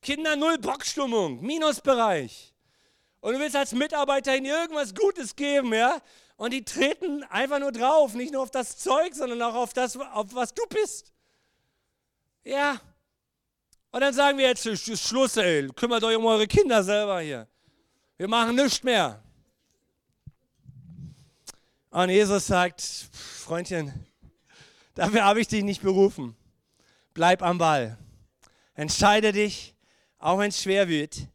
Kinder 0.00 0.36
null 0.36 0.58
Bockstimmung, 0.58 1.40
Minusbereich. 1.40 2.54
Und 3.20 3.34
du 3.34 3.40
willst 3.40 3.56
als 3.56 3.72
Mitarbeiter 3.72 4.36
ihnen 4.36 4.46
irgendwas 4.46 4.94
Gutes 4.94 5.34
geben, 5.34 5.72
ja? 5.74 6.00
Und 6.36 6.52
die 6.52 6.64
treten 6.64 7.22
einfach 7.24 7.58
nur 7.60 7.72
drauf, 7.72 8.14
nicht 8.14 8.32
nur 8.32 8.42
auf 8.42 8.50
das 8.50 8.78
Zeug, 8.78 9.14
sondern 9.14 9.42
auch 9.42 9.54
auf 9.54 9.72
das, 9.72 9.96
auf 9.96 10.34
was 10.34 10.54
du 10.54 10.62
bist. 10.68 11.12
Ja. 12.44 12.80
Und 13.90 14.00
dann 14.00 14.14
sagen 14.14 14.38
wir 14.38 14.46
jetzt, 14.46 14.64
Schluss, 15.00 15.36
ey, 15.36 15.68
kümmert 15.68 16.02
euch 16.04 16.16
um 16.16 16.24
eure 16.24 16.46
Kinder 16.46 16.82
selber 16.82 17.20
hier. 17.20 17.46
Wir 18.16 18.28
machen 18.28 18.56
nichts 18.56 18.82
mehr. 18.82 19.22
Und 21.90 22.08
Jesus 22.08 22.46
sagt, 22.46 22.80
Freundchen, 22.80 24.12
Dafür 24.94 25.24
habe 25.24 25.40
ich 25.40 25.48
dich 25.48 25.64
nicht 25.64 25.82
berufen. 25.82 26.36
Bleib 27.14 27.42
am 27.42 27.58
Ball. 27.58 27.96
Entscheide 28.74 29.32
dich, 29.32 29.74
auch 30.18 30.38
wenn 30.38 30.48
es 30.48 30.62
schwer 30.62 30.88
wird, 30.88 31.28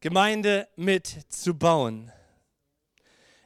Gemeinde 0.00 0.68
mitzubauen. 0.76 2.10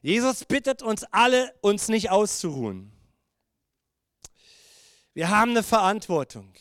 Jesus 0.00 0.44
bittet 0.44 0.82
uns 0.82 1.04
alle, 1.04 1.54
uns 1.60 1.88
nicht 1.88 2.10
auszuruhen. 2.10 2.92
Wir 5.14 5.30
haben 5.30 5.52
eine 5.52 5.62
Verantwortung. 5.62 6.52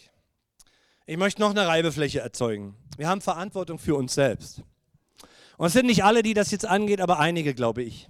Ich 1.06 1.18
möchte 1.18 1.42
noch 1.42 1.50
eine 1.50 1.68
Reibefläche 1.68 2.22
erzeugen. 2.22 2.78
Wir 2.96 3.10
haben 3.10 3.20
Verantwortung 3.20 3.78
für 3.78 3.96
uns 3.96 4.14
selbst. 4.14 4.62
Und 5.58 5.68
es 5.68 5.74
sind 5.74 5.86
nicht 5.86 6.06
alle, 6.06 6.24
die 6.24 6.34
das 6.34 6.50
jetzt 6.52 6.66
angeht, 6.66 7.02
aber 7.02 7.20
einige, 7.20 7.54
glaube 7.54 7.84
ich. 7.84 8.08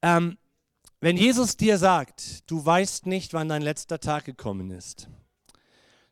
Ähm, 0.00 0.38
wenn 1.00 1.18
Jesus 1.18 1.58
dir 1.58 1.76
sagt, 1.76 2.50
du 2.50 2.64
weißt 2.64 3.04
nicht, 3.04 3.34
wann 3.34 3.50
dein 3.50 3.60
letzter 3.60 4.00
Tag 4.00 4.24
gekommen 4.24 4.70
ist, 4.70 5.10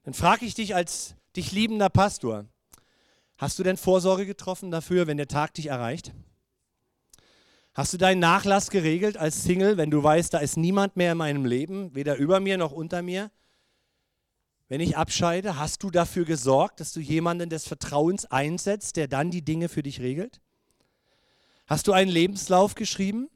dann 0.03 0.13
frage 0.13 0.45
ich 0.45 0.55
dich 0.55 0.75
als 0.75 1.15
dich 1.35 1.51
liebender 1.53 1.89
Pastor, 1.89 2.45
hast 3.39 3.59
du 3.59 3.63
denn 3.63 3.79
Vorsorge 3.79 4.27
getroffen 4.27 4.71
dafür, 4.71 5.07
wenn 5.07 5.17
der 5.17 5.29
Tag 5.29 5.55
dich 5.55 5.69
erreicht? 5.69 6.13
Hast 7.73 7.95
du 7.95 7.97
deinen 7.97 8.19
Nachlass 8.19 8.69
geregelt 8.69 9.17
als 9.17 9.45
Single, 9.45 9.79
wenn 9.79 9.91
du 9.91 10.03
weißt, 10.03 10.35
da 10.35 10.39
ist 10.41 10.59
niemand 10.59 10.97
mehr 10.97 11.13
in 11.13 11.19
meinem 11.19 11.47
Leben, 11.47 11.95
weder 11.95 12.17
über 12.17 12.39
mir 12.39 12.59
noch 12.59 12.73
unter 12.73 13.01
mir? 13.01 13.31
Wenn 14.73 14.81
ich 14.81 14.97
abscheide, 14.97 15.59
hast 15.59 15.83
du 15.83 15.91
dafür 15.91 16.25
gesorgt, 16.25 16.81
dass 16.81 16.95
du 16.95 17.01
jemanden 17.01 17.51
des 17.51 17.69
Vertrauens 17.69 18.25
einsetzt, 18.25 18.97
der 18.97 19.07
dann 19.07 19.31
die 19.31 19.43
Dinge 19.43 19.69
für 19.69 19.83
dich 19.83 20.01
regelt? 20.01 20.41
Hast 21.67 21.89
du 21.89 21.93
einen 21.93 22.11
Lebenslauf 22.11 22.75
geschrieben? 22.75 23.29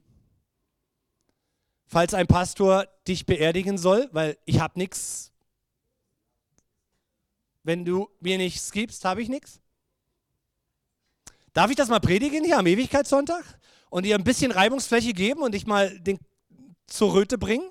Falls 1.84 2.14
ein 2.14 2.26
Pastor 2.26 2.88
dich 3.06 3.26
beerdigen 3.26 3.76
soll, 3.76 4.08
weil 4.12 4.38
ich 4.46 4.60
habe 4.60 4.78
nichts. 4.78 5.30
Wenn 7.64 7.84
du 7.84 8.08
mir 8.20 8.38
nichts 8.38 8.72
gibst, 8.72 9.04
habe 9.04 9.20
ich 9.20 9.28
nichts. 9.28 9.60
Darf 11.52 11.68
ich 11.68 11.76
das 11.76 11.90
mal 11.90 12.00
predigen 12.00 12.46
hier 12.46 12.56
am 12.56 12.66
Ewigkeitssonntag? 12.66 13.44
und 13.90 14.06
ihr 14.06 14.14
ein 14.14 14.24
bisschen 14.24 14.52
Reibungsfläche 14.52 15.12
geben 15.12 15.42
und 15.42 15.52
dich 15.52 15.66
mal 15.66 16.00
den, 16.00 16.18
zur 16.86 17.12
Röte 17.12 17.36
bringen? 17.36 17.70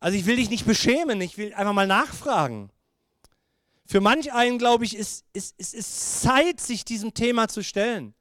Also 0.00 0.16
ich 0.16 0.26
will 0.26 0.36
dich 0.36 0.50
nicht 0.50 0.66
beschämen, 0.66 1.20
ich 1.20 1.38
will 1.38 1.54
einfach 1.54 1.72
mal 1.72 1.86
nachfragen. 1.86 2.70
Für 3.86 4.00
manch 4.00 4.32
einen, 4.32 4.58
glaube 4.58 4.84
ich, 4.84 4.96
ist, 4.96 5.24
ist, 5.32 5.58
ist, 5.58 5.74
ist 5.74 6.22
Zeit, 6.22 6.60
sich 6.60 6.84
diesem 6.84 7.14
Thema 7.14 7.48
zu 7.48 7.62
stellen. 7.62 8.14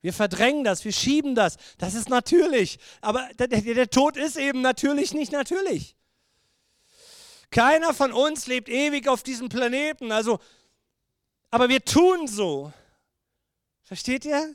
Wir 0.00 0.12
verdrängen 0.12 0.64
das, 0.64 0.84
wir 0.84 0.92
schieben 0.92 1.34
das. 1.34 1.56
Das 1.76 1.94
ist 1.94 2.08
natürlich. 2.08 2.78
Aber 3.00 3.28
der, 3.38 3.48
der 3.48 3.90
Tod 3.90 4.16
ist 4.16 4.36
eben 4.36 4.62
natürlich 4.62 5.12
nicht 5.12 5.32
natürlich. 5.32 5.96
Keiner 7.50 7.94
von 7.94 8.12
uns 8.12 8.46
lebt 8.46 8.68
ewig 8.68 9.08
auf 9.08 9.22
diesem 9.22 9.48
Planeten. 9.48 10.12
Also, 10.12 10.38
aber 11.50 11.68
wir 11.68 11.84
tun 11.84 12.28
so. 12.28 12.72
Versteht 13.82 14.24
ihr? 14.24 14.54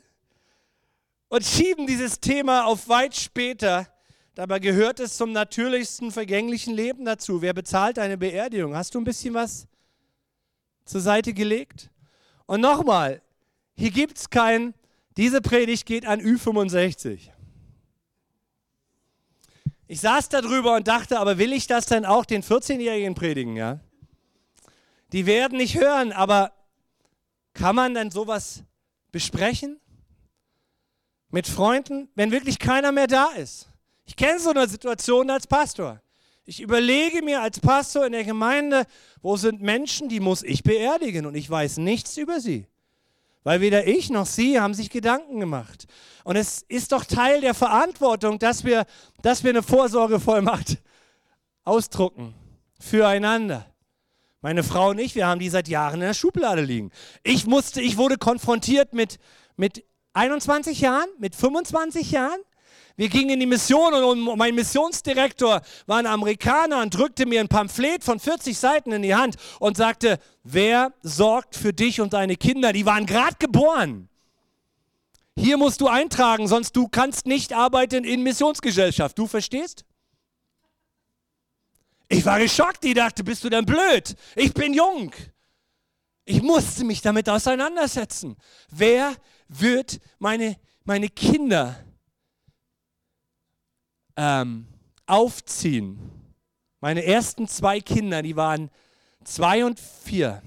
und 1.34 1.44
schieben 1.44 1.86
dieses 1.88 2.20
Thema 2.20 2.64
auf 2.64 2.88
weit 2.88 3.16
später. 3.16 3.88
Dabei 4.34 4.58
gehört 4.58 5.00
es 5.00 5.16
zum 5.16 5.32
natürlichsten 5.32 6.10
vergänglichen 6.10 6.74
Leben 6.74 7.04
dazu. 7.04 7.40
Wer 7.40 7.52
bezahlt 7.52 7.98
deine 7.98 8.18
Beerdigung? 8.18 8.74
Hast 8.74 8.94
du 8.94 9.00
ein 9.00 9.04
bisschen 9.04 9.34
was 9.34 9.68
zur 10.84 11.00
Seite 11.00 11.32
gelegt? 11.32 11.90
Und 12.46 12.60
nochmal, 12.60 13.22
hier 13.76 13.90
gibt 13.90 14.18
es 14.18 14.30
kein, 14.30 14.74
diese 15.16 15.40
Predigt 15.40 15.86
geht 15.86 16.04
an 16.04 16.20
Ü65. 16.20 17.30
Ich 19.86 20.00
saß 20.00 20.28
da 20.30 20.40
drüber 20.40 20.76
und 20.76 20.88
dachte, 20.88 21.20
aber 21.20 21.38
will 21.38 21.52
ich 21.52 21.66
das 21.66 21.86
dann 21.86 22.04
auch 22.04 22.24
den 22.24 22.42
14-Jährigen 22.42 23.14
predigen? 23.14 23.56
Ja? 23.56 23.80
Die 25.12 25.26
werden 25.26 25.58
nicht 25.58 25.78
hören, 25.78 26.12
aber 26.12 26.52
kann 27.52 27.76
man 27.76 27.94
dann 27.94 28.10
sowas 28.10 28.64
besprechen? 29.12 29.78
mit 31.34 31.48
Freunden, 31.48 32.08
wenn 32.14 32.30
wirklich 32.30 32.60
keiner 32.60 32.92
mehr 32.92 33.08
da 33.08 33.26
ist. 33.32 33.68
Ich 34.06 34.16
kenne 34.16 34.38
so 34.38 34.50
eine 34.50 34.68
Situation 34.68 35.30
als 35.30 35.46
Pastor. 35.46 36.00
Ich 36.46 36.60
überlege 36.60 37.22
mir 37.22 37.40
als 37.40 37.58
Pastor 37.58 38.04
in 38.04 38.12
der 38.12 38.24
Gemeinde, 38.24 38.86
wo 39.22 39.36
sind 39.36 39.62
Menschen, 39.62 40.08
die 40.08 40.20
muss 40.20 40.42
ich 40.42 40.62
beerdigen 40.62 41.24
und 41.24 41.34
ich 41.34 41.48
weiß 41.48 41.78
nichts 41.78 42.18
über 42.18 42.38
sie. 42.38 42.66
Weil 43.44 43.60
weder 43.60 43.86
ich 43.86 44.10
noch 44.10 44.26
sie 44.26 44.60
haben 44.60 44.74
sich 44.74 44.90
Gedanken 44.90 45.40
gemacht. 45.40 45.86
Und 46.22 46.36
es 46.36 46.62
ist 46.68 46.92
doch 46.92 47.04
Teil 47.04 47.40
der 47.40 47.54
Verantwortung, 47.54 48.38
dass 48.38 48.64
wir, 48.64 48.84
dass 49.22 49.42
wir 49.42 49.50
eine 49.50 49.62
Vorsorgevollmacht 49.62 50.78
ausdrucken 51.64 52.34
füreinander. 52.78 53.66
Meine 54.40 54.62
Frau 54.62 54.90
und 54.90 54.98
ich, 54.98 55.14
wir 55.14 55.26
haben 55.26 55.40
die 55.40 55.48
seit 55.48 55.68
Jahren 55.68 55.94
in 55.94 56.06
der 56.06 56.14
Schublade 56.14 56.60
liegen. 56.60 56.90
Ich 57.22 57.46
musste, 57.46 57.80
ich 57.80 57.96
wurde 57.96 58.18
konfrontiert 58.18 58.92
mit, 58.92 59.18
mit 59.56 59.84
21 60.12 60.80
Jahren, 60.80 61.08
mit 61.18 61.34
25 61.34 62.10
Jahren. 62.10 62.40
Wir 62.96 63.08
gingen 63.08 63.30
in 63.30 63.40
die 63.40 63.46
Mission 63.46 63.92
und 63.92 64.38
mein 64.38 64.54
Missionsdirektor 64.54 65.62
war 65.86 65.98
ein 65.98 66.06
Amerikaner 66.06 66.80
und 66.80 66.96
drückte 66.96 67.26
mir 67.26 67.40
ein 67.40 67.48
Pamphlet 67.48 68.04
von 68.04 68.20
40 68.20 68.56
Seiten 68.56 68.92
in 68.92 69.02
die 69.02 69.16
Hand 69.16 69.36
und 69.58 69.76
sagte, 69.76 70.20
wer 70.44 70.92
sorgt 71.02 71.56
für 71.56 71.72
dich 71.72 72.00
und 72.00 72.12
deine 72.12 72.36
Kinder? 72.36 72.72
Die 72.72 72.86
waren 72.86 73.04
gerade 73.04 73.36
geboren. 73.38 74.08
Hier 75.36 75.56
musst 75.56 75.80
du 75.80 75.88
eintragen, 75.88 76.46
sonst 76.46 76.76
du 76.76 76.86
kannst 76.86 77.26
nicht 77.26 77.52
arbeiten 77.52 78.04
in 78.04 78.22
Missionsgesellschaft. 78.22 79.18
Du 79.18 79.26
verstehst? 79.26 79.84
Ich 82.08 82.24
war 82.24 82.38
geschockt, 82.38 82.84
die 82.84 82.94
dachte, 82.94 83.24
bist 83.24 83.42
du 83.42 83.48
denn 83.48 83.66
blöd? 83.66 84.14
Ich 84.36 84.54
bin 84.54 84.72
jung. 84.72 85.12
Ich 86.24 86.40
musste 86.42 86.84
mich 86.84 87.02
damit 87.02 87.28
auseinandersetzen. 87.28 88.36
Wer 88.70 89.16
wird 89.48 90.00
meine, 90.20 90.56
meine 90.84 91.08
Kinder 91.08 91.76
ähm, 94.16 94.66
aufziehen. 95.06 95.98
Meine 96.80 97.04
ersten 97.04 97.48
zwei 97.48 97.80
Kinder, 97.80 98.22
die 98.22 98.36
waren 98.36 98.70
zwei 99.24 99.64
und 99.64 99.80
vier. 99.80 100.42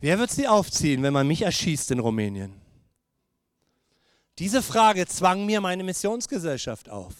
Wer 0.00 0.18
wird 0.18 0.30
sie 0.30 0.46
aufziehen, 0.46 1.02
wenn 1.02 1.12
man 1.12 1.26
mich 1.26 1.42
erschießt 1.42 1.90
in 1.90 1.98
Rumänien? 1.98 2.54
Diese 4.38 4.62
Frage 4.62 5.06
zwang 5.06 5.46
mir 5.46 5.60
meine 5.60 5.82
Missionsgesellschaft 5.82 6.88
auf. 6.88 7.14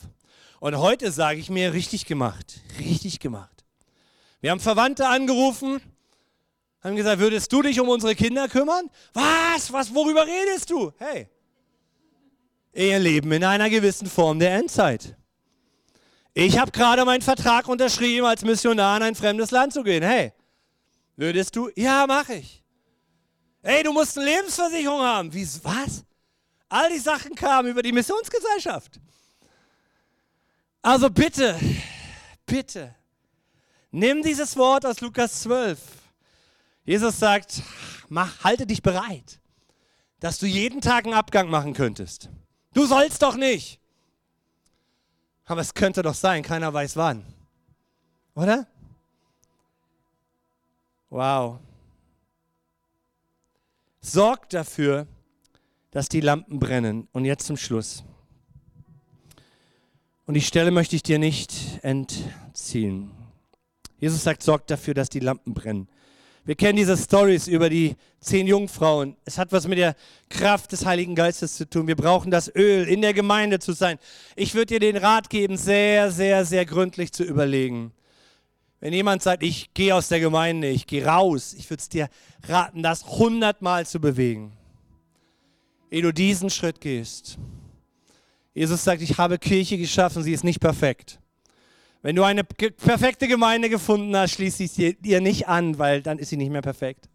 Und 0.61 0.79
heute 0.79 1.11
sage 1.11 1.41
ich 1.41 1.51
mir, 1.51 1.73
richtig 1.73 2.07
gemacht, 2.07 2.61
richtig 2.79 3.19
gemacht. 3.19 3.65
Wir 4.41 4.53
haben 4.53 4.61
Verwandte 4.61 5.09
angerufen, 5.09 5.81
haben 6.81 6.95
gesagt, 6.95 7.19
würdest 7.19 7.53
du 7.53 7.63
dich 7.63 7.81
um 7.81 7.89
unsere 7.89 8.15
Kinder 8.15 8.49
kümmern? 8.49 8.89
Was? 9.13 9.73
Was? 9.73 9.93
Worüber 9.93 10.25
redest 10.27 10.71
du? 10.71 10.93
Hey, 10.99 11.29
wir 12.79 12.99
leben 12.99 13.33
in 13.33 13.45
einer 13.45 13.69
gewissen 13.71 14.09
Form 14.09 14.39
der 14.39 14.55
Endzeit. 14.55 15.17
Ich 16.35 16.59
habe 16.59 16.71
gerade 16.71 17.05
meinen 17.05 17.23
Vertrag 17.23 17.67
unterschrieben, 17.67 18.25
als 18.25 18.43
Missionar 18.43 18.99
in 18.99 19.03
ein 19.03 19.15
fremdes 19.15 19.51
Land 19.51 19.73
zu 19.73 19.83
gehen. 19.83 20.03
Hey, 20.03 20.33
würdest 21.17 21.57
du? 21.57 21.71
Ja, 21.75 22.07
mache 22.07 22.35
ich. 22.35 22.63
Hey, 23.63 23.83
du 23.83 23.93
musst 23.93 24.17
eine 24.17 24.31
Lebensversicherung 24.31 25.01
haben. 25.01 25.35
Wie, 25.35 25.47
was? 25.63 26.05
All 26.69 26.89
die 26.91 26.99
Sachen 26.99 27.35
kamen 27.35 27.71
über 27.71 27.83
die 27.83 27.93
Missionsgesellschaft. 27.93 29.01
Also 30.81 31.11
bitte, 31.11 31.59
bitte, 32.47 32.95
nimm 33.91 34.23
dieses 34.23 34.57
Wort 34.57 34.87
aus 34.87 35.01
Lukas 35.01 35.43
12 35.43 35.79
Jesus 36.89 37.19
sagt, 37.19 37.63
mach, 38.09 38.45
halte 38.45 38.65
dich 38.67 38.81
bereit, 38.81 39.41
dass 40.21 40.39
du 40.39 40.47
jeden 40.47 40.81
Tag 40.81 41.05
einen 41.05 41.13
Abgang 41.13 41.51
machen 41.51 41.75
könntest. 41.75 42.31
Du 42.73 42.87
sollst 42.87 43.23
doch 43.23 43.37
nicht. 43.37 43.81
Aber 45.45 45.61
es 45.61 45.73
könnte 45.73 46.03
doch 46.03 46.15
sein, 46.15 46.43
keiner 46.43 46.73
weiß 46.73 46.97
wann. 46.97 47.25
Oder? 48.35 48.67
Wow. 51.11 51.59
Sorg 54.01 54.49
dafür, 54.51 55.07
dass 55.91 56.09
die 56.09 56.21
Lampen 56.21 56.59
brennen. 56.59 57.09
Und 57.13 57.25
jetzt 57.25 57.47
zum 57.47 57.57
Schluss. 57.57 58.05
Und 60.27 60.35
die 60.35 60.43
Stelle 60.43 60.71
möchte 60.71 60.95
ich 60.95 61.03
dir 61.03 61.19
nicht 61.19 61.83
entziehen. 61.83 63.11
Jesus 63.99 64.23
sagt, 64.23 64.43
sorg 64.43 64.67
dafür, 64.67 64.93
dass 64.93 65.09
die 65.09 65.21
Lampen 65.21 65.55
brennen. 65.55 65.89
Wir 66.49 66.55
kennen 66.55 66.79
diese 66.79 66.97
Stories 66.97 67.47
über 67.47 67.69
die 67.69 67.95
zehn 68.21 68.47
Jungfrauen. 68.47 69.19
Es 69.27 69.37
hat 69.37 69.53
was 69.53 69.69
mit 69.69 69.77
der 69.77 69.95
Kraft 70.31 70.73
des 70.73 70.87
Heiligen 70.87 71.15
Geistes 71.15 71.57
zu 71.57 71.69
tun. 71.69 71.87
Wir 71.87 71.95
brauchen 71.95 72.31
das 72.31 72.51
Öl, 72.57 72.89
in 72.89 73.03
der 73.03 73.13
Gemeinde 73.13 73.59
zu 73.59 73.73
sein. 73.73 73.99
Ich 74.35 74.55
würde 74.55 74.79
dir 74.79 74.81
den 74.81 74.97
Rat 74.97 75.29
geben, 75.29 75.59
sehr, 75.59 76.11
sehr, 76.11 76.47
sehr 76.47 76.65
gründlich 76.65 77.13
zu 77.13 77.23
überlegen. 77.23 77.93
Wenn 78.81 78.95
jemand 78.95 79.23
sagt, 79.23 79.43
ich 79.43 79.75
gehe 79.75 79.95
aus 79.95 80.09
der 80.09 80.21
Gemeinde, 80.21 80.69
ich 80.69 80.87
gehe 80.87 81.05
raus, 81.05 81.53
ich 81.53 81.69
würde 81.69 81.83
es 81.83 81.91
dir 81.91 82.09
raten, 82.49 82.83
das 82.83 83.05
hundertmal 83.05 83.85
zu 83.85 84.01
bewegen, 84.01 84.57
ehe 85.91 86.01
du 86.01 86.15
diesen 86.15 86.49
Schritt 86.49 86.81
gehst. 86.81 87.37
Jesus 88.55 88.83
sagt, 88.83 89.03
ich 89.03 89.19
habe 89.19 89.37
Kirche 89.37 89.77
geschaffen, 89.77 90.23
sie 90.23 90.33
ist 90.33 90.45
nicht 90.45 90.61
perfekt. 90.61 91.21
Wenn 92.09 92.17
du 92.17 92.23
eine 92.23 92.43
perfekte 92.43 93.29
Gemeinde 93.29 93.69
gefunden 93.69 94.17
hast, 94.17 94.31
schließ 94.33 94.57
sie 94.57 94.95
dir 94.95 95.21
nicht 95.21 95.47
an, 95.47 95.79
weil 95.79 96.01
dann 96.01 96.19
ist 96.19 96.31
sie 96.31 96.39
nicht 96.39 96.49
mehr 96.49 96.63
perfekt. 96.63 97.07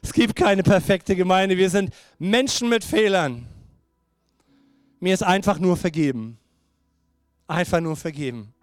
Es 0.00 0.14
gibt 0.14 0.34
keine 0.34 0.62
perfekte 0.62 1.14
Gemeinde. 1.14 1.58
Wir 1.58 1.68
sind 1.68 1.92
Menschen 2.18 2.70
mit 2.70 2.82
Fehlern. 2.82 3.46
Mir 4.98 5.12
ist 5.12 5.22
einfach 5.22 5.58
nur 5.58 5.76
vergeben. 5.76 6.38
Einfach 7.48 7.82
nur 7.82 7.96
vergeben. 7.96 8.54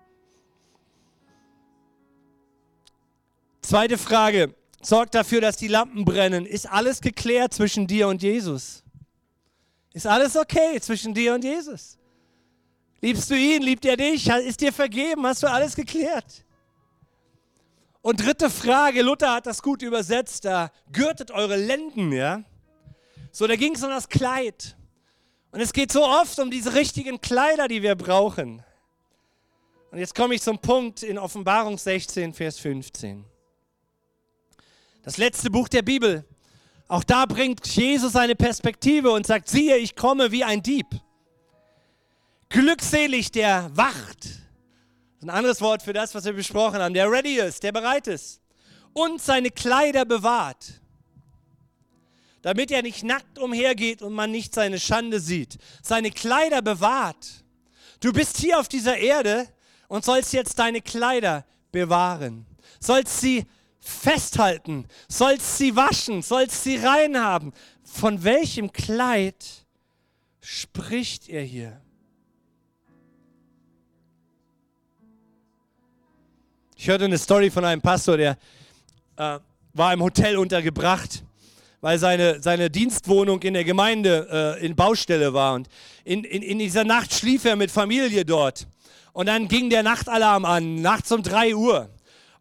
Zweite 3.62 4.00
Frage. 4.00 4.56
Sorgt 4.82 5.14
dafür, 5.14 5.42
dass 5.42 5.58
die 5.58 5.68
Lampen 5.68 6.06
brennen. 6.06 6.48
Ist 6.48 6.68
alles 6.68 7.02
geklärt 7.02 7.54
zwischen 7.54 7.86
dir 7.86 8.08
und 8.08 8.24
Jesus? 8.24 8.84
Ist 9.94 10.08
alles 10.08 10.36
okay 10.36 10.82
zwischen 10.82 11.14
dir 11.14 11.36
und 11.36 11.44
Jesus? 11.44 12.00
Liebst 13.04 13.30
du 13.30 13.36
ihn? 13.36 13.62
Liebt 13.62 13.84
er 13.84 13.98
dich? 13.98 14.30
Ist 14.30 14.62
dir 14.62 14.72
vergeben? 14.72 15.28
Hast 15.28 15.44
du 15.44 15.48
alles 15.52 15.76
geklärt? 15.76 16.46
Und 18.02 18.26
dritte 18.26 18.50
Frage, 18.50 19.02
Luther 19.02 19.34
hat 19.34 19.46
das 19.46 19.62
gut 19.62 19.82
übersetzt, 19.82 20.46
da 20.46 20.72
gürtet 20.90 21.30
eure 21.30 21.58
Lenden, 21.58 22.14
ja? 22.14 22.44
So, 23.34 23.46
da 23.46 23.58
ging 23.58 23.76
es 23.76 23.84
um 23.84 23.90
das 23.90 24.08
Kleid. 24.08 24.78
Und 25.52 25.60
es 25.60 25.74
geht 25.74 25.92
so 25.92 26.06
oft 26.06 26.40
um 26.40 26.50
diese 26.50 26.76
richtigen 26.76 27.20
Kleider, 27.20 27.68
die 27.68 27.82
wir 27.82 27.96
brauchen. 27.96 28.64
Und 29.92 29.98
jetzt 29.98 30.16
komme 30.16 30.36
ich 30.36 30.42
zum 30.42 30.60
Punkt 30.60 31.04
in 31.04 31.18
Offenbarung 31.18 31.78
16, 31.78 32.34
Vers 32.34 32.58
15. 32.60 33.26
Das 35.02 35.18
letzte 35.18 35.50
Buch 35.50 35.68
der 35.68 35.82
Bibel. 35.82 36.24
Auch 36.88 37.04
da 37.04 37.26
bringt 37.26 37.68
Jesus 37.68 38.16
eine 38.16 38.36
Perspektive 38.36 39.12
und 39.12 39.28
sagt, 39.28 39.50
siehe, 39.50 39.76
ich 39.76 39.94
komme 39.94 40.32
wie 40.32 40.46
ein 40.46 40.64
Dieb. 40.64 40.88
Glückselig 42.54 43.32
der 43.32 43.76
wacht. 43.76 44.30
Ein 45.24 45.32
anderes 45.32 45.60
Wort 45.60 45.82
für 45.82 45.92
das, 45.92 46.14
was 46.14 46.24
wir 46.26 46.34
besprochen 46.34 46.80
haben. 46.80 46.94
Der 46.94 47.10
ready 47.10 47.40
ist, 47.40 47.64
der 47.64 47.72
bereit 47.72 48.06
ist. 48.06 48.42
Und 48.94 49.20
seine 49.20 49.50
Kleider 49.50 50.06
bewahrt. 50.06 50.80
Damit 52.44 52.70
er 52.70 52.84
nicht 52.84 53.04
nackt 53.04 53.40
umhergeht 53.40 54.04
und 54.04 54.14
man 54.14 54.30
nicht 54.30 54.54
seine 54.54 54.80
Schande 54.80 55.20
sieht. 55.20 55.58
Seine 55.82 56.12
Kleider 56.12 56.62
bewahrt. 56.62 57.44
Du 58.00 58.14
bist 58.14 58.38
hier 58.38 58.60
auf 58.60 58.68
dieser 58.68 58.98
Erde 58.98 59.48
und 59.88 60.06
sollst 60.06 60.32
jetzt 60.32 60.60
deine 60.60 60.82
Kleider 60.82 61.48
bewahren. 61.72 62.46
Sollst 62.80 63.20
sie 63.20 63.46
festhalten, 63.80 64.86
sollst 65.10 65.58
sie 65.58 65.76
waschen, 65.76 66.22
sollst 66.22 66.64
sie 66.64 66.76
rein 66.76 67.20
haben. 67.20 67.52
Von 67.84 68.24
welchem 68.24 68.72
Kleid 68.72 69.44
spricht 70.40 71.30
er 71.30 71.42
hier? 71.42 71.83
Ich 76.84 76.90
hörte 76.90 77.06
eine 77.06 77.18
Story 77.18 77.50
von 77.50 77.64
einem 77.64 77.82
Pastor, 77.82 78.18
der 78.18 78.38
äh, 79.16 79.40
war 79.74 79.94
im 79.94 80.04
Hotel 80.04 80.36
untergebracht, 80.36 81.24
weil 81.80 81.98
seine, 81.98 82.42
seine 82.42 82.70
Dienstwohnung 82.70 83.42
in 83.44 83.54
der 83.54 83.64
Gemeinde 83.64 84.58
äh, 84.60 84.66
in 84.66 84.76
Baustelle 84.76 85.34
war. 85.34 85.54
Und 85.54 85.70
in, 86.04 86.26
in, 86.26 86.42
in 86.42 86.60
dieser 86.60 86.84
Nacht 86.84 87.14
schlief 87.14 87.46
er 87.46 87.56
mit 87.56 87.72
Familie 87.72 88.26
dort. 88.26 88.68
Und 89.14 89.28
dann 89.28 89.48
ging 89.48 89.70
der 89.70 89.82
Nachtalarm 89.82 90.44
an, 90.44 90.82
nachts 90.82 91.10
um 91.14 91.24
3 91.24 91.56
Uhr. 91.56 91.90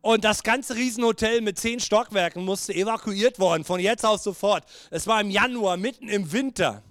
Und 0.01 0.25
das 0.25 0.43
ganze 0.43 0.75
Riesenhotel 0.75 1.41
mit 1.41 1.57
zehn 1.57 1.79
Stockwerken 1.79 2.45
musste 2.45 2.75
evakuiert 2.75 3.39
worden, 3.39 3.63
von 3.63 3.79
jetzt 3.79 4.05
aus 4.05 4.25
sofort. 4.25 4.65
Es 4.91 5.07
war 5.07 5.21
im 5.21 5.31
Januar, 5.31 5.77
mitten 5.77 6.09
im 6.09 6.33
Winter. 6.33 6.83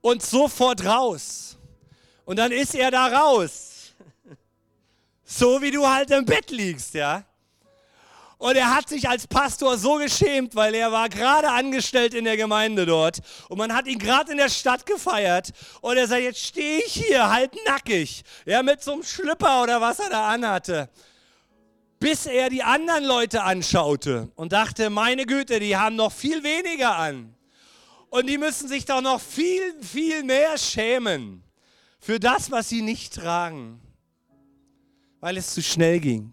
Und 0.00 0.22
sofort 0.24 0.84
raus. 0.84 1.56
Und 2.24 2.40
dann 2.40 2.50
ist 2.50 2.74
er 2.74 2.90
da 2.90 3.06
raus. 3.06 3.69
So 5.32 5.62
wie 5.62 5.70
du 5.70 5.86
halt 5.86 6.10
im 6.10 6.24
Bett 6.24 6.50
liegst, 6.50 6.92
ja. 6.94 7.22
Und 8.36 8.56
er 8.56 8.74
hat 8.74 8.88
sich 8.88 9.08
als 9.08 9.28
Pastor 9.28 9.78
so 9.78 9.94
geschämt, 9.94 10.56
weil 10.56 10.74
er 10.74 10.90
war 10.90 11.08
gerade 11.08 11.48
angestellt 11.48 12.14
in 12.14 12.24
der 12.24 12.36
Gemeinde 12.36 12.84
dort. 12.84 13.20
Und 13.48 13.58
man 13.58 13.72
hat 13.72 13.86
ihn 13.86 14.00
gerade 14.00 14.32
in 14.32 14.38
der 14.38 14.48
Stadt 14.48 14.84
gefeiert. 14.86 15.50
Und 15.82 15.96
er 15.96 16.08
sagt, 16.08 16.22
jetzt 16.22 16.44
stehe 16.44 16.80
ich 16.84 16.94
hier, 16.94 17.30
halb 17.30 17.54
nackig. 17.64 18.24
Ja, 18.44 18.64
mit 18.64 18.82
so 18.82 18.92
einem 18.92 19.04
Schlüpper 19.04 19.62
oder 19.62 19.80
was 19.80 20.00
er 20.00 20.10
da 20.10 20.28
anhatte. 20.30 20.90
Bis 22.00 22.26
er 22.26 22.50
die 22.50 22.64
anderen 22.64 23.04
Leute 23.04 23.44
anschaute 23.44 24.32
und 24.34 24.52
dachte, 24.52 24.90
meine 24.90 25.26
Güte, 25.26 25.60
die 25.60 25.76
haben 25.76 25.94
noch 25.94 26.12
viel 26.12 26.42
weniger 26.42 26.96
an. 26.96 27.36
Und 28.08 28.26
die 28.26 28.38
müssen 28.38 28.66
sich 28.66 28.84
doch 28.84 29.00
noch 29.00 29.20
viel, 29.20 29.80
viel 29.80 30.24
mehr 30.24 30.58
schämen 30.58 31.44
für 32.00 32.18
das, 32.18 32.50
was 32.50 32.68
sie 32.68 32.82
nicht 32.82 33.14
tragen. 33.14 33.80
Weil 35.20 35.36
es 35.36 35.54
zu 35.54 35.62
schnell 35.62 36.00
ging. 36.00 36.32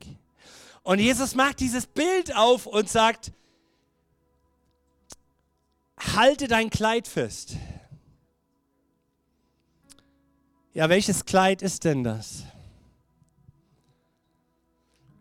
Und 0.84 1.00
Jesus 1.00 1.36
macht 1.36 1.60
dieses 1.60 1.86
Bild 1.86 2.36
auf 2.36 2.66
und 2.66 2.90
sagt, 2.90 3.34
halte 6.16 6.48
dein 6.48 6.70
Kleid 6.70 7.08
fest. 7.08 7.58
Ja, 10.74 10.90
welches 10.90 11.26
Kleid 11.26 11.62
ist 11.62 11.84
denn 11.84 12.04
das? 12.04 12.44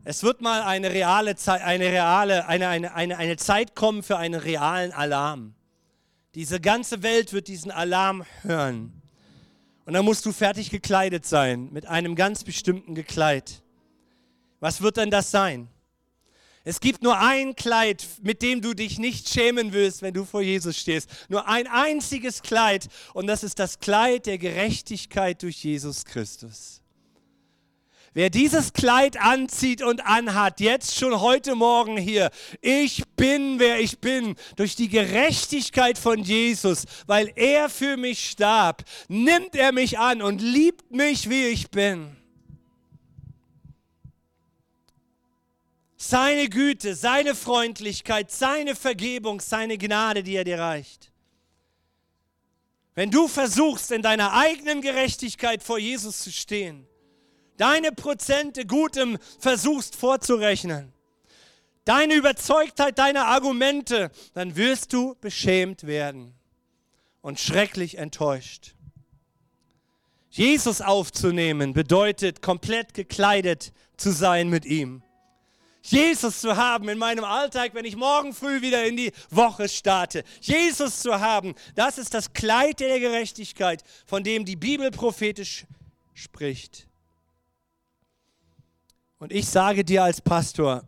Es 0.04 0.22
wird 0.22 0.40
mal 0.40 0.62
eine 0.62 0.92
reale, 0.92 1.34
eine, 1.46 1.86
reale 1.86 2.46
eine, 2.46 2.68
eine, 2.68 2.94
eine, 2.94 3.16
eine 3.16 3.36
Zeit 3.36 3.74
kommen 3.74 4.04
für 4.04 4.18
einen 4.18 4.38
realen 4.38 4.92
Alarm. 4.92 5.56
Diese 6.36 6.60
ganze 6.60 7.02
Welt 7.02 7.32
wird 7.32 7.48
diesen 7.48 7.72
Alarm 7.72 8.24
hören. 8.42 9.02
Und 9.86 9.92
dann 9.92 10.04
musst 10.04 10.26
du 10.26 10.32
fertig 10.32 10.70
gekleidet 10.70 11.24
sein 11.24 11.72
mit 11.72 11.86
einem 11.86 12.16
ganz 12.16 12.44
bestimmten 12.44 12.94
Gekleid. 12.94 13.62
Was 14.60 14.80
wird 14.82 14.96
denn 14.96 15.10
das 15.10 15.30
sein? 15.30 15.68
Es 16.64 16.80
gibt 16.80 17.04
nur 17.04 17.16
ein 17.20 17.54
Kleid, 17.54 18.04
mit 18.22 18.42
dem 18.42 18.60
du 18.60 18.74
dich 18.74 18.98
nicht 18.98 19.28
schämen 19.28 19.72
wirst, 19.72 20.02
wenn 20.02 20.12
du 20.12 20.24
vor 20.24 20.42
Jesus 20.42 20.76
stehst. 20.76 21.08
Nur 21.28 21.46
ein 21.46 21.68
einziges 21.68 22.42
Kleid 22.42 22.88
und 23.14 23.28
das 23.28 23.44
ist 23.44 23.60
das 23.60 23.78
Kleid 23.78 24.26
der 24.26 24.38
Gerechtigkeit 24.38 25.40
durch 25.44 25.62
Jesus 25.62 26.04
Christus. 26.04 26.82
Wer 28.16 28.30
dieses 28.30 28.72
Kleid 28.72 29.20
anzieht 29.20 29.82
und 29.82 30.06
anhat, 30.06 30.60
jetzt 30.60 30.96
schon 30.96 31.20
heute 31.20 31.54
Morgen 31.54 31.98
hier, 31.98 32.30
ich 32.62 33.04
bin, 33.14 33.58
wer 33.58 33.78
ich 33.78 33.98
bin, 33.98 34.36
durch 34.56 34.74
die 34.74 34.88
Gerechtigkeit 34.88 35.98
von 35.98 36.20
Jesus, 36.20 36.84
weil 37.06 37.30
er 37.36 37.68
für 37.68 37.98
mich 37.98 38.30
starb, 38.30 38.84
nimmt 39.08 39.54
er 39.54 39.70
mich 39.70 39.98
an 39.98 40.22
und 40.22 40.40
liebt 40.40 40.90
mich, 40.90 41.28
wie 41.28 41.44
ich 41.48 41.70
bin. 41.70 42.16
seine 45.98 46.48
Güte, 46.48 46.94
seine 46.94 47.34
Freundlichkeit, 47.34 48.30
seine 48.30 48.76
Vergebung, 48.76 49.42
seine 49.42 49.76
Gnade, 49.76 50.22
die 50.22 50.36
er 50.36 50.44
dir 50.44 50.58
reicht. 50.58 51.12
Wenn 52.94 53.10
du 53.10 53.28
versuchst, 53.28 53.90
in 53.90 54.00
deiner 54.00 54.32
eigenen 54.32 54.80
Gerechtigkeit 54.80 55.62
vor 55.62 55.78
Jesus 55.78 56.20
zu 56.20 56.32
stehen, 56.32 56.86
deine 57.56 57.92
Prozente 57.92 58.66
Gutem 58.66 59.18
versuchst 59.38 59.96
vorzurechnen, 59.96 60.92
deine 61.84 62.14
Überzeugtheit, 62.14 62.98
deine 62.98 63.26
Argumente, 63.26 64.10
dann 64.34 64.56
wirst 64.56 64.92
du 64.92 65.14
beschämt 65.20 65.86
werden 65.86 66.34
und 67.22 67.40
schrecklich 67.40 67.98
enttäuscht. 67.98 68.74
Jesus 70.30 70.82
aufzunehmen 70.82 71.72
bedeutet, 71.72 72.42
komplett 72.42 72.92
gekleidet 72.92 73.72
zu 73.96 74.10
sein 74.10 74.50
mit 74.50 74.66
ihm. 74.66 75.02
Jesus 75.80 76.40
zu 76.40 76.56
haben 76.56 76.88
in 76.88 76.98
meinem 76.98 77.24
Alltag, 77.24 77.72
wenn 77.74 77.84
ich 77.84 77.96
morgen 77.96 78.34
früh 78.34 78.60
wieder 78.60 78.84
in 78.84 78.96
die 78.96 79.12
Woche 79.30 79.68
starte. 79.68 80.24
Jesus 80.40 81.00
zu 81.00 81.20
haben, 81.20 81.54
das 81.76 81.96
ist 81.96 82.12
das 82.12 82.32
Kleid 82.32 82.80
der 82.80 82.98
Gerechtigkeit, 82.98 83.84
von 84.04 84.24
dem 84.24 84.44
die 84.44 84.56
Bibel 84.56 84.90
prophetisch 84.90 85.64
spricht. 86.12 86.88
Und 89.18 89.32
ich 89.32 89.46
sage 89.46 89.84
dir 89.84 90.04
als 90.04 90.20
Pastor, 90.20 90.84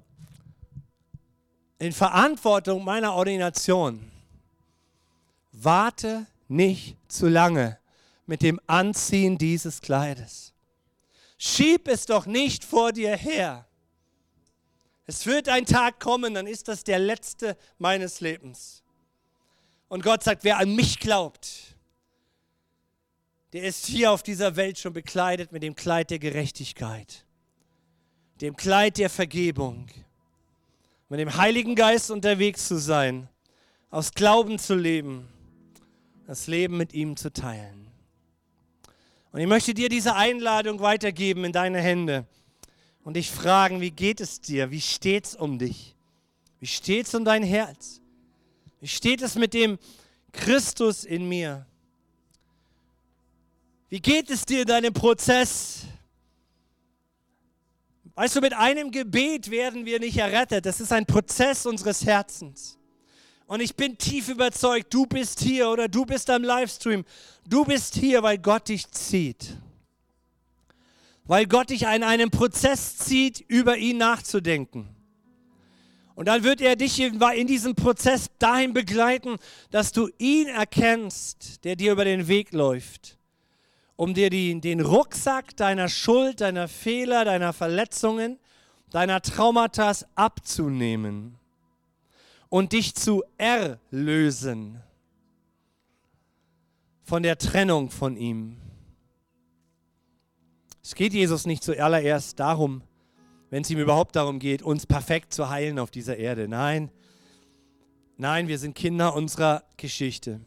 in 1.79 1.93
Verantwortung 1.93 2.85
meiner 2.85 3.14
Ordination, 3.14 4.11
warte 5.53 6.26
nicht 6.49 6.97
zu 7.09 7.29
lange 7.29 7.79
mit 8.26 8.43
dem 8.43 8.61
Anziehen 8.66 9.39
dieses 9.39 9.81
Kleides. 9.81 10.53
Schieb 11.39 11.89
es 11.89 12.07
doch 12.07 12.26
nicht 12.26 12.64
vor 12.64 12.93
dir 12.93 13.16
her. 13.16 13.66
Es 15.07 15.24
wird 15.24 15.49
ein 15.49 15.64
Tag 15.64 16.01
kommen, 16.01 16.35
dann 16.35 16.47
ist 16.47 16.68
das 16.68 16.85
der 16.85 16.99
letzte 16.99 17.57
meines 17.79 18.20
Lebens. 18.20 18.83
Und 19.89 20.03
Gott 20.03 20.22
sagt, 20.22 20.45
wer 20.45 20.59
an 20.59 20.74
mich 20.74 20.99
glaubt, 20.99 21.76
der 23.55 23.62
ist 23.62 23.87
hier 23.87 24.12
auf 24.12 24.22
dieser 24.22 24.57
Welt 24.57 24.79
schon 24.79 24.93
bekleidet 24.93 25.53
mit 25.53 25.62
dem 25.62 25.74
Kleid 25.74 26.11
der 26.11 26.18
Gerechtigkeit, 26.18 27.24
dem 28.41 28.57
Kleid 28.57 28.99
der 28.99 29.11
Vergebung, 29.11 29.86
mit 31.09 31.20
dem 31.20 31.36
Heiligen 31.36 31.74
Geist 31.74 32.11
unterwegs 32.11 32.68
zu 32.68 32.78
sein, 32.78 33.28
aus 33.91 34.12
Glauben 34.12 34.59
zu 34.59 34.74
leben, 34.74 35.28
das 36.26 36.47
Leben 36.47 36.76
mit 36.76 36.93
ihm 36.93 37.16
zu 37.16 37.32
teilen. 37.32 37.89
Und 39.32 39.41
ich 39.41 39.47
möchte 39.47 39.74
dir 39.74 39.89
diese 39.89 40.14
Einladung 40.14 40.80
weitergeben 40.80 41.45
in 41.45 41.53
deine 41.53 41.80
Hände 41.80 42.26
und 43.05 43.14
dich 43.14 43.30
fragen, 43.30 43.80
wie 43.80 43.91
geht 43.91 44.20
es 44.20 44.41
dir? 44.41 44.70
Wie 44.70 44.80
steht 44.80 45.26
es 45.26 45.36
um 45.36 45.59
dich? 45.59 45.95
Wie 46.61 46.66
steht 46.66 47.07
es 47.07 47.14
um 47.14 47.24
dein 47.24 47.43
Herz? 47.43 48.01
Wie 48.80 48.89
steht 48.89 49.22
es 49.22 49.34
mit 49.34 49.55
dem 49.55 49.78
Christus 50.32 51.05
in 51.05 51.28
mir? 51.28 51.66
Wie 53.89 54.01
geht 54.01 54.28
es 54.30 54.45
dir 54.45 54.62
in 54.62 54.66
deinem 54.66 54.93
Prozess? 54.93 55.86
Weißt 58.19 58.35
du, 58.35 58.41
mit 58.41 58.53
einem 58.53 58.91
Gebet 58.91 59.49
werden 59.49 59.87
wir 59.87 60.01
nicht 60.01 60.16
errettet. 60.16 60.66
Das 60.66 60.81
ist 60.81 60.93
ein 60.93 61.07
Prozess 61.07 61.66
unseres 61.66 62.05
Herzens. 62.05 62.77
Und 63.47 63.61
ich 63.61 63.77
bin 63.77 63.97
tief 63.97 64.29
überzeugt, 64.29 64.93
du 64.93 65.07
bist 65.07 65.39
hier 65.39 65.69
oder 65.69 65.87
du 65.87 66.05
bist 66.05 66.29
am 66.29 66.43
Livestream. 66.43 67.05
Du 67.49 67.64
bist 67.64 67.95
hier, 67.95 68.25
weil 68.25 68.39
Gott 68.39 68.71
dich 68.71 68.91
zieht. 68.91 69.57
Weil 71.27 71.47
Gott 71.47 71.71
dich 71.71 71.83
in 71.83 72.03
einen 72.03 72.33
Prozess 72.33 72.97
zieht, 72.97 73.39
über 73.47 73.77
ihn 73.77 73.99
nachzudenken. 73.99 74.89
Und 76.16 76.27
dann 76.27 76.43
wird 76.43 76.61
er 76.61 76.75
dich 76.75 76.99
in 76.99 77.47
diesem 77.47 77.77
Prozess 77.77 78.31
dahin 78.41 78.73
begleiten, 78.73 79.37
dass 79.71 79.93
du 79.93 80.09
ihn 80.19 80.49
erkennst, 80.49 81.62
der 81.62 81.77
dir 81.77 81.93
über 81.93 82.05
den 82.05 82.27
Weg 82.27 82.51
läuft, 82.51 83.18
um 83.99 84.14
dir 84.14 84.30
die, 84.30 84.61
den 84.61 84.80
Rucksack 84.80 85.57
deiner 85.57 85.88
Schuld, 85.88 86.40
deiner 86.40 86.68
Fehler, 86.68 87.24
deiner 87.24 87.53
Verletzungen, 87.53 88.38
deiner 88.90 89.20
Traumata 89.20 89.92
abzunehmen 90.14 91.36
und 92.49 92.72
dich 92.72 92.94
zu 92.94 93.24
erlösen 93.38 94.80
von 97.03 97.24
der 97.24 97.38
Trennung 97.38 97.90
von 97.90 98.16
ihm. 98.16 98.59
Es 100.80 100.94
geht 100.94 101.12
Jesus 101.12 101.44
nicht 101.44 101.64
zuallererst 101.64 102.38
darum, 102.38 102.82
wenn 103.51 103.62
es 103.62 103.70
ihm 103.70 103.80
überhaupt 103.80 104.14
darum 104.14 104.38
geht, 104.38 104.62
uns 104.62 104.86
perfekt 104.86 105.34
zu 105.34 105.51
heilen 105.51 105.80
auf 105.80 105.90
dieser 105.90 106.18
Erde. 106.18 106.46
Nein, 106.46 106.92
nein, 108.16 108.46
wir 108.46 108.61
sind 108.61 108.76
Kinder 108.76 109.16
unserer 109.16 109.64
Geschichte. 109.76 110.40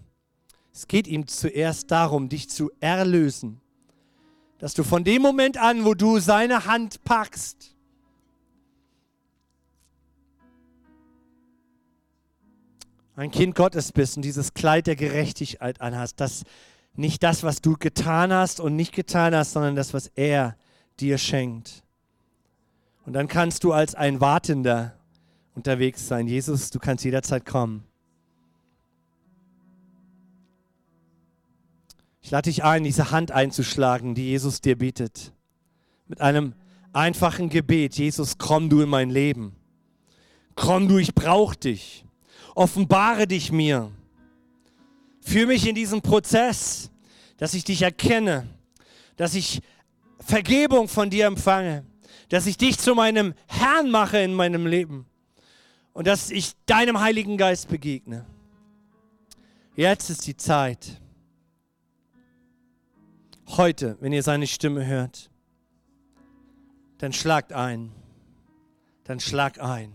Es 0.74 0.88
geht 0.88 1.08
ihm 1.08 1.28
zuerst 1.28 1.92
darum, 1.92 2.30
dich 2.30 2.50
zu 2.50 2.72
erlösen. 2.80 3.60
Dass 4.58 4.74
du 4.74 4.84
von 4.84 5.04
dem 5.04 5.22
Moment 5.22 5.58
an, 5.58 5.86
wo 5.86 5.94
du 5.94 6.20
seine 6.20 6.66
Hand 6.66 7.04
packst, 7.04 7.76
ein 13.16 13.32
Kind 13.32 13.56
Gottes 13.56 13.92
bist 13.92 14.18
und 14.18 14.24
dieses 14.24 14.54
Kleid 14.54 14.88
der 14.88 14.96
Gerechtigkeit 14.96 15.82
anhast, 15.82 16.20
das 16.20 16.44
nicht 16.96 17.24
das, 17.24 17.44
was 17.44 17.62
du 17.62 17.76
getan 17.78 18.34
hast 18.34 18.60
und 18.60 18.76
nicht 18.76 18.94
getan 18.94 19.36
hast, 19.36 19.54
sondern 19.54 19.76
das, 19.76 19.94
was 19.94 20.08
er 20.16 20.58
dir 21.00 21.18
schenkt. 21.18 21.84
Und 23.06 23.14
dann 23.14 23.28
kannst 23.28 23.64
du 23.64 23.74
als 23.74 23.96
ein 23.96 24.22
Wartender 24.22 24.98
unterwegs 25.56 26.08
sein. 26.08 26.28
Jesus, 26.28 26.70
du 26.70 26.80
kannst 26.80 27.04
jederzeit 27.04 27.46
kommen. 27.46 27.84
Ich 32.22 32.32
lade 32.32 32.50
dich 32.50 32.64
ein, 32.64 32.84
diese 32.84 33.12
Hand 33.12 33.32
einzuschlagen, 33.32 34.16
die 34.16 34.26
Jesus 34.26 34.62
dir 34.62 34.78
bietet. 34.78 35.34
Mit 36.08 36.22
einem 36.22 36.54
einfachen 36.94 37.50
Gebet. 37.50 37.96
Jesus, 37.96 38.38
komm 38.38 38.70
du 38.70 38.82
in 38.82 38.90
mein 38.90 39.10
Leben. 39.10 39.56
Komm 40.56 40.88
du, 40.88 40.98
ich 40.98 41.16
brauche 41.16 41.58
dich 41.58 42.06
offenbare 42.56 43.28
dich 43.28 43.52
mir. 43.52 43.92
Führe 45.22 45.48
mich 45.48 45.68
in 45.68 45.76
diesen 45.76 46.02
Prozess, 46.02 46.90
dass 47.38 47.54
ich 47.54 47.64
dich 47.64 47.82
erkenne, 47.82 48.48
dass 49.16 49.36
ich 49.36 49.62
Vergebung 50.20 50.88
von 50.88 51.10
dir 51.10 51.26
empfange, 51.26 51.86
dass 52.30 52.46
ich 52.46 52.58
dich 52.58 52.78
zu 52.78 52.96
meinem 52.96 53.34
Herrn 53.48 53.90
mache 53.90 54.20
in 54.20 54.34
meinem 54.34 54.66
Leben 54.66 55.06
und 55.94 56.08
dass 56.08 56.32
ich 56.32 56.54
deinem 56.66 57.00
Heiligen 57.00 57.38
Geist 57.38 57.68
begegne. 57.68 58.26
Jetzt 59.76 60.10
ist 60.10 60.28
die 60.28 60.38
Zeit. 60.38 61.01
Heute, 63.58 63.98
wenn 64.00 64.14
ihr 64.14 64.24
seine 64.24 64.48
Stimme 64.48 64.86
hört, 64.86 65.30
dann 67.00 67.14
schlagt 67.14 67.54
ein. 67.54 67.92
Dann 69.04 69.20
schlag 69.20 69.60
ein. 69.62 69.94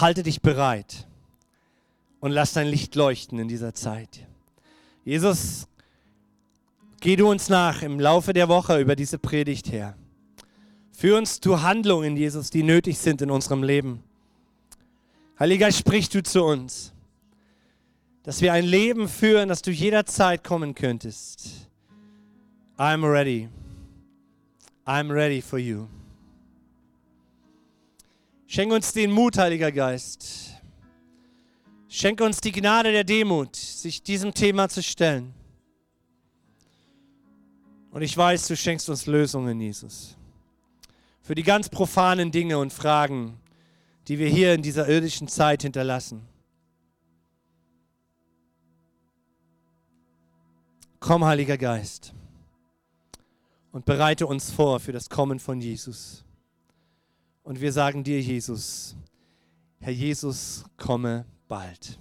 halte 0.00 0.22
dich 0.22 0.40
bereit 0.40 1.06
und 2.20 2.32
lass 2.32 2.52
dein 2.52 2.66
Licht 2.66 2.94
leuchten 2.94 3.38
in 3.38 3.48
dieser 3.48 3.74
Zeit. 3.74 4.26
Jesus, 5.04 5.66
geh 7.00 7.16
du 7.16 7.28
uns 7.28 7.48
nach 7.48 7.82
im 7.82 7.98
Laufe 8.00 8.32
der 8.32 8.48
Woche 8.48 8.80
über 8.80 8.96
diese 8.96 9.18
Predigt 9.18 9.70
her. 9.72 9.96
Führ 10.92 11.16
uns 11.16 11.40
zu 11.40 11.62
Handlungen, 11.62 12.16
Jesus, 12.16 12.50
die 12.50 12.62
nötig 12.62 12.98
sind 12.98 13.22
in 13.22 13.30
unserem 13.30 13.62
Leben. 13.62 14.02
Heiliger, 15.40 15.72
sprich 15.72 16.10
du 16.10 16.22
zu 16.22 16.44
uns, 16.44 16.92
dass 18.22 18.42
wir 18.42 18.52
ein 18.52 18.66
Leben 18.66 19.08
führen, 19.08 19.48
das 19.48 19.62
du 19.62 19.70
jederzeit 19.70 20.44
kommen 20.44 20.74
könntest. 20.74 21.70
I'm 22.76 23.10
ready. 23.10 23.48
I'm 24.84 25.10
ready 25.10 25.40
for 25.40 25.58
you. 25.58 25.86
Schenk 28.46 28.70
uns 28.70 28.92
den 28.92 29.10
Mut, 29.10 29.38
Heiliger 29.38 29.72
Geist. 29.72 30.50
Schenk 31.88 32.20
uns 32.20 32.42
die 32.42 32.52
Gnade 32.52 32.92
der 32.92 33.04
Demut, 33.04 33.56
sich 33.56 34.02
diesem 34.02 34.34
Thema 34.34 34.68
zu 34.68 34.82
stellen. 34.82 35.32
Und 37.90 38.02
ich 38.02 38.14
weiß, 38.14 38.46
du 38.46 38.56
schenkst 38.56 38.90
uns 38.90 39.06
Lösungen, 39.06 39.58
Jesus. 39.58 40.18
Für 41.22 41.34
die 41.34 41.42
ganz 41.42 41.70
profanen 41.70 42.30
Dinge 42.30 42.58
und 42.58 42.74
Fragen, 42.74 43.39
die 44.10 44.18
wir 44.18 44.28
hier 44.28 44.54
in 44.54 44.62
dieser 44.62 44.88
irdischen 44.88 45.28
Zeit 45.28 45.62
hinterlassen. 45.62 46.22
Komm, 50.98 51.24
Heiliger 51.24 51.56
Geist, 51.56 52.12
und 53.70 53.84
bereite 53.84 54.26
uns 54.26 54.50
vor 54.50 54.80
für 54.80 54.90
das 54.90 55.10
Kommen 55.10 55.38
von 55.38 55.60
Jesus. 55.60 56.24
Und 57.44 57.60
wir 57.60 57.72
sagen 57.72 58.02
dir, 58.02 58.20
Jesus, 58.20 58.96
Herr 59.78 59.92
Jesus, 59.92 60.64
komme 60.76 61.24
bald. 61.46 61.96